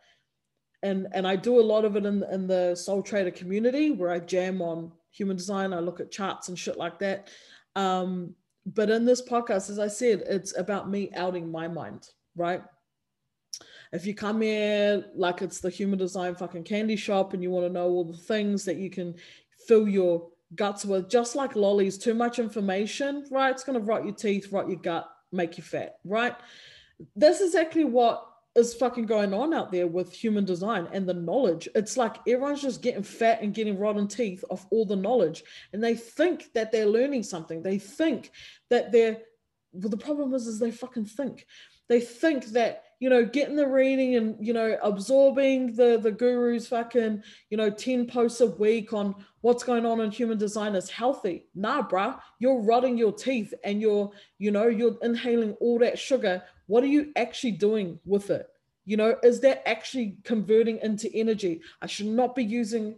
and 0.82 1.06
and 1.12 1.26
I 1.26 1.36
do 1.36 1.60
a 1.60 1.62
lot 1.62 1.84
of 1.84 1.96
it 1.96 2.04
in 2.04 2.24
in 2.32 2.46
the 2.46 2.74
Soul 2.74 3.02
Trader 3.02 3.30
community 3.30 3.90
where 3.90 4.10
I 4.10 4.18
jam 4.18 4.60
on 4.60 4.92
human 5.10 5.36
design. 5.36 5.72
I 5.72 5.80
look 5.80 6.00
at 6.00 6.10
charts 6.10 6.48
and 6.48 6.58
shit 6.58 6.76
like 6.76 6.98
that. 7.00 7.28
Um, 7.76 8.34
but 8.66 8.90
in 8.90 9.04
this 9.04 9.22
podcast, 9.22 9.70
as 9.70 9.78
I 9.78 9.88
said, 9.88 10.22
it's 10.26 10.56
about 10.56 10.90
me 10.90 11.10
outing 11.14 11.50
my 11.50 11.68
mind, 11.68 12.08
right? 12.36 12.62
If 13.92 14.06
you 14.06 14.14
come 14.14 14.40
here 14.40 15.04
like 15.14 15.42
it's 15.42 15.60
the 15.60 15.68
human 15.68 15.98
design 15.98 16.34
fucking 16.34 16.64
candy 16.64 16.96
shop 16.96 17.34
and 17.34 17.42
you 17.42 17.50
want 17.50 17.66
to 17.66 17.72
know 17.72 17.88
all 17.88 18.04
the 18.04 18.16
things 18.16 18.64
that 18.64 18.76
you 18.76 18.88
can 18.88 19.14
fill 19.66 19.86
your 19.86 20.28
guts 20.54 20.84
with, 20.84 21.10
just 21.10 21.36
like 21.36 21.56
lollies, 21.56 21.98
too 21.98 22.14
much 22.14 22.38
information, 22.38 23.26
right? 23.30 23.50
It's 23.50 23.64
going 23.64 23.78
to 23.78 23.84
rot 23.84 24.04
your 24.04 24.14
teeth, 24.14 24.50
rot 24.50 24.68
your 24.68 24.78
gut, 24.78 25.10
make 25.30 25.58
you 25.58 25.62
fat, 25.62 25.96
right? 26.04 26.34
That's 27.16 27.42
exactly 27.42 27.84
what 27.84 28.26
is 28.54 28.74
fucking 28.74 29.06
going 29.06 29.32
on 29.32 29.54
out 29.54 29.72
there 29.72 29.86
with 29.86 30.12
human 30.12 30.44
design 30.44 30.88
and 30.92 31.08
the 31.08 31.14
knowledge. 31.14 31.68
It's 31.74 31.96
like 31.96 32.16
everyone's 32.28 32.62
just 32.62 32.82
getting 32.82 33.02
fat 33.02 33.40
and 33.42 33.54
getting 33.54 33.78
rotten 33.78 34.08
teeth 34.08 34.44
off 34.50 34.66
all 34.70 34.84
the 34.84 34.96
knowledge. 34.96 35.42
And 35.72 35.82
they 35.82 35.94
think 35.94 36.52
that 36.54 36.70
they're 36.70 36.86
learning 36.86 37.22
something. 37.22 37.62
They 37.62 37.78
think 37.78 38.30
that 38.70 38.92
they're 38.92 39.18
well, 39.72 39.88
the 39.88 39.96
problem 39.96 40.34
is 40.34 40.46
is 40.46 40.58
they 40.58 40.70
fucking 40.70 41.06
think. 41.06 41.46
They 41.88 42.00
think 42.00 42.46
that 42.48 42.84
you 43.02 43.10
know, 43.10 43.24
getting 43.24 43.56
the 43.56 43.66
reading 43.66 44.14
and, 44.14 44.36
you 44.38 44.52
know, 44.52 44.78
absorbing 44.80 45.74
the, 45.74 45.98
the 46.00 46.12
guru's 46.12 46.68
fucking, 46.68 47.20
you 47.50 47.56
know, 47.56 47.68
10 47.68 48.06
posts 48.06 48.40
a 48.40 48.46
week 48.46 48.92
on 48.92 49.16
what's 49.40 49.64
going 49.64 49.84
on 49.84 50.00
in 50.00 50.12
human 50.12 50.38
design 50.38 50.76
is 50.76 50.88
healthy. 50.88 51.48
Nah, 51.52 51.82
bruh, 51.82 52.16
you're 52.38 52.62
rotting 52.62 52.96
your 52.96 53.10
teeth 53.10 53.52
and 53.64 53.80
you're, 53.80 54.12
you 54.38 54.52
know, 54.52 54.68
you're 54.68 54.96
inhaling 55.02 55.54
all 55.54 55.80
that 55.80 55.98
sugar. 55.98 56.44
What 56.72 56.84
are 56.84 56.94
you 56.98 57.12
actually 57.16 57.50
doing 57.50 57.98
with 58.06 58.30
it? 58.30 58.48
You 58.86 58.96
know, 58.96 59.16
is 59.22 59.40
that 59.40 59.68
actually 59.68 60.16
converting 60.24 60.78
into 60.78 61.14
energy? 61.14 61.60
I 61.82 61.86
should 61.86 62.06
not 62.06 62.34
be 62.34 62.44
using 62.44 62.96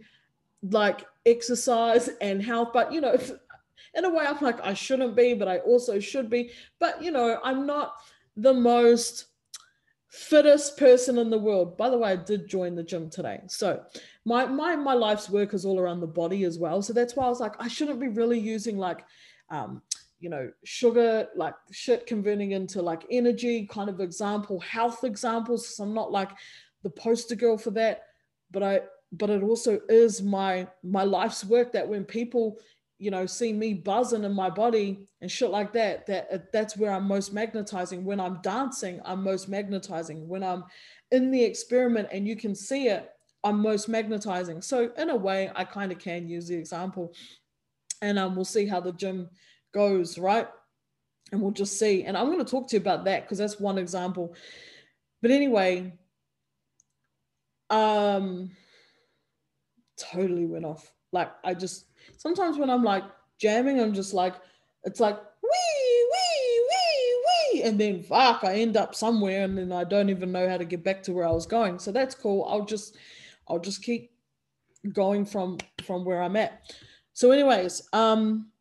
like 0.63 1.05
exercise 1.25 2.09
and 2.21 2.41
health, 2.41 2.69
but 2.71 2.93
you 2.93 3.01
know, 3.01 3.17
in 3.93 4.05
a 4.05 4.09
way, 4.09 4.25
I'm 4.25 4.39
like, 4.39 4.61
I 4.63 4.73
shouldn't 4.73 5.13
be, 5.13 5.33
but 5.33 5.49
I 5.49 5.57
also 5.57 5.99
should 5.99 6.29
be. 6.29 6.51
But 6.79 7.03
you 7.03 7.11
know, 7.11 7.37
I'm 7.43 7.65
not 7.65 7.95
the 8.37 8.53
most 8.53 9.25
fittest 10.07 10.77
person 10.77 11.17
in 11.17 11.29
the 11.29 11.37
world. 11.37 11.75
By 11.75 11.89
the 11.89 11.97
way, 11.97 12.11
I 12.13 12.15
did 12.15 12.47
join 12.47 12.75
the 12.75 12.83
gym 12.83 13.09
today. 13.09 13.41
So 13.47 13.83
my 14.23 14.45
my 14.45 14.77
my 14.77 14.93
life's 14.93 15.29
work 15.29 15.53
is 15.53 15.65
all 15.65 15.81
around 15.81 15.99
the 15.99 16.07
body 16.07 16.45
as 16.45 16.57
well. 16.57 16.81
So 16.81 16.93
that's 16.93 17.17
why 17.17 17.25
I 17.25 17.29
was 17.29 17.41
like, 17.41 17.55
I 17.59 17.67
shouldn't 17.67 17.99
be 17.99 18.07
really 18.07 18.39
using 18.39 18.77
like 18.77 19.03
um, 19.49 19.81
you 20.25 20.31
know, 20.31 20.51
sugar, 20.63 21.27
like 21.35 21.53
shit 21.71 22.07
converting 22.07 22.53
into 22.53 22.81
like 22.81 23.05
energy 23.11 23.67
kind 23.67 23.91
of 23.91 23.99
example, 23.99 24.59
health 24.59 25.03
examples. 25.03 25.75
So 25.75 25.83
I'm 25.83 25.93
not 25.93 26.11
like 26.11 26.31
the 26.81 26.89
poster 26.89 27.35
girl 27.35 27.59
for 27.59 27.69
that, 27.71 28.05
but 28.49 28.63
I 28.63 28.81
but 29.11 29.29
it 29.29 29.43
also 29.43 29.79
is 29.87 30.23
my 30.23 30.67
my 30.81 31.03
life's 31.03 31.45
work 31.45 31.71
that 31.73 31.87
when 31.87 32.05
people 32.05 32.57
you 32.97 33.11
know, 33.11 33.27
see 33.27 33.53
me 33.53 33.73
buzzing 33.75 34.23
in 34.23 34.33
my 34.33 34.49
body 34.49 35.05
and 35.21 35.29
shit 35.29 35.51
like 35.51 35.73
that, 35.73 36.07
that 36.07 36.27
uh, 36.33 36.37
that's 36.51 36.75
where 36.75 36.91
I'm 36.91 37.07
most 37.07 37.33
magnetizing. 37.33 38.03
When 38.03 38.19
I'm 38.19 38.39
dancing, 38.41 38.99
I'm 39.05 39.21
most 39.21 39.47
magnetizing. 39.47 40.27
When 40.27 40.43
I'm 40.43 40.63
in 41.11 41.29
the 41.29 41.43
experiment 41.43 42.07
and 42.11 42.27
you 42.27 42.35
can 42.35 42.55
see 42.55 42.87
it, 42.87 43.11
I'm 43.43 43.59
most 43.59 43.87
magnetizing. 43.89 44.63
So 44.63 44.91
in 44.97 45.11
a 45.11 45.15
way, 45.15 45.51
I 45.55 45.65
kind 45.65 45.91
of 45.91 45.99
can 45.99 46.27
use 46.27 46.47
the 46.47 46.55
example, 46.55 47.13
and 48.01 48.17
um, 48.17 48.35
we'll 48.35 48.45
see 48.45 48.65
how 48.65 48.79
the 48.79 48.93
gym 48.93 49.29
goes, 49.75 50.17
right? 50.17 50.47
And 51.31 51.41
we'll 51.41 51.51
just 51.51 51.77
see. 51.77 52.03
And 52.03 52.17
I'm 52.17 52.27
going 52.31 52.43
to 52.43 52.49
talk 52.49 52.69
to 52.69 52.77
you 52.77 52.81
about 52.81 53.03
that 53.05 53.23
because 53.23 53.37
that's 53.37 53.59
one 53.59 53.77
example. 53.77 54.33
But 55.21 55.31
anyway, 55.31 55.93
um, 57.69 58.51
totally 59.97 60.45
went 60.45 60.65
off. 60.65 60.91
Like 61.11 61.31
I 61.43 61.53
just 61.53 61.87
sometimes 62.17 62.57
when 62.57 62.69
I'm 62.69 62.83
like 62.83 63.03
jamming, 63.37 63.79
I'm 63.79 63.93
just 63.93 64.13
like, 64.13 64.35
it's 64.83 64.99
like 64.99 65.17
wee, 65.17 66.07
wee, 66.11 66.67
wee, 66.69 67.23
wee. 67.25 67.63
And 67.63 67.79
then 67.79 68.01
fuck, 68.01 68.43
I 68.43 68.55
end 68.55 68.77
up 68.77 68.95
somewhere 68.95 69.43
and 69.43 69.57
then 69.57 69.71
I 69.71 69.83
don't 69.83 70.09
even 70.09 70.31
know 70.31 70.47
how 70.47 70.57
to 70.57 70.65
get 70.65 70.83
back 70.83 71.03
to 71.03 71.13
where 71.13 71.27
I 71.27 71.31
was 71.31 71.45
going. 71.45 71.79
So 71.79 71.91
that's 71.91 72.15
cool. 72.15 72.45
I'll 72.47 72.65
just 72.65 72.95
I'll 73.49 73.59
just 73.59 73.83
keep 73.83 74.11
going 74.93 75.25
from 75.25 75.57
from 75.83 76.05
where 76.05 76.21
I'm 76.21 76.35
at. 76.37 76.61
So, 77.13 77.31
anyways, 77.31 77.87
um 77.93 78.51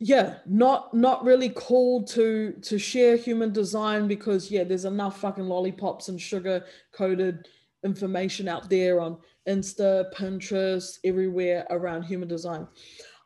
yeah 0.00 0.36
not 0.46 0.92
not 0.92 1.24
really 1.24 1.48
called 1.48 2.08
to 2.08 2.52
to 2.62 2.78
share 2.78 3.16
human 3.16 3.52
design 3.52 4.08
because 4.08 4.50
yeah 4.50 4.64
there's 4.64 4.84
enough 4.84 5.20
fucking 5.20 5.46
lollipops 5.46 6.08
and 6.08 6.20
sugar 6.20 6.64
coated 6.92 7.46
information 7.84 8.48
out 8.48 8.68
there 8.68 9.00
on 9.00 9.18
Insta, 9.48 10.12
Pinterest, 10.14 10.98
everywhere 11.04 11.66
around 11.70 12.02
human 12.02 12.28
design. 12.28 12.66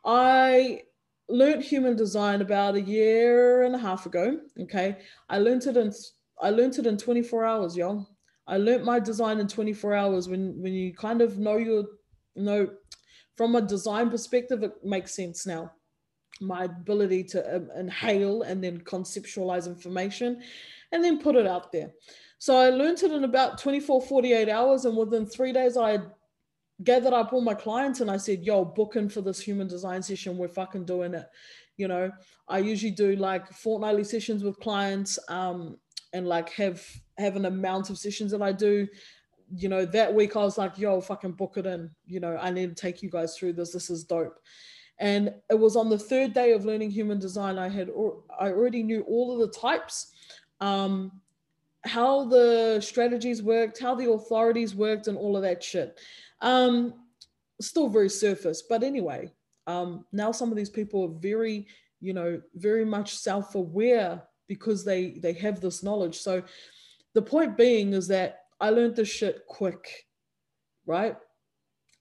I 0.05 0.83
learned 1.29 1.63
human 1.63 1.95
design 1.95 2.41
about 2.41 2.75
a 2.75 2.81
year 2.81 3.63
and 3.63 3.73
a 3.75 3.79
half 3.79 4.05
ago. 4.05 4.39
Okay. 4.61 4.97
I 5.29 5.39
learned 5.39 5.65
it 5.65 5.77
in 5.77 5.91
I 6.41 6.49
learned 6.51 6.77
it 6.77 6.87
in 6.87 6.97
24 6.97 7.45
hours, 7.45 7.75
y'all. 7.75 8.07
I 8.47 8.57
learned 8.57 8.85
my 8.85 8.99
design 8.99 9.39
in 9.39 9.47
24 9.47 9.93
hours 9.93 10.27
when 10.27 10.61
when 10.61 10.73
you 10.73 10.93
kind 10.93 11.21
of 11.21 11.37
know 11.37 11.57
your 11.57 11.85
you 12.35 12.43
know 12.43 12.69
from 13.35 13.55
a 13.55 13.61
design 13.61 14.09
perspective, 14.09 14.63
it 14.63 14.73
makes 14.83 15.15
sense 15.15 15.45
now. 15.45 15.71
My 16.39 16.65
ability 16.65 17.23
to 17.25 17.55
um, 17.55 17.69
inhale 17.77 18.43
and 18.43 18.63
then 18.63 18.79
conceptualize 18.81 19.67
information 19.67 20.41
and 20.91 21.03
then 21.03 21.19
put 21.19 21.35
it 21.35 21.47
out 21.47 21.71
there. 21.71 21.91
So 22.37 22.55
I 22.55 22.69
learned 22.69 23.03
it 23.03 23.11
in 23.11 23.25
about 23.25 23.57
24, 23.57 24.01
48 24.01 24.49
hours. 24.49 24.85
And 24.85 24.97
within 24.97 25.25
three 25.25 25.51
days, 25.51 25.75
I 25.75 25.99
gathered 26.83 27.13
up 27.13 27.33
all 27.33 27.41
my 27.41 27.53
clients 27.53 27.99
and 27.99 28.09
I 28.09 28.17
said, 28.17 28.43
yo, 28.43 28.63
book 28.63 28.95
in 28.95 29.09
for 29.09 29.21
this 29.21 29.41
human 29.41 29.67
design 29.67 30.01
session. 30.01 30.37
We're 30.37 30.47
fucking 30.47 30.85
doing 30.85 31.13
it. 31.13 31.25
You 31.75 31.87
know, 31.87 32.11
I 32.47 32.59
usually 32.59 32.91
do 32.91 33.15
like 33.15 33.51
fortnightly 33.51 34.03
sessions 34.03 34.43
with 34.43 34.59
clients 34.59 35.19
um, 35.29 35.77
and 36.13 36.27
like 36.27 36.49
have 36.51 36.85
have 37.17 37.35
an 37.35 37.45
amount 37.45 37.89
of 37.89 37.97
sessions 37.97 38.31
that 38.31 38.41
I 38.41 38.51
do. 38.51 38.87
You 39.53 39.69
know, 39.69 39.85
that 39.85 40.13
week 40.13 40.35
I 40.35 40.39
was 40.39 40.57
like, 40.57 40.77
yo, 40.77 41.01
fucking 41.01 41.33
book 41.33 41.57
it 41.57 41.65
in. 41.65 41.89
You 42.05 42.19
know, 42.19 42.37
I 42.37 42.51
need 42.51 42.75
to 42.75 42.81
take 42.81 43.01
you 43.01 43.09
guys 43.09 43.37
through 43.37 43.53
this. 43.53 43.73
This 43.73 43.89
is 43.89 44.03
dope. 44.03 44.39
And 44.99 45.33
it 45.49 45.57
was 45.57 45.75
on 45.75 45.89
the 45.89 45.97
third 45.97 46.33
day 46.33 46.51
of 46.51 46.65
learning 46.65 46.91
human 46.91 47.19
design. 47.19 47.57
I 47.57 47.69
had 47.69 47.89
I 48.39 48.49
already 48.49 48.83
knew 48.83 49.01
all 49.03 49.33
of 49.33 49.39
the 49.39 49.59
types. 49.59 50.11
Um, 50.59 51.21
how 51.85 52.25
the 52.25 52.81
strategies 52.81 53.41
worked, 53.41 53.79
how 53.79 53.95
the 53.95 54.11
authorities 54.11 54.75
worked, 54.75 55.07
and 55.07 55.17
all 55.17 55.37
of 55.37 55.43
that 55.43 55.63
shit. 55.63 55.97
Um, 56.41 56.93
still 57.61 57.87
very 57.87 58.09
surface, 58.09 58.63
but 58.67 58.83
anyway, 58.83 59.31
um, 59.67 60.05
now 60.11 60.31
some 60.31 60.51
of 60.51 60.57
these 60.57 60.69
people 60.69 61.03
are 61.05 61.19
very, 61.19 61.67
you 62.01 62.13
know, 62.13 62.41
very 62.55 62.85
much 62.85 63.15
self-aware 63.15 64.21
because 64.47 64.83
they 64.83 65.11
they 65.19 65.33
have 65.33 65.61
this 65.61 65.83
knowledge. 65.83 66.17
So 66.17 66.43
the 67.13 67.21
point 67.21 67.57
being 67.57 67.93
is 67.93 68.07
that 68.07 68.45
I 68.59 68.71
learned 68.71 68.95
this 68.95 69.09
shit 69.09 69.45
quick, 69.47 70.05
right? 70.85 71.15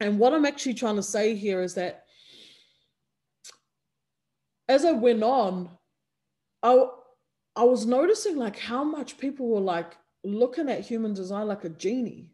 And 0.01 0.19
what 0.19 0.33
I'm 0.33 0.47
actually 0.47 0.75
trying 0.75 0.97
to 0.97 1.03
say 1.03 1.35
here 1.35 1.61
is 1.61 1.75
that 1.75 2.05
as 4.69 4.85
I 4.85 4.93
went 4.93 5.23
on, 5.23 5.71
I 6.63 6.87
I 7.57 7.65
was 7.65 7.87
noticing 7.87 8.37
like 8.37 8.59
how 8.59 8.85
much 8.85 9.19
people 9.19 9.49
were 9.49 9.61
like 9.61 9.97
looking 10.25 10.69
at 10.69 10.81
human 10.81 11.15
design 11.15 11.49
like 11.49 11.65
a 11.65 11.71
genie. 11.71 12.31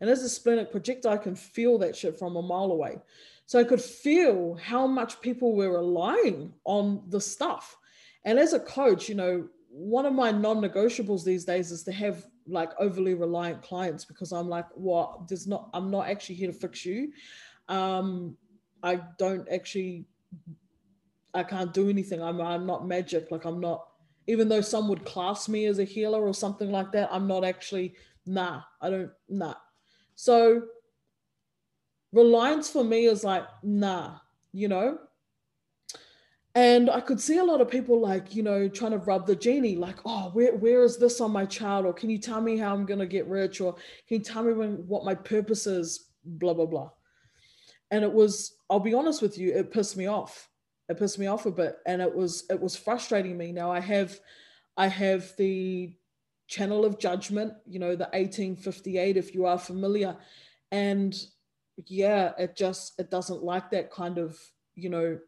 And 0.00 0.08
as 0.08 0.22
a 0.22 0.28
splenic 0.28 0.70
projector, 0.70 1.08
I 1.10 1.18
can 1.18 1.34
feel 1.34 1.78
that 1.78 1.94
shit 1.94 2.18
from 2.18 2.36
a 2.36 2.42
mile 2.42 2.72
away. 2.72 2.98
So 3.46 3.58
I 3.58 3.64
could 3.64 3.80
feel 3.82 4.54
how 4.54 4.86
much 4.86 5.20
people 5.20 5.54
were 5.54 5.78
relying 5.78 6.54
on 6.64 7.02
the 7.08 7.20
stuff. 7.20 7.76
And 8.24 8.38
as 8.38 8.54
a 8.54 8.60
coach, 8.60 9.08
you 9.08 9.14
know, 9.14 9.48
one 9.68 10.06
of 10.06 10.14
my 10.14 10.30
non-negotiables 10.30 11.24
these 11.24 11.44
days 11.44 11.70
is 11.70 11.82
to 11.82 11.92
have 11.92 12.24
like 12.46 12.70
overly 12.78 13.14
reliant 13.14 13.62
clients 13.62 14.04
because 14.04 14.32
I'm 14.32 14.48
like? 14.48 14.66
Well, 14.74 15.26
there's 15.28 15.46
not. 15.46 15.70
I'm 15.74 15.90
not 15.90 16.08
actually 16.08 16.36
here 16.36 16.48
to 16.48 16.58
fix 16.58 16.84
you. 16.84 17.12
Um, 17.68 18.36
I 18.82 19.00
don't 19.18 19.48
actually. 19.50 20.06
I 21.34 21.42
can't 21.42 21.72
do 21.72 21.88
anything. 21.88 22.22
I'm. 22.22 22.40
I'm 22.40 22.66
not 22.66 22.86
magic. 22.86 23.30
Like 23.30 23.44
I'm 23.44 23.60
not. 23.60 23.86
Even 24.26 24.48
though 24.48 24.60
some 24.60 24.88
would 24.88 25.04
class 25.04 25.48
me 25.48 25.66
as 25.66 25.78
a 25.78 25.84
healer 25.84 26.22
or 26.22 26.32
something 26.32 26.70
like 26.70 26.92
that, 26.92 27.10
I'm 27.12 27.26
not 27.26 27.44
actually. 27.44 27.94
Nah, 28.26 28.62
I 28.80 28.90
don't. 28.90 29.10
Nah. 29.28 29.54
So 30.14 30.62
reliance 32.12 32.70
for 32.70 32.84
me 32.84 33.06
is 33.06 33.24
like, 33.24 33.44
nah, 33.62 34.18
you 34.52 34.68
know, 34.68 34.98
and 36.54 36.88
I 36.88 37.00
could 37.00 37.20
see 37.20 37.38
a 37.38 37.44
lot 37.44 37.60
of 37.60 37.68
people 37.68 38.00
like, 38.00 38.34
you 38.34 38.44
know, 38.44 38.68
trying 38.68 38.92
to 38.92 38.98
rub 38.98 39.26
the 39.26 39.34
genie, 39.34 39.74
like, 39.74 39.98
oh, 40.04 40.30
where, 40.34 40.54
where 40.54 40.84
is 40.84 40.96
this 40.96 41.20
on 41.20 41.32
my 41.32 41.44
child, 41.44 41.84
Or 41.84 41.92
can 41.92 42.10
you 42.10 42.18
tell 42.18 42.40
me 42.40 42.56
how 42.56 42.72
I'm 42.72 42.86
going 42.86 43.00
to 43.00 43.06
get 43.06 43.26
rich? 43.26 43.60
Or 43.60 43.72
can 43.72 44.18
you 44.18 44.20
tell 44.20 44.44
me 44.44 44.52
when, 44.52 44.74
what 44.86 45.04
my 45.04 45.16
purpose 45.16 45.66
is? 45.66 46.10
Blah, 46.24 46.54
blah, 46.54 46.66
blah. 46.66 46.90
And 47.90 48.04
it 48.04 48.12
was, 48.12 48.56
I'll 48.70 48.78
be 48.78 48.94
honest 48.94 49.20
with 49.20 49.36
you, 49.36 49.52
it 49.52 49.72
pissed 49.72 49.96
me 49.96 50.06
off. 50.06 50.48
It 50.88 50.98
pissed 50.98 51.18
me 51.18 51.26
off 51.26 51.46
a 51.46 51.50
bit. 51.50 51.76
And 51.86 52.02
it 52.02 52.14
was, 52.14 52.44
it 52.50 52.60
was 52.60 52.76
frustrating 52.76 53.36
me. 53.36 53.52
Now 53.52 53.70
I 53.70 53.80
have, 53.80 54.18
I 54.76 54.88
have 54.88 55.32
the 55.36 55.94
channel 56.46 56.84
of 56.84 56.98
judgment, 56.98 57.54
you 57.66 57.78
know, 57.78 57.96
the 57.96 58.04
1858, 58.12 59.16
if 59.16 59.34
you 59.34 59.46
are 59.46 59.58
familiar. 59.58 60.16
And 60.70 61.14
yeah, 61.86 62.32
it 62.38 62.56
just, 62.56 62.98
it 62.98 63.10
doesn't 63.10 63.42
like 63.42 63.70
that 63.70 63.90
kind 63.90 64.18
of, 64.18 64.38
you 64.74 64.90
know, 64.90 65.18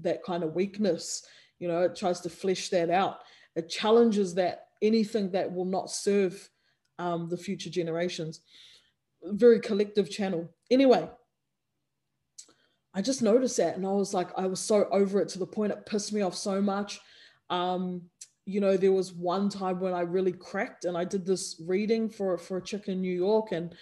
that 0.00 0.22
kind 0.22 0.42
of 0.42 0.54
weakness. 0.54 1.24
You 1.58 1.68
know, 1.68 1.82
it 1.82 1.96
tries 1.96 2.20
to 2.20 2.30
flesh 2.30 2.68
that 2.70 2.90
out. 2.90 3.20
It 3.56 3.68
challenges 3.68 4.34
that 4.34 4.66
anything 4.82 5.30
that 5.30 5.52
will 5.52 5.64
not 5.64 5.90
serve 5.90 6.48
um, 6.98 7.28
the 7.28 7.36
future 7.36 7.70
generations. 7.70 8.40
Very 9.22 9.60
collective 9.60 10.10
channel. 10.10 10.50
Anyway, 10.70 11.08
I 12.94 13.02
just 13.02 13.22
noticed 13.22 13.56
that 13.56 13.76
and 13.76 13.86
I 13.86 13.92
was 13.92 14.12
like, 14.12 14.28
I 14.36 14.46
was 14.46 14.60
so 14.60 14.86
over 14.90 15.20
it 15.20 15.28
to 15.30 15.38
the 15.38 15.46
point 15.46 15.72
it 15.72 15.86
pissed 15.86 16.12
me 16.12 16.22
off 16.22 16.34
so 16.34 16.60
much. 16.60 17.00
Um, 17.48 18.02
you 18.44 18.60
know, 18.60 18.76
there 18.76 18.92
was 18.92 19.12
one 19.12 19.48
time 19.48 19.80
when 19.80 19.94
I 19.94 20.00
really 20.00 20.32
cracked 20.32 20.84
and 20.84 20.96
I 20.96 21.04
did 21.04 21.24
this 21.24 21.62
reading 21.66 22.08
for, 22.08 22.36
for 22.36 22.58
a 22.58 22.62
chick 22.62 22.88
in 22.88 23.00
New 23.00 23.14
York 23.14 23.52
and 23.52 23.74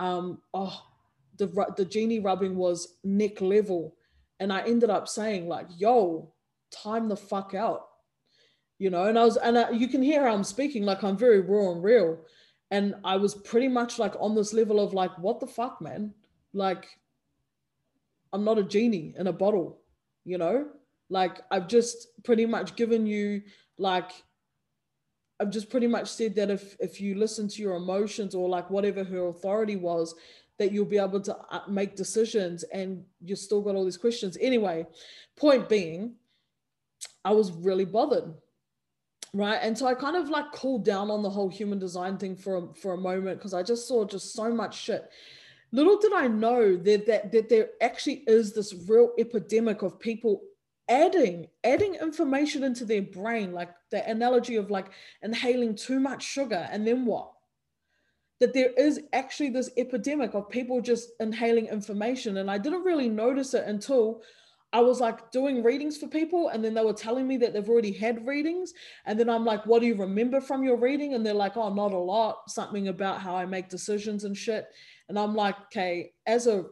um, 0.00 0.42
oh, 0.52 0.82
the, 1.38 1.46
the 1.76 1.84
genie 1.84 2.20
rubbing 2.20 2.56
was 2.56 2.98
neck 3.04 3.40
level 3.40 3.94
and 4.40 4.52
I 4.52 4.60
ended 4.60 4.90
up 4.90 5.08
saying 5.08 5.48
like, 5.48 5.66
"Yo, 5.76 6.32
time 6.70 7.08
the 7.08 7.16
fuck 7.16 7.54
out," 7.54 7.88
you 8.78 8.90
know. 8.90 9.04
And 9.04 9.18
I 9.18 9.24
was, 9.24 9.36
and 9.36 9.58
I, 9.58 9.70
you 9.70 9.88
can 9.88 10.02
hear 10.02 10.26
how 10.26 10.34
I'm 10.34 10.44
speaking 10.44 10.84
like 10.84 11.02
I'm 11.02 11.16
very 11.16 11.40
raw 11.40 11.72
and 11.72 11.82
real, 11.82 12.18
and 12.70 12.94
I 13.04 13.16
was 13.16 13.34
pretty 13.34 13.68
much 13.68 13.98
like 13.98 14.14
on 14.20 14.34
this 14.34 14.52
level 14.52 14.80
of 14.80 14.94
like, 14.94 15.16
"What 15.18 15.40
the 15.40 15.46
fuck, 15.46 15.80
man?" 15.80 16.14
Like, 16.52 16.86
I'm 18.32 18.44
not 18.44 18.58
a 18.58 18.62
genie 18.62 19.14
in 19.18 19.26
a 19.26 19.32
bottle, 19.32 19.80
you 20.24 20.38
know. 20.38 20.68
Like 21.10 21.40
I've 21.50 21.68
just 21.68 22.08
pretty 22.24 22.46
much 22.46 22.76
given 22.76 23.06
you 23.06 23.42
like 23.78 24.10
I've 25.40 25.50
just 25.50 25.70
pretty 25.70 25.86
much 25.86 26.08
said 26.08 26.34
that 26.36 26.50
if 26.50 26.76
if 26.80 27.00
you 27.00 27.14
listen 27.14 27.48
to 27.48 27.62
your 27.62 27.76
emotions 27.76 28.34
or 28.34 28.48
like 28.48 28.70
whatever 28.70 29.04
her 29.04 29.28
authority 29.28 29.76
was, 29.76 30.14
that 30.58 30.72
you'll 30.72 30.84
be 30.84 30.98
able 30.98 31.20
to 31.20 31.36
uh, 31.50 31.62
make 31.68 31.96
decisions 31.96 32.64
and 32.64 33.04
you 33.20 33.36
still 33.36 33.62
got 33.62 33.74
all 33.74 33.84
these 33.84 33.96
questions. 33.96 34.36
Anyway, 34.40 34.86
point 35.36 35.68
being, 35.68 36.14
I 37.24 37.32
was 37.32 37.52
really 37.52 37.84
bothered. 37.84 38.34
Right. 39.34 39.58
And 39.60 39.76
so 39.76 39.86
I 39.86 39.94
kind 39.94 40.16
of 40.16 40.30
like 40.30 40.52
cooled 40.52 40.84
down 40.84 41.10
on 41.10 41.22
the 41.22 41.30
whole 41.30 41.50
human 41.50 41.78
design 41.78 42.16
thing 42.16 42.34
for 42.34 42.56
a, 42.56 42.74
for 42.74 42.94
a 42.94 42.98
moment 42.98 43.38
because 43.38 43.54
I 43.54 43.62
just 43.62 43.86
saw 43.86 44.04
just 44.04 44.32
so 44.32 44.52
much 44.52 44.76
shit. 44.76 45.08
Little 45.70 45.98
did 45.98 46.12
I 46.12 46.28
know 46.28 46.76
that, 46.76 47.06
that, 47.06 47.32
that 47.32 47.48
there 47.48 47.70
actually 47.80 48.24
is 48.26 48.54
this 48.54 48.74
real 48.88 49.12
epidemic 49.18 49.82
of 49.82 50.00
people 50.00 50.42
adding 50.90 51.46
adding 51.64 51.96
information 51.96 52.64
into 52.64 52.82
their 52.82 53.02
brain 53.02 53.52
like 53.52 53.68
the 53.90 54.08
analogy 54.08 54.56
of 54.56 54.70
like 54.70 54.86
inhaling 55.20 55.74
too 55.74 56.00
much 56.00 56.22
sugar 56.22 56.66
and 56.72 56.86
then 56.86 57.04
what 57.04 57.30
that 58.40 58.54
there 58.54 58.70
is 58.76 59.00
actually 59.12 59.50
this 59.50 59.70
epidemic 59.76 60.34
of 60.34 60.48
people 60.48 60.80
just 60.80 61.10
inhaling 61.20 61.66
information. 61.66 62.36
And 62.36 62.50
I 62.50 62.58
didn't 62.58 62.84
really 62.84 63.08
notice 63.08 63.54
it 63.54 63.64
until 63.66 64.22
I 64.72 64.80
was 64.80 65.00
like 65.00 65.32
doing 65.32 65.62
readings 65.62 65.96
for 65.96 66.08
people, 66.08 66.48
and 66.48 66.62
then 66.62 66.74
they 66.74 66.84
were 66.84 66.92
telling 66.92 67.26
me 67.26 67.38
that 67.38 67.54
they've 67.54 67.68
already 67.68 67.92
had 67.92 68.26
readings. 68.26 68.74
And 69.06 69.18
then 69.18 69.30
I'm 69.30 69.44
like, 69.44 69.64
What 69.64 69.80
do 69.80 69.86
you 69.86 69.96
remember 69.96 70.40
from 70.40 70.62
your 70.62 70.76
reading? 70.76 71.14
And 71.14 71.24
they're 71.24 71.34
like, 71.34 71.56
Oh, 71.56 71.72
not 71.72 71.92
a 71.92 71.98
lot, 71.98 72.50
something 72.50 72.88
about 72.88 73.20
how 73.20 73.34
I 73.34 73.46
make 73.46 73.70
decisions 73.70 74.24
and 74.24 74.36
shit. 74.36 74.66
And 75.08 75.18
I'm 75.18 75.34
like, 75.34 75.56
Okay, 75.66 76.12
as 76.26 76.46
a 76.46 76.66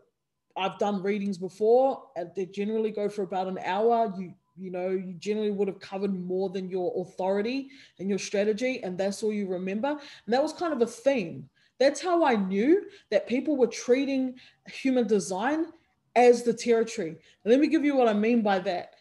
I've 0.56 0.78
done 0.78 1.02
readings 1.02 1.36
before, 1.36 2.02
and 2.16 2.30
they 2.34 2.46
generally 2.46 2.90
go 2.90 3.08
for 3.08 3.22
about 3.22 3.46
an 3.46 3.58
hour. 3.58 4.12
You 4.18 4.34
you 4.58 4.70
know 4.70 4.88
you 4.88 5.14
generally 5.18 5.50
would 5.50 5.68
have 5.68 5.80
covered 5.80 6.14
more 6.14 6.48
than 6.48 6.70
your 6.70 6.92
authority 7.02 7.68
and 7.98 8.08
your 8.08 8.18
strategy 8.18 8.80
and 8.82 8.96
that's 8.96 9.22
all 9.22 9.30
you 9.30 9.46
remember 9.46 9.90
and 9.90 10.32
that 10.32 10.42
was 10.42 10.54
kind 10.54 10.72
of 10.72 10.80
a 10.80 10.86
theme 10.86 11.46
that's 11.78 12.00
how 12.00 12.24
I 12.24 12.36
knew 12.36 12.86
that 13.10 13.26
people 13.26 13.56
were 13.56 13.66
treating 13.66 14.36
human 14.66 15.06
design 15.06 15.66
as 16.14 16.42
the 16.42 16.54
territory. 16.54 17.08
And 17.10 17.50
let 17.50 17.60
me 17.60 17.68
give 17.68 17.84
you 17.84 17.96
what 17.96 18.08
I 18.08 18.14
mean 18.14 18.42
by 18.42 18.58
that. 18.60 18.94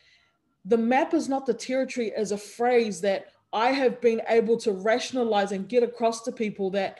The 0.65 0.77
map 0.77 1.13
is 1.13 1.29
not 1.29 1.45
the 1.45 1.53
territory 1.53 2.11
as 2.13 2.31
a 2.31 2.37
phrase 2.37 3.01
that 3.01 3.27
I 3.53 3.71
have 3.71 4.01
been 4.01 4.21
able 4.27 4.57
to 4.57 4.73
rationalize 4.73 5.53
and 5.53 5.69
get 5.69 5.83
across 5.83 6.23
to 6.23 6.31
people 6.31 6.71
that 6.71 6.99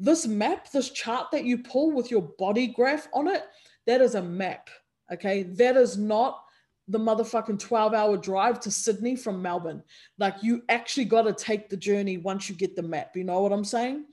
this 0.00 0.26
map, 0.26 0.70
this 0.72 0.90
chart 0.90 1.30
that 1.30 1.44
you 1.44 1.58
pull 1.58 1.92
with 1.92 2.10
your 2.10 2.22
body 2.38 2.66
graph 2.66 3.06
on 3.12 3.28
it, 3.28 3.44
that 3.86 4.00
is 4.00 4.14
a 4.14 4.22
map. 4.22 4.70
Okay. 5.12 5.42
That 5.42 5.76
is 5.76 5.98
not 5.98 6.42
the 6.88 6.98
motherfucking 6.98 7.58
12 7.60 7.94
hour 7.94 8.16
drive 8.16 8.58
to 8.60 8.70
Sydney 8.70 9.14
from 9.14 9.42
Melbourne. 9.42 9.82
Like 10.18 10.42
you 10.42 10.62
actually 10.68 11.04
got 11.04 11.22
to 11.22 11.32
take 11.32 11.68
the 11.68 11.76
journey 11.76 12.18
once 12.18 12.48
you 12.48 12.56
get 12.56 12.74
the 12.74 12.82
map. 12.82 13.14
You 13.14 13.24
know 13.24 13.40
what 13.40 13.52
I'm 13.52 13.64
saying? 13.64 14.06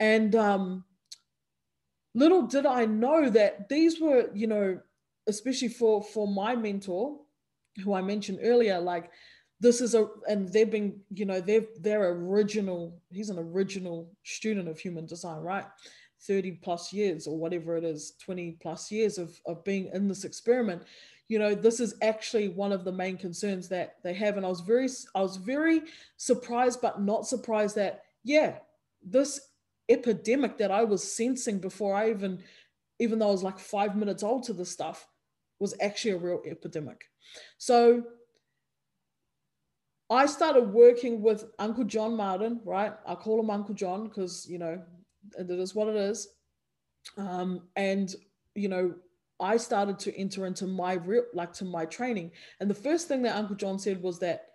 And 0.00 0.34
um, 0.34 0.84
little 2.14 2.42
did 2.42 2.64
I 2.64 2.86
know 2.86 3.28
that 3.28 3.68
these 3.68 4.00
were, 4.00 4.30
you 4.32 4.46
know, 4.46 4.80
especially 5.26 5.68
for 5.68 6.02
for 6.02 6.26
my 6.28 6.54
mentor, 6.54 7.18
who 7.82 7.92
I 7.92 8.02
mentioned 8.02 8.38
earlier, 8.42 8.80
like 8.80 9.10
this 9.60 9.80
is 9.80 9.94
a 9.94 10.08
and 10.28 10.48
they've 10.48 10.70
been, 10.70 11.00
you 11.10 11.24
know, 11.24 11.40
they've 11.40 11.68
they're 11.80 12.10
original, 12.10 13.00
he's 13.10 13.30
an 13.30 13.38
original 13.38 14.10
student 14.22 14.68
of 14.68 14.78
human 14.78 15.06
design, 15.06 15.40
right? 15.40 15.66
30 16.26 16.52
plus 16.62 16.92
years 16.92 17.26
or 17.26 17.36
whatever 17.36 17.76
it 17.76 17.84
is, 17.84 18.14
20 18.24 18.56
plus 18.62 18.90
years 18.90 19.18
of, 19.18 19.38
of 19.46 19.62
being 19.64 19.90
in 19.92 20.08
this 20.08 20.24
experiment 20.24 20.82
you 21.26 21.38
know 21.38 21.54
this 21.54 21.80
is 21.80 21.94
actually 22.02 22.48
one 22.48 22.70
of 22.70 22.84
the 22.84 22.92
main 22.92 23.16
concerns 23.16 23.66
that 23.66 23.94
they 24.04 24.12
have 24.12 24.36
and 24.36 24.44
i 24.44 24.48
was 24.48 24.60
very 24.60 24.86
i 25.14 25.22
was 25.22 25.38
very 25.38 25.80
surprised 26.18 26.82
but 26.82 27.00
not 27.00 27.26
surprised 27.26 27.76
that 27.76 28.02
yeah 28.24 28.58
this 29.02 29.40
epidemic 29.88 30.58
that 30.58 30.70
I 30.70 30.84
was 30.84 31.02
sensing 31.02 31.58
before 31.58 31.94
I 31.94 32.10
even, 32.10 32.42
even 32.98 33.18
though 33.18 33.28
I 33.28 33.32
was 33.32 33.42
like 33.42 33.58
five 33.58 33.96
minutes 33.96 34.22
old 34.22 34.44
to 34.44 34.52
this 34.52 34.70
stuff, 34.70 35.06
was 35.58 35.74
actually 35.80 36.12
a 36.12 36.18
real 36.18 36.42
epidemic. 36.46 37.04
So 37.58 38.04
I 40.10 40.26
started 40.26 40.72
working 40.72 41.22
with 41.22 41.44
Uncle 41.58 41.84
John 41.84 42.16
Martin, 42.16 42.60
right? 42.64 42.92
I 43.06 43.14
call 43.14 43.40
him 43.40 43.50
Uncle 43.50 43.74
John 43.74 44.04
because, 44.04 44.46
you 44.48 44.58
know, 44.58 44.80
it 45.38 45.50
is 45.50 45.74
what 45.74 45.88
it 45.88 45.96
is. 45.96 46.28
Um, 47.16 47.62
and, 47.76 48.14
you 48.54 48.68
know, 48.68 48.94
I 49.40 49.56
started 49.56 49.98
to 50.00 50.16
enter 50.18 50.46
into 50.46 50.66
my 50.66 50.94
real, 50.94 51.24
like 51.32 51.52
to 51.54 51.64
my 51.64 51.86
training. 51.86 52.32
And 52.60 52.68
the 52.68 52.74
first 52.74 53.08
thing 53.08 53.22
that 53.22 53.36
Uncle 53.36 53.56
John 53.56 53.78
said 53.78 54.02
was 54.02 54.18
that 54.20 54.46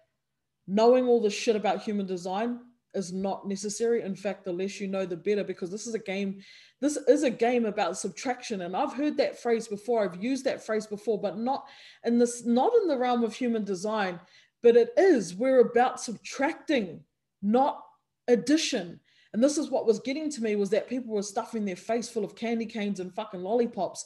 knowing 0.68 1.08
all 1.08 1.22
the 1.22 1.30
shit 1.30 1.56
about 1.56 1.82
human 1.82 2.06
design 2.06 2.60
is 2.94 3.12
not 3.12 3.48
necessary. 3.48 4.02
In 4.04 4.16
fact, 4.16 4.46
the 4.46 4.54
less 4.54 4.80
you 4.80 4.88
know, 4.88 5.06
the 5.06 5.18
better, 5.18 5.44
because 5.44 5.70
this 5.72 5.88
is 5.88 5.96
a 5.96 6.00
game. 6.00 6.42
This 6.80 6.96
is 6.96 7.24
a 7.24 7.30
game 7.30 7.66
about 7.66 7.98
subtraction, 7.98 8.62
and 8.62 8.76
I've 8.76 8.94
heard 8.94 9.18
that 9.18 9.40
phrase 9.40 9.68
before. 9.68 10.04
I've 10.04 10.24
used 10.24 10.46
that 10.46 10.66
phrase 10.66 10.88
before, 10.88 11.20
but 11.20 11.38
not 11.38 11.68
in 12.06 12.18
this, 12.18 12.46
not 12.46 12.72
in 12.82 12.88
the 12.88 12.98
realm 12.98 13.24
of 13.24 13.34
human 13.34 13.64
design. 13.64 14.20
But 14.62 14.76
it 14.76 14.94
is. 14.98 15.36
We're 15.36 15.62
about 15.62 16.02
subtracting, 16.02 17.02
not 17.42 17.84
addition. 18.28 19.00
And 19.34 19.44
this 19.44 19.58
is 19.58 19.70
what 19.70 19.86
was 19.86 20.00
getting 20.00 20.30
to 20.32 20.42
me 20.42 20.56
was 20.56 20.70
that 20.72 20.90
people 20.90 21.14
were 21.14 21.22
stuffing 21.22 21.66
their 21.66 21.76
face 21.76 22.10
full 22.10 22.26
of 22.26 22.36
candy 22.36 22.66
canes 22.66 23.00
and 23.00 23.14
fucking 23.14 23.42
lollipops, 23.42 24.06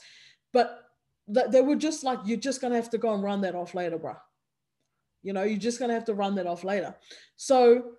but 0.51 0.83
they 1.27 1.61
were 1.61 1.75
just 1.75 2.03
like, 2.03 2.19
you're 2.25 2.37
just 2.37 2.61
gonna 2.61 2.75
have 2.75 2.89
to 2.89 2.97
go 2.97 3.13
and 3.13 3.23
run 3.23 3.41
that 3.41 3.55
off 3.55 3.73
later, 3.73 3.97
bruh 3.97 4.17
You 5.23 5.33
know, 5.33 5.43
you're 5.43 5.57
just 5.57 5.79
to 5.79 5.87
have 5.87 6.05
to 6.05 6.13
run 6.13 6.35
that 6.35 6.47
off 6.47 6.63
later. 6.63 6.93
So 7.37 7.93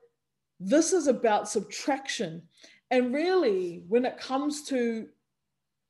this 0.60 0.92
is 0.92 1.06
about 1.06 1.48
subtraction. 1.48 2.42
And 2.90 3.14
really, 3.14 3.82
when 3.88 4.04
it 4.04 4.18
comes 4.18 4.64
to 4.64 5.08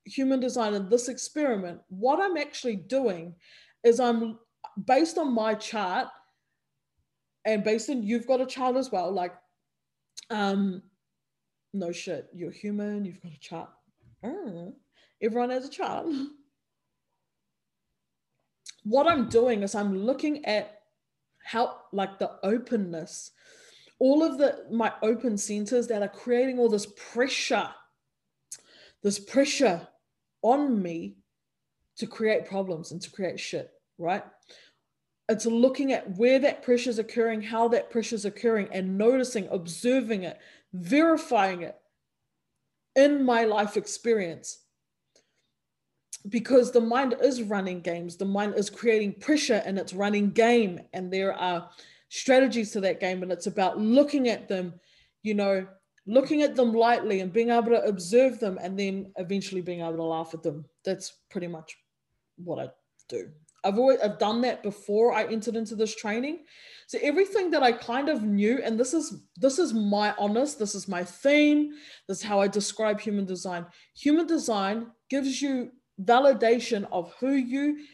human 0.05 0.39
design 0.39 0.75
and 0.75 0.89
this 0.89 1.09
experiment, 1.09 1.81
what 1.89 2.21
I'm 2.21 2.37
actually 2.37 2.77
doing 2.77 3.35
is 3.83 3.99
I'm 3.99 4.39
based 4.87 5.19
on 5.19 5.35
my 5.35 5.55
chart 5.55 6.09
and 7.45 7.65
based 7.65 7.91
on 7.91 8.03
you've 8.03 8.27
got 8.27 8.41
a 8.41 8.47
child 8.47 8.77
as 8.77 8.91
well, 8.91 9.11
like 9.13 9.35
um 10.31 10.83
no 11.73 11.93
shit, 11.93 12.29
you're 12.33 12.53
human, 12.53 13.05
you've 13.05 13.23
got 13.23 13.33
a 13.33 13.41
child. 13.41 13.69
Oh, 14.23 14.75
everyone 15.21 15.51
has 15.51 15.67
a 15.67 15.71
child. 15.71 16.15
What 18.85 19.07
I'm 19.07 19.29
doing 19.29 19.63
is 19.63 19.75
I'm 19.75 19.97
looking 19.97 20.45
at 20.45 20.83
how 21.43 21.81
like 21.93 22.19
the 22.19 22.33
openness, 22.43 23.33
all 23.99 24.23
of 24.23 24.39
the 24.39 24.67
my 24.71 24.93
open 25.03 25.37
centers 25.37 25.87
that 25.89 26.03
are 26.03 26.09
creating 26.09 26.59
all 26.59 26.69
this 26.69 26.87
pressure, 27.13 27.71
this 29.03 29.19
pressure 29.19 29.87
on 30.43 30.83
me 30.83 31.17
to 31.97 32.07
create 32.07 32.47
problems 32.47 32.93
and 32.93 33.01
to 33.03 33.11
create 33.11 33.41
shit, 33.41 33.71
right? 33.99 34.25
It's 35.29 35.47
looking 35.47 35.93
at 35.93 36.17
where 36.19 36.39
that 36.41 36.63
pressure 36.63 36.91
is 36.91 36.99
occurring, 36.99 37.43
how 37.43 37.69
that 37.69 37.91
pressure 37.91 38.15
is 38.15 38.27
occurring, 38.27 38.69
and 38.73 38.99
noticing, 38.99 39.49
observing 39.51 40.25
it, 40.25 40.39
verifying 40.75 41.63
it 41.63 41.77
in 42.95 43.25
my 43.25 43.45
life 43.45 43.77
experience. 43.77 44.59
Because 46.29 46.73
the 46.73 46.81
mind 46.81 47.17
is 47.23 47.43
running 47.43 47.81
games, 47.81 48.17
the 48.17 48.25
mind 48.25 48.55
is 48.57 48.71
creating 48.71 49.15
pressure 49.15 49.63
and 49.65 49.79
it's 49.79 49.95
running 49.95 50.31
game, 50.31 50.81
and 50.93 51.13
there 51.13 51.35
are 51.35 51.71
strategies 52.11 52.71
to 52.73 52.81
that 52.81 53.01
game, 53.01 53.23
and 53.23 53.33
it's 53.33 53.47
about 53.47 53.79
looking 53.79 54.29
at 54.29 54.49
them, 54.49 54.75
you 55.23 55.35
know, 55.35 55.67
looking 56.07 56.43
at 56.43 56.55
them 56.55 56.75
lightly 56.75 57.21
and 57.21 57.33
being 57.33 57.49
able 57.49 57.71
to 57.71 57.83
observe 57.85 58.39
them 58.41 58.59
and 58.61 58.79
then 58.79 59.11
eventually 59.17 59.63
being 59.63 59.81
able 59.81 59.97
to 59.97 60.03
laugh 60.03 60.35
at 60.35 60.43
them. 60.43 60.67
That's 60.85 61.15
pretty 61.31 61.47
much 61.47 61.77
what 62.37 62.59
I 62.59 62.69
do. 63.09 63.31
I've 63.65 63.79
always 63.79 63.99
I've 64.01 64.19
done 64.19 64.41
that 64.43 64.63
before 64.63 65.13
I 65.13 65.25
entered 65.25 65.57
into 65.57 65.75
this 65.75 65.95
training. 65.95 66.41
So 66.87 66.99
everything 67.03 67.51
that 67.53 67.63
I 67.63 67.73
kind 67.73 68.09
of 68.09 68.23
knew, 68.23 68.61
and 68.63 68.79
this 68.79 68.93
is 68.93 69.23
this 69.37 69.59
is 69.59 69.73
my 69.73 70.15
honest, 70.19 70.59
this 70.59 70.75
is 70.75 70.87
my 70.87 71.03
theme, 71.03 71.73
this 72.09 72.19
is 72.19 72.25
how 72.25 72.41
I 72.41 72.49
describe 72.49 73.01
human 73.01 73.25
design. 73.25 73.67
Human 73.97 74.27
design 74.27 74.89
gives 75.09 75.41
you 75.41 75.71
validation 76.03 76.87
of 76.93 77.13
who 77.21 77.33
you 77.33 77.85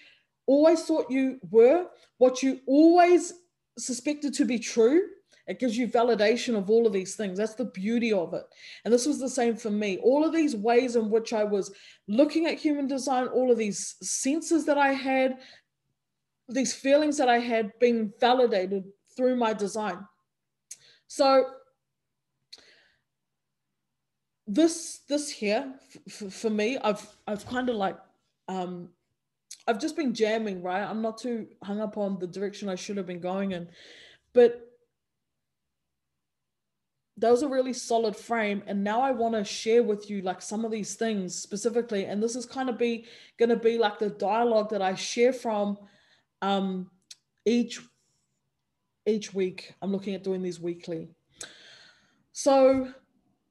always 0.47 0.83
thought 0.83 1.11
you 1.11 1.39
were, 1.51 1.87
what 2.19 2.43
you 2.43 2.61
always 2.67 3.33
suspected 3.79 4.35
to 4.35 4.45
be 4.45 4.59
true, 4.59 5.03
it 5.51 5.59
gives 5.59 5.77
you 5.77 5.89
validation 5.89 6.57
of 6.57 6.71
all 6.71 6.87
of 6.87 6.93
these 6.93 7.17
things. 7.17 7.39
That's 7.39 7.55
the 7.55 7.65
beauty 7.65 8.13
of 8.13 8.35
it. 8.35 8.45
And 8.85 8.95
this 8.95 9.05
was 9.05 9.19
the 9.19 9.29
same 9.29 9.57
for 9.57 9.69
me. 9.69 9.99
All 9.99 10.25
of 10.25 10.33
these 10.33 10.55
ways 10.55 10.95
in 10.95 11.11
which 11.11 11.33
I 11.33 11.43
was 11.43 11.73
looking 12.07 12.47
at 12.47 12.59
human 12.59 12.87
design, 12.87 13.27
all 13.27 13.51
of 13.51 13.59
these 13.59 13.97
senses 14.01 14.65
that 14.67 14.79
I 14.79 14.93
had, 14.93 15.39
these 16.51 16.75
feelings 16.75 17.17
that 17.19 17.29
I 17.29 17.39
had 17.39 17.79
being 17.79 18.13
validated 18.21 18.85
through 19.17 19.37
my 19.37 19.53
design. 19.53 20.07
So 21.07 21.47
this 24.47 25.01
this 25.09 25.31
here 25.31 25.75
for 26.31 26.51
me, 26.51 26.79
I've 26.79 27.07
I've 27.27 27.47
kind 27.47 27.69
of 27.69 27.77
like 27.77 27.97
um, 28.49 28.91
I've 29.67 29.81
just 29.81 29.97
been 29.97 30.13
jamming, 30.13 30.63
right? 30.63 30.83
I'm 30.83 31.03
not 31.03 31.19
too 31.19 31.47
hung 31.63 31.81
up 31.81 31.97
on 31.97 32.19
the 32.19 32.27
direction 32.27 32.69
I 32.69 32.75
should 32.75 32.97
have 32.97 33.07
been 33.07 33.21
going 33.21 33.53
in, 33.53 33.69
but 34.33 34.67
that 37.21 37.31
was 37.31 37.43
a 37.43 37.49
really 37.49 37.75
solid 37.75 38.17
frame 38.17 38.63
and 38.67 38.83
now 38.83 39.03
i 39.03 39.11
want 39.11 39.35
to 39.35 39.45
share 39.45 39.83
with 39.83 40.09
you 40.09 40.23
like 40.23 40.41
some 40.41 40.65
of 40.65 40.71
these 40.71 40.95
things 40.95 41.35
specifically 41.35 42.07
and 42.07 42.23
this 42.23 42.35
is 42.35 42.47
kind 42.47 42.71
of 42.71 42.79
be 42.79 43.05
going 43.39 43.51
to 43.51 43.57
be 43.57 43.77
like 43.77 43.99
the 43.99 44.09
dialogue 44.09 44.71
that 44.71 44.81
i 44.81 44.95
share 44.95 45.33
from 45.33 45.77
um 46.43 46.91
each 47.45 47.81
each 49.07 49.33
week 49.35 49.75
i'm 49.83 49.93
looking 49.93 50.15
at 50.15 50.25
doing 50.25 50.43
these 50.43 50.61
weekly 50.61 51.09
so 52.33 52.93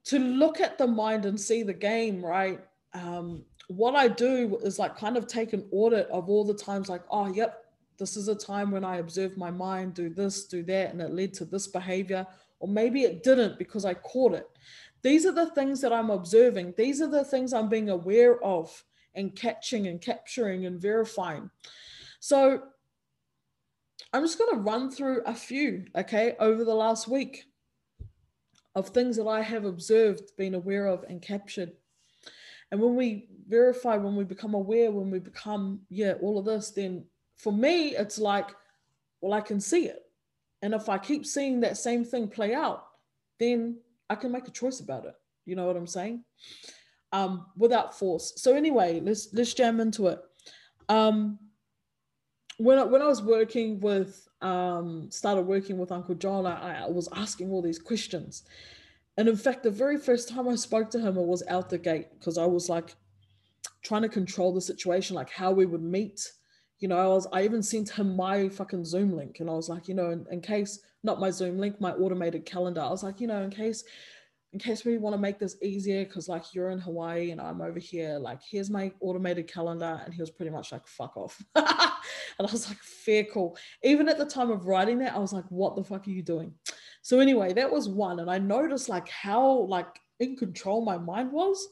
to 0.06 0.20
look 0.20 0.60
at 0.60 0.78
the 0.78 0.88
mind 0.88 1.26
and 1.26 1.40
see 1.40 1.64
the 1.64 1.74
game 1.74 2.24
right 2.24 2.60
um 2.94 3.44
what 3.68 3.96
i 3.96 4.08
do 4.08 4.58
is 4.64 4.80
like 4.80 4.98
kind 4.98 5.18
of 5.18 5.28
take 5.28 5.54
an 5.54 5.68
audit 5.72 6.08
of 6.08 6.30
all 6.30 6.44
the 6.44 6.54
times 6.54 6.90
like 6.90 7.04
oh 7.12 7.28
yep 7.28 7.66
this 7.98 8.16
is 8.16 8.28
a 8.28 8.36
time 8.36 8.72
when 8.72 8.84
i 8.84 8.98
observed 8.98 9.38
my 9.38 9.52
mind 9.52 9.94
do 9.94 10.10
this 10.10 10.46
do 10.46 10.64
that 10.64 10.92
and 10.92 11.02
it 11.02 11.12
led 11.12 11.34
to 11.34 11.46
this 11.46 11.68
behavior 11.68 12.26
or 12.60 12.68
maybe 12.68 13.04
it 13.04 13.24
didn't 13.24 13.58
because 13.58 13.86
I 13.86 13.94
caught 13.94 14.34
it. 14.34 14.48
These 15.02 15.26
are 15.26 15.32
the 15.32 15.50
things 15.52 15.82
that 15.82 15.94
I'm 15.94 16.10
observing. 16.10 16.74
These 16.78 17.02
are 17.02 17.08
the 17.08 17.24
things 17.24 17.54
I'm 17.54 17.70
being 17.70 17.90
aware 17.90 18.42
of 18.44 18.84
and 19.16 19.36
catching 19.36 19.88
and 19.88 20.02
capturing 20.02 20.66
and 20.66 20.80
verifying. 20.80 21.50
So 22.20 22.64
I'm 24.14 24.24
just 24.24 24.38
going 24.38 24.56
to 24.56 24.62
run 24.62 24.90
through 24.90 25.22
a 25.26 25.36
few, 25.36 25.86
okay, 25.96 26.36
over 26.40 26.64
the 26.64 26.74
last 26.74 27.08
week 27.08 27.46
of 28.76 28.90
things 28.90 29.18
that 29.18 29.28
I 29.28 29.42
have 29.42 29.66
observed, 29.66 30.32
been 30.38 30.56
aware 30.56 30.88
of, 30.88 31.04
and 31.04 31.22
captured. 31.22 31.72
And 32.72 32.80
when 32.80 32.96
we 32.96 33.28
verify, 33.48 33.98
when 33.98 34.16
we 34.16 34.24
become 34.24 34.54
aware, 34.54 34.92
when 34.92 35.10
we 35.10 35.20
become, 35.20 35.82
yeah, 35.90 36.14
all 36.22 36.38
of 36.38 36.46
this, 36.46 36.72
then 36.72 37.06
for 37.36 37.52
me, 37.52 37.96
it's 37.96 38.20
like, 38.20 38.50
well, 39.22 39.34
I 39.34 39.42
can 39.42 39.60
see 39.60 39.86
it. 39.86 40.04
And 40.62 40.74
if 40.74 40.90
I 40.90 40.98
keep 40.98 41.26
seeing 41.26 41.60
that 41.62 41.78
same 41.78 42.04
thing 42.04 42.28
play 42.28 42.54
out, 42.54 42.86
then 43.40 43.80
I 44.10 44.16
can 44.16 44.32
make 44.32 44.48
a 44.48 44.52
choice 44.52 44.80
about 44.80 45.06
it. 45.06 45.16
You 45.46 45.56
know 45.56 45.66
what 45.66 45.78
I'm 45.78 45.88
saying? 45.88 46.24
Um, 47.12 47.48
without 47.58 47.98
force. 47.98 48.34
So 48.36 48.56
anyway, 48.56 49.00
let's 49.00 49.30
let's 49.34 49.54
jam 49.54 49.80
into 49.80 50.08
it. 50.08 50.20
Um, 50.90 51.40
when 52.60 52.78
I, 52.78 52.84
when 52.84 53.02
I 53.02 53.08
was 53.08 53.22
working 53.22 53.80
with 53.80 54.28
um, 54.42 55.10
started 55.10 55.42
working 55.44 55.78
with 55.78 55.92
Uncle 55.92 56.16
John, 56.16 56.46
I, 56.46 56.86
I 56.86 56.90
was 56.90 57.10
asking 57.16 57.52
all 57.52 57.62
these 57.62 57.80
questions, 57.80 58.44
and 59.18 59.28
in 59.28 59.36
fact, 59.36 59.64
the 59.64 59.72
very 59.72 59.98
first 59.98 60.30
time 60.30 60.48
I 60.48 60.56
spoke 60.56 60.90
to 60.92 61.00
him, 61.00 61.18
it 61.18 61.26
was 61.26 61.44
out 61.48 61.70
the 61.70 61.78
gate 61.78 62.08
because 62.18 62.38
I 62.38 62.46
was 62.46 62.70
like 62.70 62.96
trying 63.82 64.02
to 64.04 64.10
control 64.10 64.54
the 64.54 64.62
situation, 64.62 65.16
like 65.16 65.30
how 65.30 65.52
we 65.52 65.66
would 65.66 65.82
meet, 65.82 66.32
you 66.80 66.88
know, 66.88 66.98
I 66.98 67.08
was 67.08 67.28
I 67.32 67.44
even 67.44 67.62
sent 67.62 67.90
him 67.90 68.16
my 68.16 68.50
fucking 68.50 68.86
Zoom 68.86 69.16
link 69.16 69.40
and 69.40 69.50
I 69.50 69.54
was 69.54 69.70
like, 69.70 69.88
you 69.88 69.94
know, 69.94 70.12
in, 70.12 70.26
in 70.32 70.42
case 70.42 70.80
not 71.04 71.20
my 71.20 71.30
Zoom 71.30 71.58
link, 71.58 71.80
my 71.80 71.92
automated 71.92 72.46
calendar. 72.46 72.82
I 72.82 72.90
was 72.90 73.04
like, 73.04 73.22
you 73.22 73.28
know, 73.28 73.44
in 73.44 73.50
case 73.50 73.84
in 74.52 74.60
case 74.60 74.84
we 74.84 74.98
want 74.98 75.14
to 75.14 75.22
make 75.22 75.38
this 75.38 75.58
easier, 75.62 76.04
because 76.06 76.28
like 76.28 76.54
you're 76.54 76.72
in 76.72 76.80
Hawaii 76.80 77.32
and 77.32 77.40
I'm 77.40 77.62
over 77.62 77.80
here, 77.80 78.18
like 78.18 78.40
here's 78.42 78.70
my 78.70 78.92
automated 79.00 79.48
calendar. 79.48 80.02
And 80.04 80.14
he 80.14 80.22
was 80.22 80.32
pretty 80.32 80.52
much 80.52 80.72
like, 80.72 80.88
fuck 80.88 81.16
off. 81.18 81.42
and 81.56 81.68
I 81.68 82.52
was 82.52 82.68
like, 82.68 82.80
fair 82.80 83.24
call. 83.24 83.58
Even 83.84 84.10
at 84.10 84.18
the 84.18 84.26
time 84.26 84.50
of 84.50 84.66
writing 84.66 85.00
that, 85.00 85.16
I 85.16 85.20
was 85.20 85.34
like, 85.34 85.46
what 85.50 85.76
the 85.76 85.84
fuck 85.84 86.08
are 86.08 86.12
you 86.12 86.24
doing? 86.24 86.54
So 87.02 87.20
anyway, 87.20 87.54
that 87.54 87.72
was 87.72 87.88
one. 87.88 88.20
And 88.20 88.30
I 88.30 88.40
noticed 88.40 88.90
like 88.90 89.08
how 89.08 89.66
like 89.68 90.00
in 90.20 90.36
control 90.36 90.84
my 90.84 90.98
mind 90.98 91.32
was 91.32 91.68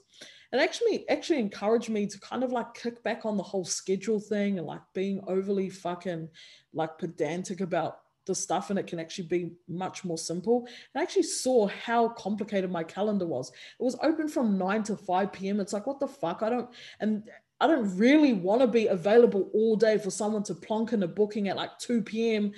it 0.54 0.58
actually 0.58 1.08
actually 1.10 1.40
encouraged 1.40 1.90
me 1.90 2.08
to 2.08 2.20
kind 2.20 2.44
of 2.44 2.52
like 2.52 2.74
kick 2.74 3.04
back 3.04 3.26
on 3.26 3.38
the 3.38 3.44
whole 3.44 3.66
schedule 3.66 4.20
thing 4.20 4.58
and 4.58 4.68
like 4.68 4.82
being 4.94 5.22
overly 5.28 5.70
fucking 5.70 6.30
like 6.74 6.98
pedantic 6.98 7.60
about 7.60 7.98
the 8.28 8.36
stuff 8.36 8.70
and 8.70 8.78
it 8.78 8.88
can 8.88 9.00
actually 9.00 9.28
be 9.28 9.52
much 9.68 10.06
more 10.06 10.18
simple. 10.18 10.68
I 10.96 11.02
actually 11.02 11.24
saw 11.24 11.68
how 11.68 12.10
complicated 12.10 12.72
my 12.72 12.84
calendar 12.84 13.26
was. 13.26 13.50
It 13.50 13.84
was 13.84 13.98
open 14.04 14.28
from 14.28 14.58
9 14.58 14.84
to 14.84 14.98
5 14.98 15.34
p.m. 15.34 15.60
It's 15.60 15.74
like, 15.74 15.88
what 15.88 16.00
the 16.00 16.08
fuck? 16.08 16.44
I 16.44 16.50
don't 16.50 16.70
and 17.00 17.24
I 17.60 17.68
don't 17.68 17.98
really 17.98 18.34
want 18.34 18.62
to 18.62 18.68
be 18.68 18.88
available 18.88 19.50
all 19.54 19.76
day 19.76 19.98
for 19.98 20.12
someone 20.12 20.44
to 20.44 20.54
plonk 20.54 20.94
in 20.94 21.02
a 21.02 21.08
booking 21.08 21.48
at 21.48 21.58
like 21.58 21.80
2 21.80 22.04
p.m., 22.04 22.52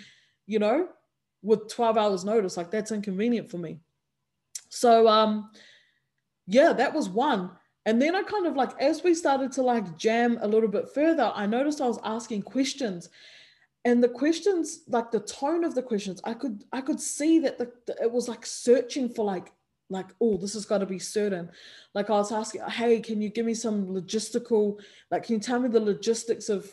you 0.45 0.59
know, 0.59 0.89
with 1.41 1.69
12 1.69 1.97
hours 1.97 2.25
notice. 2.25 2.57
Like 2.57 2.71
that's 2.71 2.91
inconvenient 2.91 3.49
for 3.49 3.57
me. 3.57 3.79
So 4.69 5.07
um 5.07 5.51
yeah, 6.47 6.73
that 6.73 6.93
was 6.93 7.07
one. 7.07 7.51
And 7.85 8.01
then 8.01 8.15
I 8.15 8.23
kind 8.23 8.45
of 8.45 8.55
like, 8.55 8.79
as 8.81 9.03
we 9.03 9.13
started 9.13 9.51
to 9.53 9.61
like 9.61 9.97
jam 9.97 10.37
a 10.41 10.47
little 10.47 10.69
bit 10.69 10.89
further, 10.93 11.31
I 11.33 11.45
noticed 11.45 11.79
I 11.79 11.87
was 11.87 11.99
asking 12.03 12.41
questions. 12.41 13.09
And 13.85 14.03
the 14.03 14.09
questions, 14.09 14.81
like 14.87 15.11
the 15.11 15.21
tone 15.21 15.63
of 15.63 15.73
the 15.73 15.81
questions, 15.81 16.19
I 16.23 16.33
could 16.33 16.65
I 16.71 16.81
could 16.81 16.99
see 16.99 17.39
that 17.39 17.57
the, 17.57 17.71
the 17.85 17.95
it 18.01 18.11
was 18.11 18.27
like 18.27 18.45
searching 18.45 19.09
for 19.09 19.23
like 19.25 19.51
like 19.89 20.07
oh 20.21 20.37
this 20.37 20.53
has 20.53 20.65
got 20.65 20.79
to 20.79 20.85
be 20.85 20.99
certain. 20.99 21.49
Like 21.93 22.09
i 22.09 22.13
was 22.13 22.31
asking 22.31 22.61
hey 22.61 22.99
can 22.99 23.21
you 23.21 23.29
give 23.29 23.45
me 23.45 23.53
some 23.53 23.87
logistical 23.87 24.79
like 25.11 25.23
can 25.23 25.35
you 25.35 25.41
tell 25.41 25.59
me 25.59 25.69
the 25.69 25.79
logistics 25.79 26.49
of 26.49 26.69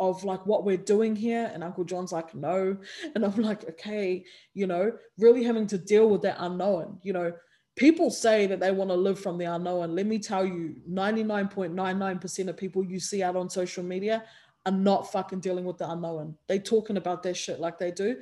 of 0.00 0.24
like 0.24 0.46
what 0.46 0.64
we're 0.64 0.76
doing 0.76 1.16
here? 1.16 1.50
And 1.52 1.64
uncle 1.64 1.84
john's 1.84 2.12
like 2.12 2.34
no. 2.34 2.76
And 3.14 3.24
i'm 3.24 3.36
like 3.42 3.68
okay 3.70 4.24
you 4.54 4.66
know 4.66 4.92
really 5.18 5.42
having 5.42 5.66
to 5.68 5.78
deal 5.78 6.08
with 6.08 6.22
that 6.22 6.36
unknown. 6.38 7.00
You 7.02 7.14
know 7.14 7.32
people 7.76 8.10
say 8.10 8.46
that 8.46 8.60
they 8.60 8.70
want 8.70 8.90
to 8.90 8.94
live 8.94 9.18
from 9.18 9.36
the 9.36 9.46
unknown. 9.46 9.94
Let 9.94 10.06
me 10.06 10.18
tell 10.18 10.46
you, 10.46 10.76
99.99% 10.88 12.48
of 12.48 12.56
people 12.56 12.84
you 12.84 13.00
see 13.00 13.22
out 13.22 13.36
on 13.36 13.50
social 13.50 13.82
media 13.82 14.24
are 14.66 14.72
not 14.72 15.12
fucking 15.12 15.40
dealing 15.40 15.64
with 15.64 15.78
the 15.78 15.90
unknown. 15.90 16.36
They 16.48 16.58
talking 16.58 16.96
about 16.96 17.22
their 17.22 17.34
shit 17.34 17.60
like 17.60 17.78
they 17.78 17.90
do. 17.90 18.20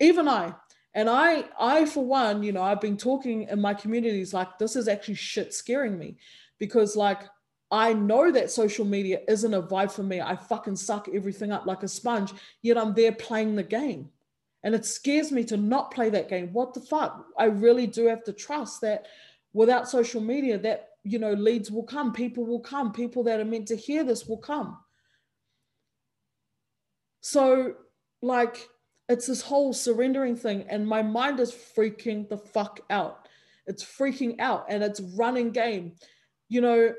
Even 0.00 0.28
I, 0.28 0.54
and 0.94 1.08
I, 1.08 1.44
I 1.58 1.84
for 1.84 2.04
one, 2.04 2.42
you 2.42 2.52
know, 2.52 2.62
I've 2.62 2.80
been 2.80 2.96
talking 2.96 3.44
in 3.44 3.60
my 3.60 3.74
communities 3.74 4.34
like 4.34 4.58
this 4.58 4.76
is 4.76 4.88
actually 4.88 5.14
shit 5.14 5.54
scaring 5.54 5.98
me 5.98 6.16
because 6.58 6.96
like 6.96 7.22
I 7.70 7.92
know 7.92 8.32
that 8.32 8.50
social 8.50 8.84
media 8.84 9.20
isn't 9.28 9.54
a 9.54 9.62
vibe 9.62 9.92
for 9.92 10.02
me. 10.02 10.20
I 10.20 10.36
fucking 10.36 10.76
suck 10.76 11.08
everything 11.12 11.52
up 11.52 11.66
like 11.66 11.82
a 11.82 11.88
sponge, 11.88 12.32
yet 12.62 12.78
I'm 12.78 12.94
there 12.94 13.12
playing 13.12 13.56
the 13.56 13.62
game. 13.62 14.08
And 14.64 14.74
it 14.74 14.84
scares 14.84 15.30
me 15.30 15.44
to 15.44 15.56
not 15.56 15.92
play 15.92 16.10
that 16.10 16.28
game. 16.28 16.52
What 16.52 16.74
the 16.74 16.80
fuck? 16.80 17.26
I 17.38 17.44
really 17.44 17.86
do 17.86 18.06
have 18.06 18.24
to 18.24 18.32
trust 18.32 18.80
that 18.80 19.06
without 19.52 19.88
social 19.88 20.20
media, 20.20 20.58
that 20.58 20.88
you 21.04 21.18
know, 21.18 21.32
leads 21.32 21.70
will 21.70 21.84
come, 21.84 22.12
people 22.12 22.44
will 22.44 22.60
come, 22.60 22.92
people 22.92 23.22
that 23.24 23.40
are 23.40 23.44
meant 23.44 23.68
to 23.68 23.76
hear 23.76 24.04
this 24.04 24.26
will 24.26 24.38
come. 24.38 24.76
So, 27.30 27.74
like, 28.22 28.70
it's 29.10 29.26
this 29.26 29.42
whole 29.42 29.74
surrendering 29.74 30.34
thing, 30.34 30.64
and 30.70 30.86
my 30.86 31.02
mind 31.02 31.40
is 31.40 31.52
freaking 31.52 32.26
the 32.26 32.38
fuck 32.38 32.80
out. 32.88 33.28
It's 33.66 33.84
freaking 33.84 34.40
out 34.40 34.64
and 34.70 34.82
it's 34.82 34.98
running 35.14 35.50
game. 35.50 35.92
You 36.48 36.62
know, 36.62 36.94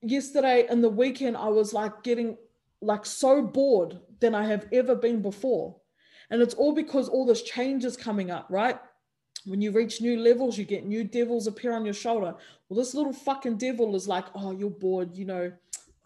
yesterday 0.00 0.66
and 0.70 0.82
the 0.82 0.88
weekend, 0.88 1.36
I 1.36 1.48
was 1.48 1.74
like 1.74 2.04
getting 2.04 2.38
like 2.80 3.04
so 3.04 3.42
bored 3.42 4.00
than 4.20 4.34
I 4.34 4.46
have 4.46 4.66
ever 4.72 4.94
been 4.94 5.20
before. 5.20 5.76
And 6.30 6.40
it's 6.40 6.54
all 6.54 6.74
because 6.74 7.10
all 7.10 7.26
this 7.26 7.42
change 7.42 7.84
is 7.84 7.98
coming 7.98 8.30
up, 8.30 8.46
right? 8.48 8.78
When 9.44 9.60
you 9.60 9.72
reach 9.72 10.00
new 10.00 10.18
levels, 10.18 10.56
you 10.56 10.64
get 10.64 10.86
new 10.86 11.04
devils 11.04 11.46
appear 11.46 11.74
on 11.74 11.84
your 11.84 11.94
shoulder. 11.94 12.34
Well, 12.68 12.78
this 12.78 12.94
little 12.94 13.12
fucking 13.12 13.58
devil 13.58 13.94
is 13.94 14.08
like, 14.08 14.24
oh, 14.34 14.52
you're 14.52 14.70
bored, 14.70 15.14
you 15.14 15.26
know, 15.26 15.52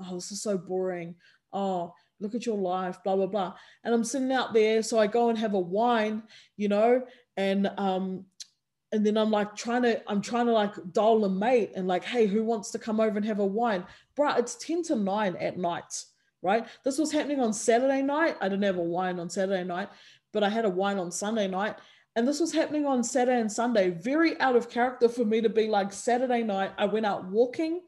oh, 0.00 0.14
this 0.16 0.32
is 0.32 0.42
so 0.42 0.58
boring. 0.58 1.14
Oh, 1.52 1.94
look 2.20 2.34
at 2.34 2.46
your 2.46 2.58
life, 2.58 3.02
blah, 3.02 3.16
blah, 3.16 3.26
blah. 3.26 3.54
And 3.84 3.94
I'm 3.94 4.04
sitting 4.04 4.32
out 4.32 4.52
there. 4.52 4.82
So 4.82 4.98
I 4.98 5.06
go 5.06 5.28
and 5.28 5.38
have 5.38 5.54
a 5.54 5.60
wine, 5.60 6.22
you 6.56 6.68
know, 6.68 7.02
and 7.36 7.70
um, 7.78 8.26
and 8.92 9.06
then 9.06 9.16
I'm 9.16 9.30
like 9.30 9.54
trying 9.54 9.82
to, 9.82 10.02
I'm 10.10 10.20
trying 10.20 10.46
to 10.46 10.52
like 10.52 10.74
dial 10.92 11.24
a 11.24 11.28
mate 11.28 11.72
and 11.76 11.86
like, 11.86 12.04
hey, 12.04 12.26
who 12.26 12.42
wants 12.44 12.70
to 12.72 12.78
come 12.78 13.00
over 13.00 13.16
and 13.16 13.26
have 13.26 13.38
a 13.38 13.46
wine? 13.46 13.84
Bruh, 14.18 14.38
it's 14.38 14.56
10 14.56 14.82
to 14.84 14.96
9 14.96 15.36
at 15.36 15.56
night, 15.56 16.04
right? 16.42 16.66
This 16.84 16.98
was 16.98 17.12
happening 17.12 17.40
on 17.40 17.52
Saturday 17.52 18.02
night. 18.02 18.36
I 18.40 18.48
didn't 18.48 18.64
have 18.64 18.78
a 18.78 18.82
wine 18.82 19.20
on 19.20 19.30
Saturday 19.30 19.62
night, 19.62 19.90
but 20.32 20.42
I 20.42 20.48
had 20.48 20.64
a 20.64 20.70
wine 20.70 20.98
on 20.98 21.12
Sunday 21.12 21.46
night. 21.46 21.76
And 22.16 22.26
this 22.26 22.40
was 22.40 22.52
happening 22.52 22.86
on 22.86 23.04
Saturday 23.04 23.40
and 23.40 23.50
Sunday. 23.50 23.90
Very 23.90 24.38
out 24.40 24.56
of 24.56 24.68
character 24.68 25.08
for 25.08 25.24
me 25.24 25.40
to 25.40 25.48
be 25.48 25.68
like 25.68 25.92
Saturday 25.92 26.42
night. 26.42 26.72
I 26.76 26.86
went 26.86 27.06
out 27.06 27.26
walking 27.26 27.82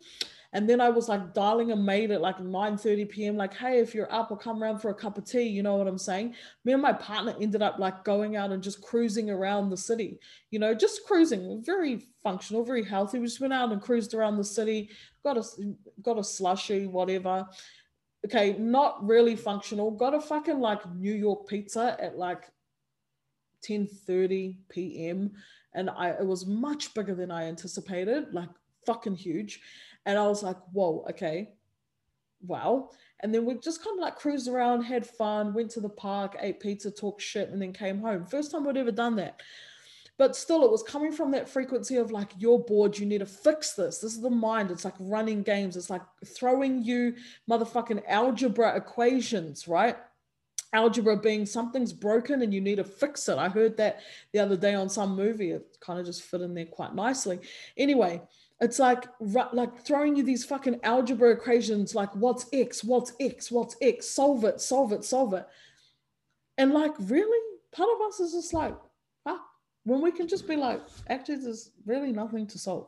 and 0.55 0.69
then 0.69 0.81
I 0.83 0.91
was 0.91 1.09
like 1.09 1.33
dialing 1.33 1.73
a 1.73 1.77
mate 1.77 2.11
at 2.11 2.21
like 2.21 2.39
9 2.39 2.77
30 2.77 3.07
p.m. 3.07 3.37
Like, 3.37 3.55
hey, 3.55 3.79
if 3.79 3.95
you're 3.95 4.13
up, 4.13 4.29
I'll 4.31 4.37
come 4.37 4.63
around 4.63 4.81
for 4.81 4.91
a 4.91 4.95
cup 4.95 5.17
of 5.17 5.25
tea. 5.25 5.45
You 5.45 5.63
know 5.63 5.77
what 5.77 5.89
I'm 5.89 5.99
saying? 5.99 6.35
Me 6.65 6.75
and 6.75 6.83
my 6.83 6.93
partner 6.93 7.35
ended 7.41 7.63
up 7.63 7.79
like 7.79 8.05
going 8.05 8.37
out 8.37 8.53
and 8.53 8.63
just 8.63 8.83
cruising 8.83 9.31
around 9.31 9.71
the 9.71 9.77
city, 9.77 10.19
you 10.51 10.59
know, 10.59 10.75
just 10.75 11.07
cruising, 11.07 11.63
very 11.65 12.07
functional, 12.23 12.65
very 12.65 12.85
healthy. 12.85 13.19
We 13.19 13.27
just 13.27 13.41
went 13.41 13.55
out 13.55 13.73
and 13.73 13.81
cruised 13.81 14.13
around 14.13 14.37
the 14.37 14.45
city, 14.45 14.91
got 15.25 15.39
a 15.39 15.45
got 16.03 16.19
a 16.19 16.25
slushy, 16.25 16.87
whatever. 16.87 17.47
Okay, 18.27 18.53
not 18.59 19.05
really 19.05 19.37
functional. 19.37 19.91
Got 19.91 20.15
a 20.15 20.21
fucking 20.21 20.61
like 20.61 20.81
New 20.95 21.15
York 21.15 21.49
pizza 21.49 21.97
at 21.99 22.19
like 22.19 22.45
10 23.63 23.87
30 23.87 24.59
p.m. 24.69 25.33
And 25.75 25.89
I 25.89 26.11
it 26.11 26.27
was 26.27 26.47
much 26.47 26.93
bigger 26.93 27.15
than 27.15 27.31
I 27.31 27.45
anticipated, 27.45 28.35
like 28.35 28.51
fucking 28.87 29.17
huge. 29.17 29.61
And 30.07 30.19
I 30.19 30.27
was 30.27 30.43
like, 30.43 30.57
whoa, 30.73 31.05
okay, 31.11 31.51
wow. 32.47 32.91
And 33.21 33.33
then 33.33 33.45
we 33.45 33.55
just 33.55 33.85
kind 33.85 33.99
of 33.99 34.03
like 34.03 34.17
cruised 34.17 34.49
around, 34.49 34.83
had 34.83 35.07
fun, 35.07 35.55
went 35.55 35.71
to 35.73 35.81
the 35.81 35.89
park, 35.89 36.37
ate 36.41 36.59
pizza, 36.59 36.91
talked 36.91 37.23
shit, 37.23 37.51
and 37.51 37.63
then 37.63 37.73
came 37.73 38.01
home. 38.01 38.27
First 38.27 38.51
time 38.51 38.67
I'd 38.67 38.77
ever 38.77 38.91
done 38.91 39.17
that. 39.17 39.41
But 40.19 40.37
still, 40.37 40.65
it 40.65 40.71
was 40.71 40.83
coming 40.83 41.11
from 41.11 41.31
that 41.31 41.49
frequency 41.49 41.97
of 41.97 42.13
like, 42.13 42.33
you're 42.37 42.59
bored, 42.59 42.99
you 42.99 43.07
need 43.07 43.19
to 43.19 43.27
fix 43.27 43.73
this. 43.73 43.99
This 43.99 44.15
is 44.15 44.21
the 44.21 44.31
mind. 44.31 44.71
It's 44.71 44.85
like 44.85 44.95
running 44.99 45.43
games. 45.43 45.77
It's 45.77 45.91
like 45.91 46.03
throwing 46.27 46.83
you 46.83 47.15
motherfucking 47.51 48.03
algebra 48.07 48.77
equations, 48.77 49.67
right? 49.67 49.97
Algebra 50.75 51.17
being 51.17 51.47
something's 51.47 51.93
broken 51.93 52.43
and 52.43 52.53
you 52.53 52.61
need 52.61 52.77
to 52.77 52.85
fix 52.85 53.29
it. 53.29 53.39
I 53.39 53.49
heard 53.49 53.77
that 53.79 54.01
the 54.33 54.39
other 54.39 54.57
day 54.57 54.75
on 54.75 54.89
some 54.89 55.17
movie. 55.17 55.51
It 55.51 55.77
kind 55.81 55.99
of 55.99 56.07
just 56.07 56.23
fit 56.23 56.41
in 56.41 56.55
there 56.55 56.67
quite 56.67 56.95
nicely. 56.95 57.41
Anyway, 57.77 58.23
it's 58.63 58.79
like 58.79 59.07
like 59.53 59.85
throwing 59.85 60.15
you 60.15 60.23
these 60.23 60.45
fucking 60.45 60.79
algebra 60.85 61.33
equations 61.33 61.97
like 61.97 62.15
what's 62.15 62.47
x, 62.53 62.85
what's 62.85 63.13
x, 63.21 63.51
what's 63.51 63.77
x, 63.83 64.07
solve 64.07 64.45
it, 64.45 64.61
solve 64.61 64.93
it, 64.93 65.05
solve 65.05 65.35
it. 65.35 65.45
And 66.57 66.73
like 66.73 66.93
really, 67.01 67.59
part 67.73 67.89
of 67.93 68.07
us 68.07 68.21
is 68.21 68.33
just 68.33 68.55
like, 68.55 68.77
ah, 69.27 69.41
when 69.83 70.01
we 70.01 70.13
can 70.13 70.29
just 70.29 70.47
be 70.47 70.55
like, 70.55 70.81
actually, 71.09 71.37
there's 71.37 71.73
really 71.85 72.13
nothing 72.13 72.47
to 72.47 72.59
solve. 72.59 72.87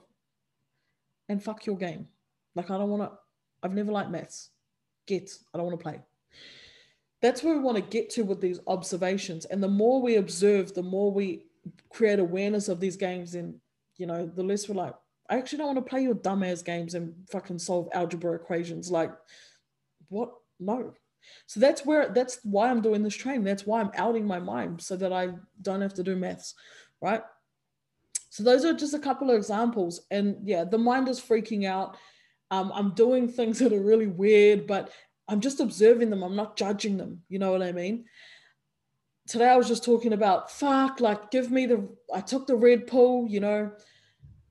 And 1.28 1.42
fuck 1.42 1.66
your 1.66 1.76
game. 1.76 2.06
Like 2.54 2.70
I 2.70 2.78
don't 2.78 2.90
want 2.90 3.02
to, 3.02 3.18
I've 3.64 3.74
never 3.74 3.90
liked 3.90 4.10
maths. 4.10 4.50
Get, 5.08 5.28
I 5.52 5.58
don't 5.58 5.66
want 5.66 5.80
to 5.80 5.82
play. 5.82 6.00
That's 7.20 7.42
where 7.42 7.56
we 7.56 7.60
want 7.60 7.78
to 7.78 7.82
get 7.82 8.10
to 8.10 8.22
with 8.22 8.40
these 8.40 8.60
observations. 8.68 9.44
And 9.46 9.60
the 9.60 9.68
more 9.68 10.00
we 10.00 10.16
observe, 10.16 10.72
the 10.72 10.82
more 10.84 11.10
we 11.10 11.46
create 11.88 12.20
awareness 12.20 12.68
of 12.68 12.78
these 12.78 12.96
games, 12.96 13.34
and 13.34 13.56
you 13.96 14.06
know, 14.06 14.26
the 14.26 14.42
less 14.42 14.68
we're 14.68 14.76
like, 14.76 14.94
I 15.28 15.38
actually 15.38 15.58
don't 15.58 15.74
want 15.74 15.78
to 15.78 15.90
play 15.90 16.02
your 16.02 16.14
dumbass 16.14 16.64
games 16.64 16.94
and 16.94 17.14
fucking 17.30 17.58
solve 17.58 17.88
algebra 17.92 18.34
equations. 18.34 18.90
Like, 18.90 19.12
what? 20.08 20.32
No. 20.60 20.92
So 21.46 21.60
that's 21.60 21.86
where 21.86 22.10
that's 22.10 22.38
why 22.42 22.68
I'm 22.68 22.82
doing 22.82 23.02
this 23.02 23.16
training. 23.16 23.44
That's 23.44 23.66
why 23.66 23.80
I'm 23.80 23.90
outing 23.96 24.26
my 24.26 24.38
mind 24.38 24.82
so 24.82 24.96
that 24.96 25.12
I 25.12 25.30
don't 25.62 25.80
have 25.80 25.94
to 25.94 26.02
do 26.02 26.16
maths, 26.16 26.54
right? 27.00 27.22
So 28.30 28.42
those 28.42 28.64
are 28.64 28.74
just 28.74 28.94
a 28.94 28.98
couple 28.98 29.30
of 29.30 29.36
examples. 29.36 30.00
And 30.10 30.38
yeah, 30.42 30.64
the 30.64 30.78
mind 30.78 31.08
is 31.08 31.20
freaking 31.20 31.66
out. 31.66 31.96
Um, 32.50 32.72
I'm 32.74 32.90
doing 32.94 33.28
things 33.28 33.58
that 33.60 33.72
are 33.72 33.80
really 33.80 34.06
weird, 34.06 34.66
but 34.66 34.90
I'm 35.28 35.40
just 35.40 35.60
observing 35.60 36.10
them. 36.10 36.22
I'm 36.22 36.36
not 36.36 36.56
judging 36.56 36.96
them. 36.96 37.22
You 37.28 37.38
know 37.38 37.52
what 37.52 37.62
I 37.62 37.72
mean? 37.72 38.04
Today 39.26 39.48
I 39.48 39.56
was 39.56 39.68
just 39.68 39.84
talking 39.84 40.12
about 40.12 40.50
fuck, 40.50 41.00
like 41.00 41.30
give 41.30 41.50
me 41.50 41.64
the 41.66 41.88
I 42.12 42.20
took 42.20 42.46
the 42.46 42.56
red 42.56 42.86
pill, 42.86 43.24
you 43.26 43.40
know, 43.40 43.72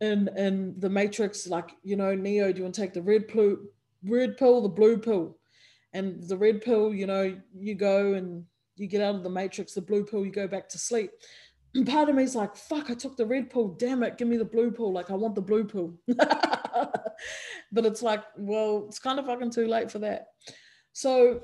in 0.04 0.30
in 0.38 0.76
the 0.80 0.90
matrix 0.90 1.48
like 1.48 1.72
you 1.84 1.96
know 1.96 2.14
neo 2.14 2.52
do 2.52 2.58
you 2.58 2.64
want 2.64 2.76
to 2.76 2.82
take 2.82 2.94
the 2.94 3.02
red 3.02 3.28
pill 3.28 3.58
red 4.04 4.38
pill 4.38 4.62
the 4.62 4.70
blue 4.70 4.98
pill? 4.98 5.38
And 5.94 6.24
the 6.28 6.38
red 6.38 6.62
pill 6.62 6.94
you 6.94 7.06
know 7.06 7.38
you 7.56 7.76
go 7.76 8.14
and 8.14 8.46
you 8.76 8.88
get 8.88 9.02
out 9.02 9.16
of 9.16 9.24
the 9.24 9.30
matrix 9.30 9.74
the 9.74 9.82
blue 9.82 10.04
pill 10.04 10.26
you 10.26 10.32
go 10.32 10.48
back 10.48 10.68
to 10.70 10.78
sleep. 10.78 11.12
And 11.76 11.88
part 11.88 12.10
of 12.10 12.16
me 12.16 12.24
is 12.24 12.36
like 12.36 12.56
fuck 12.56 12.90
i 12.90 12.96
took 12.96 13.16
the 13.16 13.26
red 13.26 13.50
pill 13.50 13.70
damn 13.70 14.04
it 14.04 14.18
give 14.18 14.28
me 14.28 14.38
the 14.38 14.46
blue 14.46 14.72
pill 14.72 14.92
like 14.92 15.12
i 15.12 15.16
want 15.16 15.36
the 15.36 15.42
blue 15.42 15.64
pill. 15.64 15.94
But 17.72 17.86
it's 17.86 18.02
like 18.02 18.24
well 18.38 18.86
it's 18.88 19.00
kind 19.00 19.20
of 19.20 19.26
fucking 19.26 19.52
too 19.52 19.68
late 19.68 19.92
for 19.92 20.00
that. 20.00 20.28
So 20.92 21.42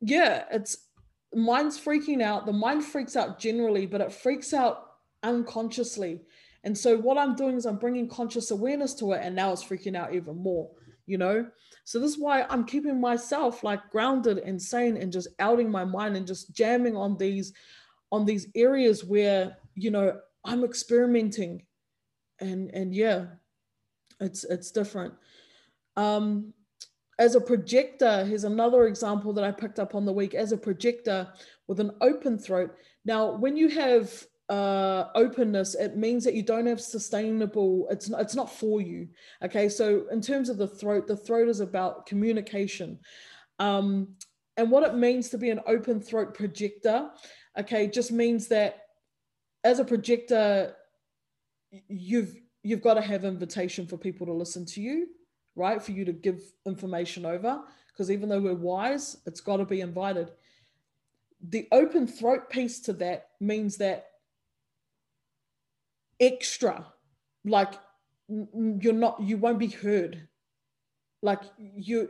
yeah 0.00 0.44
it's 0.50 0.88
mind's 1.34 1.78
freaking 1.78 2.22
out 2.22 2.46
the 2.46 2.52
mind 2.52 2.84
freaks 2.84 3.14
out 3.16 3.38
generally 3.38 3.86
but 3.86 4.00
it 4.00 4.12
freaks 4.12 4.52
out 4.52 4.86
unconsciously 5.22 6.22
and 6.64 6.76
so 6.76 6.96
what 6.98 7.18
I'm 7.18 7.34
doing 7.34 7.56
is 7.56 7.66
I'm 7.66 7.78
bringing 7.78 8.08
conscious 8.08 8.50
awareness 8.50 8.94
to 8.94 9.12
it, 9.12 9.20
and 9.22 9.34
now 9.34 9.52
it's 9.52 9.64
freaking 9.64 9.96
out 9.96 10.14
even 10.14 10.36
more, 10.36 10.70
you 11.06 11.18
know? 11.18 11.46
So 11.84 11.98
this 11.98 12.12
is 12.12 12.18
why 12.18 12.42
I'm 12.48 12.64
keeping 12.64 13.00
myself 13.00 13.64
like 13.64 13.90
grounded 13.90 14.38
and 14.38 14.60
sane 14.60 14.96
and 14.96 15.12
just 15.12 15.28
outing 15.38 15.70
my 15.70 15.84
mind 15.84 16.16
and 16.16 16.26
just 16.26 16.54
jamming 16.54 16.96
on 16.96 17.16
these 17.16 17.52
on 18.12 18.24
these 18.24 18.48
areas 18.54 19.04
where, 19.04 19.56
you 19.74 19.90
know, 19.90 20.18
I'm 20.44 20.64
experimenting. 20.64 21.64
And 22.40 22.70
and 22.74 22.94
yeah, 22.94 23.26
it's 24.20 24.44
it's 24.44 24.70
different. 24.70 25.14
Um 25.96 26.52
as 27.18 27.34
a 27.34 27.40
projector, 27.40 28.24
here's 28.24 28.44
another 28.44 28.86
example 28.86 29.32
that 29.32 29.44
I 29.44 29.52
picked 29.52 29.78
up 29.78 29.94
on 29.94 30.04
the 30.04 30.12
week. 30.12 30.34
As 30.34 30.52
a 30.52 30.56
projector 30.56 31.28
with 31.66 31.80
an 31.80 31.92
open 32.00 32.38
throat. 32.38 32.74
Now, 33.04 33.36
when 33.36 33.56
you 33.56 33.68
have 33.68 34.26
uh, 34.50 35.10
openness, 35.14 35.76
it 35.76 35.96
means 35.96 36.24
that 36.24 36.34
you 36.34 36.42
don't 36.42 36.66
have 36.66 36.80
sustainable. 36.80 37.86
It's 37.88 38.08
not, 38.08 38.20
it's 38.20 38.34
not 38.34 38.52
for 38.52 38.80
you. 38.80 39.08
Okay, 39.44 39.68
so 39.68 40.06
in 40.10 40.20
terms 40.20 40.48
of 40.48 40.58
the 40.58 40.66
throat, 40.66 41.06
the 41.06 41.16
throat 41.16 41.48
is 41.48 41.60
about 41.60 42.04
communication, 42.04 42.98
um, 43.60 44.08
and 44.56 44.70
what 44.70 44.82
it 44.82 44.94
means 44.96 45.30
to 45.30 45.38
be 45.38 45.50
an 45.50 45.60
open 45.66 46.00
throat 46.00 46.34
projector. 46.34 47.10
Okay, 47.56 47.86
just 47.86 48.10
means 48.10 48.48
that 48.48 48.82
as 49.62 49.78
a 49.78 49.84
projector, 49.84 50.74
you've 51.88 52.34
you've 52.64 52.82
got 52.82 52.94
to 52.94 53.00
have 53.00 53.24
invitation 53.24 53.86
for 53.86 53.96
people 53.96 54.26
to 54.26 54.32
listen 54.32 54.66
to 54.66 54.80
you, 54.80 55.06
right? 55.54 55.80
For 55.80 55.92
you 55.92 56.04
to 56.04 56.12
give 56.12 56.40
information 56.66 57.24
over, 57.24 57.60
because 57.92 58.10
even 58.10 58.28
though 58.28 58.40
we're 58.40 58.54
wise, 58.54 59.18
it's 59.26 59.40
got 59.40 59.58
to 59.58 59.64
be 59.64 59.80
invited. 59.80 60.32
The 61.48 61.68
open 61.70 62.08
throat 62.08 62.50
piece 62.50 62.80
to 62.80 62.92
that 62.94 63.28
means 63.40 63.76
that 63.76 64.09
extra 66.20 66.86
like 67.44 67.74
you're 68.28 68.92
not 68.92 69.20
you 69.20 69.36
won't 69.36 69.58
be 69.58 69.68
heard. 69.68 70.28
Like 71.22 71.42
you 71.58 72.08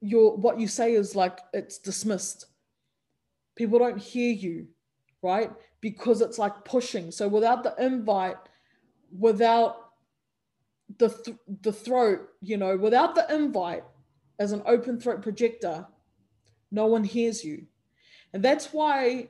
your 0.00 0.36
what 0.36 0.60
you 0.60 0.68
say 0.68 0.94
is 0.94 1.16
like 1.16 1.40
it's 1.52 1.78
dismissed. 1.78 2.46
People 3.56 3.78
don't 3.78 3.98
hear 3.98 4.32
you 4.32 4.68
right? 5.22 5.52
Because 5.80 6.20
it's 6.20 6.38
like 6.38 6.64
pushing. 6.64 7.10
So 7.10 7.28
without 7.28 7.62
the 7.62 7.74
invite 7.78 8.36
without 9.16 9.76
the 10.98 11.08
th- 11.08 11.36
the 11.62 11.72
throat 11.72 12.28
you 12.40 12.56
know 12.56 12.76
without 12.76 13.14
the 13.14 13.26
invite 13.34 13.84
as 14.38 14.52
an 14.52 14.62
open 14.66 14.98
throat 14.98 15.22
projector 15.22 15.86
no 16.70 16.86
one 16.86 17.04
hears 17.04 17.44
you. 17.44 17.66
And 18.32 18.42
that's 18.42 18.72
why 18.72 19.28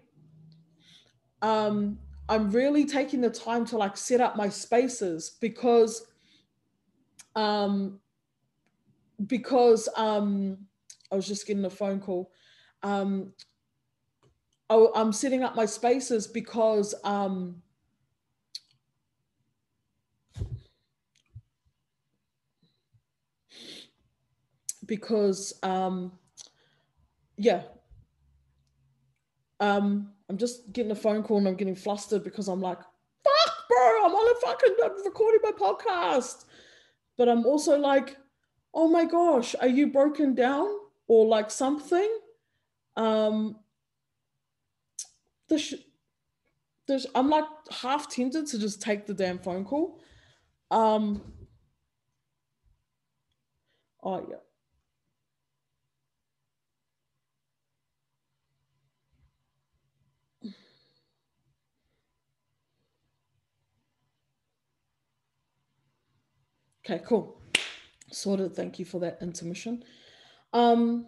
um 1.42 1.98
i'm 2.32 2.50
really 2.50 2.86
taking 2.86 3.20
the 3.20 3.28
time 3.28 3.66
to 3.66 3.76
like 3.76 3.94
set 3.94 4.20
up 4.20 4.36
my 4.36 4.48
spaces 4.48 5.36
because 5.40 6.06
um 7.36 8.00
because 9.26 9.86
um 9.96 10.56
i 11.10 11.14
was 11.14 11.26
just 11.26 11.46
getting 11.46 11.64
a 11.64 11.70
phone 11.70 12.00
call. 12.00 12.30
Um 12.82 13.32
I, 14.70 14.86
i'm 14.94 15.12
setting 15.12 15.42
up 15.44 15.54
my 15.54 15.66
spaces 15.66 16.26
because 16.26 16.94
um 17.04 17.62
because 24.86 25.52
um 25.62 26.12
yeah. 27.36 27.62
Um 29.60 30.12
i'm 30.32 30.38
just 30.38 30.72
getting 30.72 30.92
a 30.92 30.94
phone 30.94 31.22
call 31.22 31.36
and 31.36 31.46
i'm 31.46 31.54
getting 31.54 31.74
flustered 31.74 32.24
because 32.24 32.48
i'm 32.48 32.62
like 32.62 32.78
fuck 32.78 33.68
bro 33.68 34.06
i'm 34.06 34.12
on 34.12 34.36
a 34.36 34.40
fucking 34.40 34.76
I'm 34.82 35.04
recording 35.04 35.40
my 35.42 35.50
podcast. 35.50 36.46
But 37.18 37.28
i'm 37.28 37.44
also 37.44 37.78
like 37.78 38.16
oh 38.72 38.88
my 38.88 39.04
gosh 39.04 39.54
are 39.60 39.68
you 39.68 39.88
broken 39.88 40.34
down 40.34 40.68
or 41.06 41.26
like 41.26 41.50
something? 41.50 42.10
Um 42.96 43.56
there's, 45.50 45.74
there's 46.88 47.06
i'm 47.14 47.28
like 47.28 47.44
half 47.70 48.08
tempted 48.08 48.46
to 48.46 48.58
just 48.58 48.80
take 48.80 49.06
the 49.06 49.12
damn 49.12 49.38
phone 49.38 49.66
call. 49.66 50.00
Um 50.70 51.20
oh 54.02 54.26
yeah 54.30 54.36
Okay, 66.84 67.02
cool. 67.06 67.40
Sorted. 68.10 68.54
Thank 68.54 68.78
you 68.78 68.84
for 68.84 68.98
that 69.00 69.18
intermission. 69.20 69.84
Um, 70.52 71.06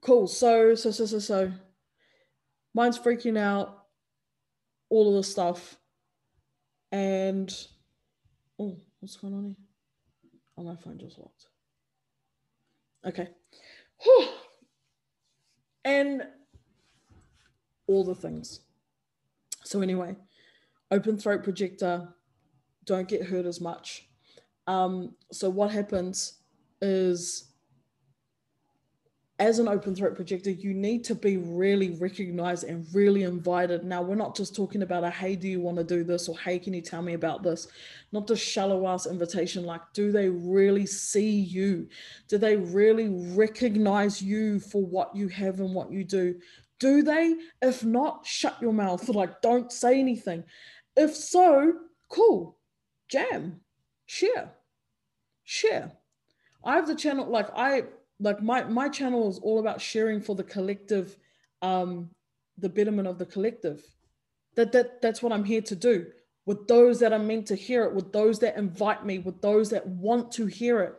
cool. 0.00 0.26
So, 0.26 0.74
so, 0.74 0.90
so, 0.90 1.06
so, 1.06 1.18
so, 1.18 1.52
mine's 2.74 2.98
freaking 2.98 3.38
out. 3.38 3.74
All 4.90 5.10
of 5.10 5.16
the 5.16 5.22
stuff, 5.22 5.76
and 6.90 7.52
oh, 8.58 8.78
what's 9.00 9.16
going 9.16 9.34
on 9.34 9.44
here? 9.44 9.56
Oh, 10.56 10.62
my 10.62 10.76
phone 10.76 10.98
just 10.98 11.18
locked. 11.18 11.44
Okay. 13.04 13.28
Whew. 14.02 14.28
And 15.84 16.22
all 17.86 18.04
the 18.04 18.14
things. 18.14 18.60
So 19.62 19.80
anyway, 19.80 20.16
open 20.90 21.18
throat 21.18 21.44
projector 21.44 22.08
don't 22.88 23.06
get 23.06 23.22
hurt 23.22 23.46
as 23.46 23.60
much. 23.60 24.08
Um, 24.66 25.14
so 25.30 25.48
what 25.48 25.70
happens 25.70 26.40
is 26.82 27.44
as 29.40 29.60
an 29.60 29.68
open 29.68 29.94
throat 29.94 30.16
projector, 30.16 30.50
you 30.50 30.74
need 30.74 31.04
to 31.04 31.14
be 31.14 31.36
really 31.36 31.90
recognized 31.90 32.64
and 32.64 32.84
really 32.92 33.22
invited. 33.22 33.84
Now, 33.84 34.02
we're 34.02 34.16
not 34.16 34.36
just 34.36 34.56
talking 34.56 34.82
about 34.82 35.04
a 35.04 35.10
hey, 35.10 35.36
do 35.36 35.46
you 35.46 35.60
want 35.60 35.76
to 35.76 35.84
do 35.84 36.02
this? 36.02 36.28
Or 36.28 36.36
hey, 36.38 36.58
can 36.58 36.74
you 36.74 36.80
tell 36.80 37.02
me 37.02 37.14
about 37.14 37.44
this? 37.44 37.68
Not 38.10 38.26
the 38.26 38.36
shallow 38.36 38.88
ass 38.88 39.06
invitation. 39.06 39.64
Like, 39.64 39.82
do 39.94 40.10
they 40.10 40.28
really 40.28 40.86
see 40.86 41.30
you? 41.30 41.88
Do 42.26 42.36
they 42.36 42.56
really 42.56 43.08
recognize 43.08 44.20
you 44.20 44.58
for 44.58 44.84
what 44.84 45.14
you 45.14 45.28
have 45.28 45.60
and 45.60 45.72
what 45.72 45.92
you 45.92 46.02
do? 46.02 46.34
Do 46.80 47.02
they? 47.02 47.36
If 47.62 47.84
not, 47.84 48.26
shut 48.26 48.60
your 48.60 48.72
mouth. 48.72 49.08
Like, 49.18 49.40
don't 49.40 49.70
say 49.70 50.00
anything. 50.00 50.42
If 50.96 51.14
so, 51.14 51.74
cool 52.08 52.57
jam, 53.08 53.60
share, 54.06 54.52
share. 55.44 55.92
I 56.64 56.74
have 56.74 56.86
the 56.86 56.94
channel, 56.94 57.26
like 57.26 57.48
I 57.54 57.84
like 58.20 58.42
my 58.42 58.64
my 58.64 58.88
channel 58.88 59.28
is 59.28 59.38
all 59.38 59.60
about 59.60 59.80
sharing 59.80 60.20
for 60.20 60.34
the 60.34 60.44
collective, 60.44 61.16
um, 61.62 62.10
the 62.58 62.68
betterment 62.68 63.08
of 63.08 63.18
the 63.18 63.26
collective. 63.26 63.82
That 64.56 64.72
that 64.72 65.00
that's 65.00 65.22
what 65.22 65.32
I'm 65.32 65.44
here 65.44 65.62
to 65.62 65.76
do 65.76 66.06
with 66.48 66.66
those 66.66 66.98
that 67.00 67.12
are 67.12 67.18
meant 67.18 67.46
to 67.46 67.54
hear 67.54 67.84
it, 67.84 67.94
with 67.94 68.10
those 68.10 68.38
that 68.38 68.56
invite 68.56 69.04
me, 69.04 69.18
with 69.18 69.40
those 69.42 69.68
that 69.68 69.86
want 69.86 70.32
to 70.32 70.46
hear 70.46 70.80
it. 70.80 70.94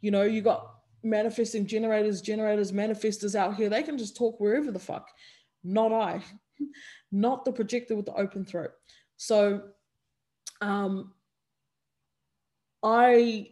You 0.00 0.10
know, 0.10 0.22
you 0.22 0.40
got 0.40 0.66
manifesting 1.02 1.66
generators, 1.66 2.22
generators, 2.22 2.72
manifestors 2.72 3.34
out 3.34 3.54
here. 3.56 3.68
They 3.68 3.82
can 3.82 3.98
just 3.98 4.16
talk 4.16 4.40
wherever 4.40 4.70
the 4.70 4.78
fuck. 4.78 5.10
Not 5.62 5.92
I, 5.92 6.22
not 7.12 7.44
the 7.44 7.52
projector 7.52 7.96
with 7.96 8.06
the 8.06 8.14
open 8.14 8.46
throat. 8.46 8.70
So 9.18 9.62
um, 10.62 11.12
I, 12.82 13.48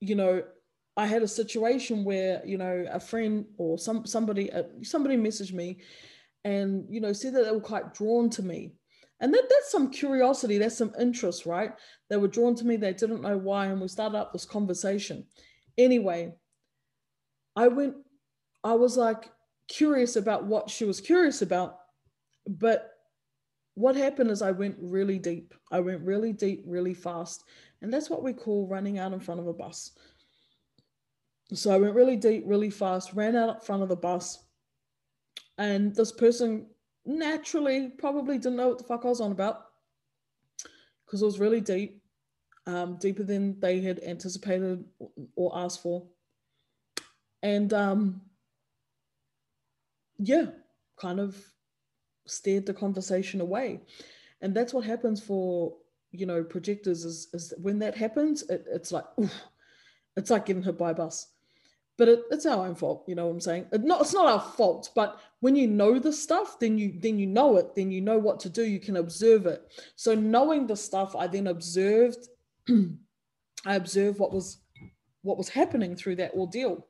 you 0.00 0.14
know, 0.14 0.42
I 0.96 1.06
had 1.06 1.22
a 1.22 1.28
situation 1.28 2.04
where 2.04 2.40
you 2.44 2.56
know 2.56 2.86
a 2.90 3.00
friend 3.00 3.46
or 3.58 3.78
some 3.78 4.06
somebody 4.06 4.52
uh, 4.52 4.64
somebody 4.82 5.16
messaged 5.16 5.52
me, 5.52 5.80
and 6.44 6.86
you 6.88 7.00
know 7.00 7.12
said 7.12 7.34
that 7.34 7.44
they 7.44 7.50
were 7.50 7.60
quite 7.60 7.94
drawn 7.94 8.30
to 8.30 8.42
me, 8.42 8.74
and 9.20 9.32
that 9.34 9.48
that's 9.48 9.72
some 9.72 9.90
curiosity, 9.90 10.58
that's 10.58 10.76
some 10.78 10.92
interest, 11.00 11.46
right? 11.46 11.72
They 12.10 12.16
were 12.16 12.28
drawn 12.28 12.54
to 12.56 12.64
me, 12.64 12.76
they 12.76 12.92
didn't 12.92 13.22
know 13.22 13.36
why, 13.38 13.66
and 13.66 13.80
we 13.80 13.88
started 13.88 14.18
up 14.18 14.32
this 14.32 14.44
conversation. 14.44 15.26
Anyway, 15.76 16.34
I 17.56 17.68
went, 17.68 17.96
I 18.62 18.74
was 18.74 18.96
like 18.96 19.30
curious 19.66 20.16
about 20.16 20.44
what 20.44 20.70
she 20.70 20.84
was 20.84 21.00
curious 21.00 21.42
about, 21.42 21.78
but 22.46 22.90
what 23.74 23.96
happened 23.96 24.30
is 24.30 24.42
I 24.42 24.52
went 24.52 24.76
really 24.78 25.18
deep. 25.18 25.54
I 25.72 25.80
went 25.80 26.02
really 26.02 26.32
deep, 26.32 26.62
really 26.66 26.94
fast. 26.94 27.44
And 27.84 27.92
that's 27.92 28.08
what 28.08 28.22
we 28.22 28.32
call 28.32 28.66
running 28.66 28.98
out 28.98 29.12
in 29.12 29.20
front 29.20 29.40
of 29.40 29.46
a 29.46 29.52
bus. 29.52 29.90
So 31.52 31.70
I 31.70 31.76
went 31.76 31.94
really 31.94 32.16
deep, 32.16 32.44
really 32.46 32.70
fast, 32.70 33.12
ran 33.12 33.36
out 33.36 33.56
in 33.56 33.60
front 33.60 33.82
of 33.82 33.90
the 33.90 33.96
bus. 33.96 34.42
And 35.58 35.94
this 35.94 36.10
person 36.10 36.64
naturally 37.04 37.90
probably 37.98 38.38
didn't 38.38 38.56
know 38.56 38.68
what 38.68 38.78
the 38.78 38.84
fuck 38.84 39.04
I 39.04 39.08
was 39.08 39.20
on 39.20 39.32
about 39.32 39.66
because 41.04 41.20
it 41.20 41.26
was 41.26 41.38
really 41.38 41.60
deep, 41.60 42.02
um, 42.66 42.96
deeper 42.96 43.22
than 43.22 43.60
they 43.60 43.82
had 43.82 44.02
anticipated 44.02 44.82
or 45.36 45.52
asked 45.54 45.82
for. 45.82 46.06
And 47.42 47.70
um, 47.74 48.22
yeah, 50.16 50.46
kind 50.96 51.20
of 51.20 51.36
steered 52.26 52.64
the 52.64 52.72
conversation 52.72 53.42
away. 53.42 53.82
And 54.40 54.54
that's 54.54 54.72
what 54.72 54.86
happens 54.86 55.22
for 55.22 55.76
you 56.14 56.26
know 56.26 56.42
projectors 56.42 57.04
is, 57.04 57.28
is 57.32 57.52
when 57.60 57.78
that 57.78 57.96
happens 57.96 58.42
it, 58.48 58.64
it's 58.70 58.92
like 58.92 59.04
oof, 59.20 59.32
it's 60.16 60.30
like 60.30 60.46
getting 60.46 60.62
hit 60.62 60.78
by 60.78 60.90
a 60.90 60.94
bus. 60.94 61.28
But 61.96 62.08
it, 62.08 62.22
it's 62.32 62.46
our 62.46 62.66
own 62.66 62.74
fault 62.74 63.04
you 63.06 63.14
know 63.14 63.26
what 63.26 63.32
i'm 63.34 63.40
saying? 63.40 63.66
It 63.72 63.82
not, 63.84 64.00
it's 64.00 64.14
not 64.14 64.26
our 64.26 64.40
fault 64.40 64.90
but 64.94 65.20
when 65.40 65.54
you 65.54 65.66
know 65.66 65.98
the 65.98 66.12
stuff 66.12 66.58
then 66.58 66.76
you 66.78 66.94
then 66.98 67.18
you 67.18 67.26
know 67.26 67.56
it 67.56 67.74
then 67.74 67.90
you 67.90 68.00
know 68.00 68.18
what 68.18 68.40
to 68.40 68.48
do 68.48 68.64
you 68.64 68.80
can 68.80 68.96
observe 68.96 69.46
it. 69.46 69.62
So 69.96 70.14
knowing 70.14 70.66
the 70.66 70.76
stuff 70.76 71.14
i 71.16 71.26
then 71.26 71.46
observed 71.46 72.28
i 73.66 73.74
observed 73.76 74.18
what 74.18 74.32
was 74.32 74.58
what 75.22 75.38
was 75.38 75.48
happening 75.48 75.96
through 75.96 76.16
that 76.16 76.34
ordeal. 76.34 76.86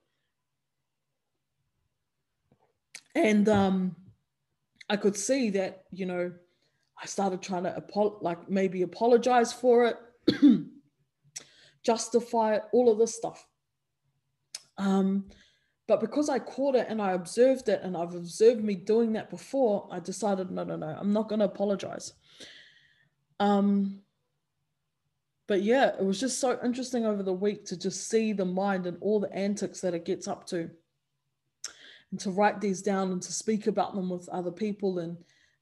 And 3.14 3.48
um 3.48 3.96
i 4.88 4.96
could 4.96 5.16
see 5.16 5.50
that 5.50 5.84
you 5.90 6.06
know 6.06 6.32
I 7.00 7.06
started 7.06 7.42
trying 7.42 7.64
to 7.64 7.76
apo- 7.76 8.18
like 8.20 8.48
maybe 8.48 8.82
apologize 8.82 9.52
for 9.52 9.86
it, 9.86 9.98
justify 11.84 12.56
it, 12.56 12.62
all 12.72 12.90
of 12.90 12.98
this 12.98 13.14
stuff. 13.14 13.46
Um, 14.78 15.26
but 15.86 16.00
because 16.00 16.28
I 16.28 16.38
caught 16.38 16.76
it 16.76 16.86
and 16.88 17.02
I 17.02 17.12
observed 17.12 17.68
it 17.68 17.80
and 17.82 17.96
I've 17.96 18.14
observed 18.14 18.64
me 18.64 18.74
doing 18.74 19.12
that 19.12 19.28
before, 19.28 19.86
I 19.90 20.00
decided, 20.00 20.50
no, 20.50 20.64
no, 20.64 20.76
no, 20.76 20.86
I'm 20.86 21.12
not 21.12 21.28
going 21.28 21.40
to 21.40 21.44
apologize. 21.44 22.14
Um, 23.38 24.00
but 25.46 25.62
yeah, 25.62 25.88
it 25.88 26.04
was 26.04 26.18
just 26.18 26.40
so 26.40 26.58
interesting 26.64 27.04
over 27.04 27.22
the 27.22 27.32
week 27.32 27.66
to 27.66 27.76
just 27.76 28.08
see 28.08 28.32
the 28.32 28.46
mind 28.46 28.86
and 28.86 28.96
all 29.00 29.20
the 29.20 29.32
antics 29.32 29.80
that 29.82 29.92
it 29.92 30.06
gets 30.06 30.26
up 30.26 30.46
to 30.46 30.70
and 32.10 32.20
to 32.20 32.30
write 32.30 32.60
these 32.60 32.80
down 32.80 33.12
and 33.12 33.20
to 33.20 33.32
speak 33.32 33.66
about 33.66 33.94
them 33.94 34.08
with 34.08 34.28
other 34.30 34.52
people 34.52 35.00
and 35.00 35.18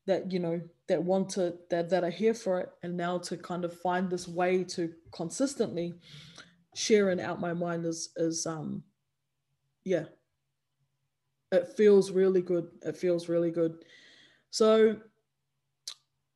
that 0.06 0.30
you 0.30 0.38
know 0.38 0.60
that 0.92 1.02
want 1.02 1.30
to 1.30 1.54
that 1.70 1.88
that 1.88 2.04
are 2.04 2.10
here 2.10 2.34
for 2.34 2.60
it 2.60 2.68
and 2.82 2.94
now 2.94 3.16
to 3.16 3.34
kind 3.38 3.64
of 3.64 3.72
find 3.80 4.10
this 4.10 4.28
way 4.28 4.62
to 4.62 4.92
consistently 5.10 5.94
sharing 6.74 7.18
out 7.18 7.40
my 7.40 7.54
mind 7.54 7.86
is 7.86 8.10
is 8.16 8.46
um 8.46 8.82
yeah. 9.84 10.04
It 11.50 11.68
feels 11.76 12.10
really 12.10 12.42
good. 12.42 12.68
It 12.82 12.96
feels 12.96 13.28
really 13.28 13.50
good. 13.50 13.84
So 14.50 14.96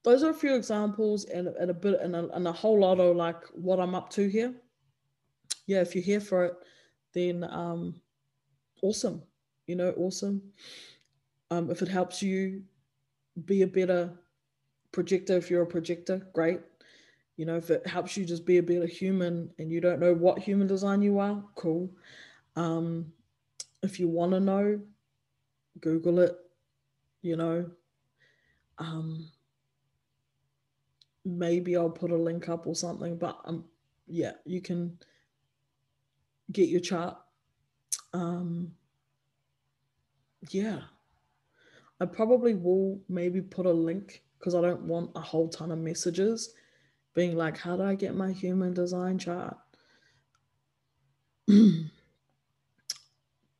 those 0.04 0.22
are 0.22 0.30
a 0.30 0.34
few 0.34 0.54
examples 0.54 1.26
and, 1.26 1.48
and 1.48 1.70
a 1.70 1.74
bit 1.74 2.00
and 2.00 2.16
a, 2.16 2.28
and 2.34 2.48
a 2.48 2.52
whole 2.52 2.80
lot 2.80 2.98
of 2.98 3.14
like 3.16 3.44
what 3.52 3.78
i'm 3.78 3.94
up 3.94 4.08
to 4.10 4.26
here. 4.28 4.54
Yeah 5.66 5.82
if 5.82 5.94
you're 5.94 6.04
here 6.04 6.20
for 6.20 6.46
it 6.46 6.54
then 7.12 7.44
um 7.44 8.00
awesome. 8.82 9.22
You 9.66 9.76
know 9.76 9.92
awesome. 9.98 10.40
Um 11.50 11.70
if 11.70 11.82
it 11.82 11.88
helps 11.88 12.22
you 12.22 12.62
be 13.44 13.62
a 13.62 13.66
better 13.66 14.18
projector 14.96 15.36
if 15.36 15.50
you're 15.50 15.62
a 15.62 15.66
projector 15.76 16.16
great 16.32 16.60
you 17.36 17.44
know, 17.44 17.56
if 17.56 17.70
it 17.70 17.86
helps 17.86 18.16
you 18.16 18.24
just 18.24 18.46
be 18.46 18.58
a 18.58 18.62
better 18.62 18.86
human 18.86 19.50
and 19.58 19.70
you 19.70 19.80
don't 19.80 20.00
know 20.00 20.14
what 20.14 20.38
human 20.38 20.66
design 20.66 21.02
you 21.02 21.18
are, 21.18 21.42
cool. 21.54 21.90
Um, 22.56 23.12
if 23.82 24.00
you 24.00 24.08
want 24.08 24.32
to 24.32 24.40
know, 24.40 24.80
Google 25.80 26.20
it, 26.20 26.34
you 27.20 27.36
know. 27.36 27.70
Um, 28.78 29.28
maybe 31.26 31.76
I'll 31.76 31.90
put 31.90 32.10
a 32.10 32.16
link 32.16 32.48
up 32.48 32.66
or 32.66 32.74
something, 32.74 33.18
but 33.18 33.38
um, 33.44 33.64
yeah, 34.06 34.32
you 34.46 34.62
can 34.62 34.98
get 36.52 36.70
your 36.70 36.80
chart. 36.80 37.18
Um, 38.14 38.72
yeah, 40.48 40.80
I 42.00 42.06
probably 42.06 42.54
will 42.54 42.98
maybe 43.10 43.42
put 43.42 43.66
a 43.66 43.72
link 43.72 44.22
because 44.38 44.54
I 44.54 44.60
don't 44.60 44.82
want 44.82 45.10
a 45.14 45.20
whole 45.20 45.48
ton 45.48 45.70
of 45.70 45.78
messages 45.78 46.54
being 47.14 47.36
like, 47.36 47.58
how 47.58 47.76
do 47.76 47.82
I 47.82 47.94
get 47.94 48.14
my 48.14 48.32
human 48.32 48.74
design 48.74 49.18
chart? 49.18 49.56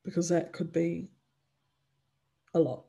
because 0.03 0.29
that 0.29 0.53
could 0.53 0.71
be 0.71 1.09
a 2.53 2.59
lot. 2.59 2.83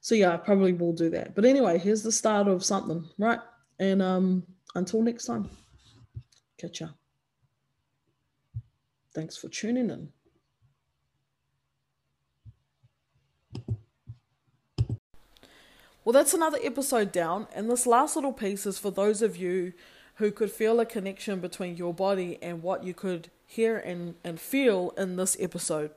So 0.00 0.14
yeah, 0.14 0.34
I 0.34 0.36
probably 0.36 0.72
will 0.72 0.92
do 0.92 1.10
that. 1.10 1.34
But 1.34 1.44
anyway, 1.44 1.78
here's 1.78 2.02
the 2.02 2.12
start 2.12 2.48
of 2.48 2.64
something, 2.64 3.08
right? 3.18 3.40
And 3.78 4.02
um 4.02 4.44
until 4.74 5.02
next 5.02 5.26
time, 5.26 5.48
catch 6.58 6.80
ya. 6.80 6.88
Thanks 9.14 9.36
for 9.36 9.48
tuning 9.48 9.90
in. 9.90 10.08
Well, 16.04 16.12
that's 16.12 16.34
another 16.34 16.58
episode 16.62 17.12
down, 17.12 17.46
and 17.54 17.70
this 17.70 17.86
last 17.86 18.14
little 18.14 18.34
piece 18.34 18.66
is 18.66 18.78
for 18.78 18.90
those 18.90 19.22
of 19.22 19.38
you 19.38 19.72
who 20.16 20.30
could 20.30 20.50
feel 20.50 20.78
a 20.78 20.84
connection 20.84 21.40
between 21.40 21.78
your 21.78 21.94
body 21.94 22.38
and 22.42 22.62
what 22.62 22.84
you 22.84 22.92
could 22.92 23.30
hear 23.46 23.78
and, 23.78 24.14
and 24.22 24.38
feel 24.38 24.90
in 24.98 25.16
this 25.16 25.34
episode. 25.40 25.92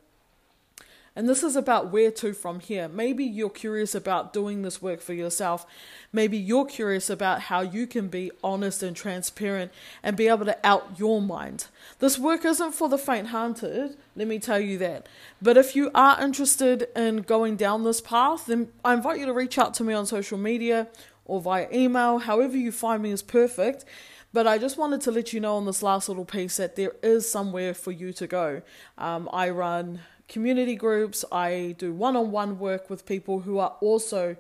And 1.18 1.28
this 1.28 1.42
is 1.42 1.56
about 1.56 1.92
where 1.92 2.12
to 2.12 2.32
from 2.32 2.60
here. 2.60 2.88
Maybe 2.88 3.24
you're 3.24 3.50
curious 3.50 3.96
about 3.96 4.34
doing 4.34 4.62
this 4.62 4.84
work 4.84 5.02
for 5.02 5.16
yourself. 5.16 5.66
Maybe 6.14 6.38
you're 6.38 6.68
curious 6.68 7.10
about 7.10 7.42
how 7.42 7.62
you 7.62 7.88
can 7.88 8.08
be 8.08 8.30
honest 8.44 8.84
and 8.84 8.96
transparent 8.96 9.72
and 10.04 10.16
be 10.16 10.28
able 10.28 10.46
to 10.46 10.56
out 10.64 11.00
your 11.00 11.20
mind. 11.20 11.66
This 11.98 12.20
work 12.20 12.46
isn't 12.46 12.74
for 12.74 12.88
the 12.88 13.00
faint 13.00 13.30
hearted, 13.30 13.98
let 14.16 14.28
me 14.28 14.38
tell 14.38 14.60
you 14.60 14.78
that. 14.78 15.08
But 15.42 15.58
if 15.58 15.76
you 15.76 15.90
are 15.96 16.22
interested 16.22 16.88
in 16.96 17.24
going 17.24 17.56
down 17.56 17.84
this 17.84 18.00
path, 18.00 18.46
then 18.46 18.68
I 18.86 18.94
invite 18.94 19.20
you 19.20 19.26
to 19.26 19.34
reach 19.34 19.58
out 19.58 19.74
to 19.74 19.84
me 19.84 19.96
on 19.96 20.06
social 20.06 20.38
media 20.38 20.88
or 21.26 21.42
via 21.42 21.68
email. 21.74 22.20
However, 22.20 22.56
you 22.56 22.72
find 22.72 23.02
me 23.02 23.10
is 23.10 23.24
perfect. 23.24 23.86
But 24.34 24.46
I 24.46 24.60
just 24.60 24.78
wanted 24.78 25.02
to 25.02 25.12
let 25.12 25.34
you 25.34 25.40
know 25.40 25.56
on 25.56 25.66
this 25.66 25.82
last 25.82 26.10
little 26.10 26.26
piece 26.26 26.58
that 26.58 26.76
there 26.76 26.92
is 27.02 27.28
somewhere 27.28 27.74
for 27.74 27.92
you 27.92 28.14
to 28.14 28.28
go. 28.28 28.62
Um, 29.00 29.28
I 29.34 29.50
run 29.50 30.02
community 30.28 30.76
groups. 30.76 31.24
I 31.32 31.76
do 31.78 31.94
one 31.94 32.16
on 32.16 32.32
one 32.32 32.60
work 32.60 32.90
with 32.90 33.06
people 33.06 33.42
who 33.42 33.60
are 33.60 33.76
also 33.82 34.36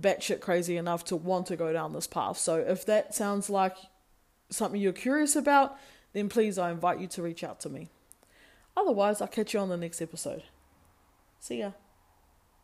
batshit 0.00 0.40
crazy 0.40 0.76
enough 0.76 1.04
to 1.04 1.16
want 1.16 1.46
to 1.46 1.56
go 1.56 1.72
down 1.72 1.92
this 1.92 2.06
path. 2.06 2.38
So 2.38 2.56
if 2.56 2.84
that 2.86 3.14
sounds 3.14 3.48
like 3.48 3.76
something 4.50 4.80
you're 4.80 4.92
curious 4.92 5.36
about, 5.36 5.76
then 6.12 6.28
please 6.28 6.58
I 6.58 6.70
invite 6.70 7.00
you 7.00 7.06
to 7.08 7.22
reach 7.22 7.44
out 7.44 7.60
to 7.60 7.68
me. 7.68 7.88
Otherwise, 8.76 9.20
I'll 9.20 9.28
catch 9.28 9.54
you 9.54 9.60
on 9.60 9.68
the 9.68 9.76
next 9.76 10.02
episode. 10.02 10.42
See 11.38 11.60
ya. 11.60 11.72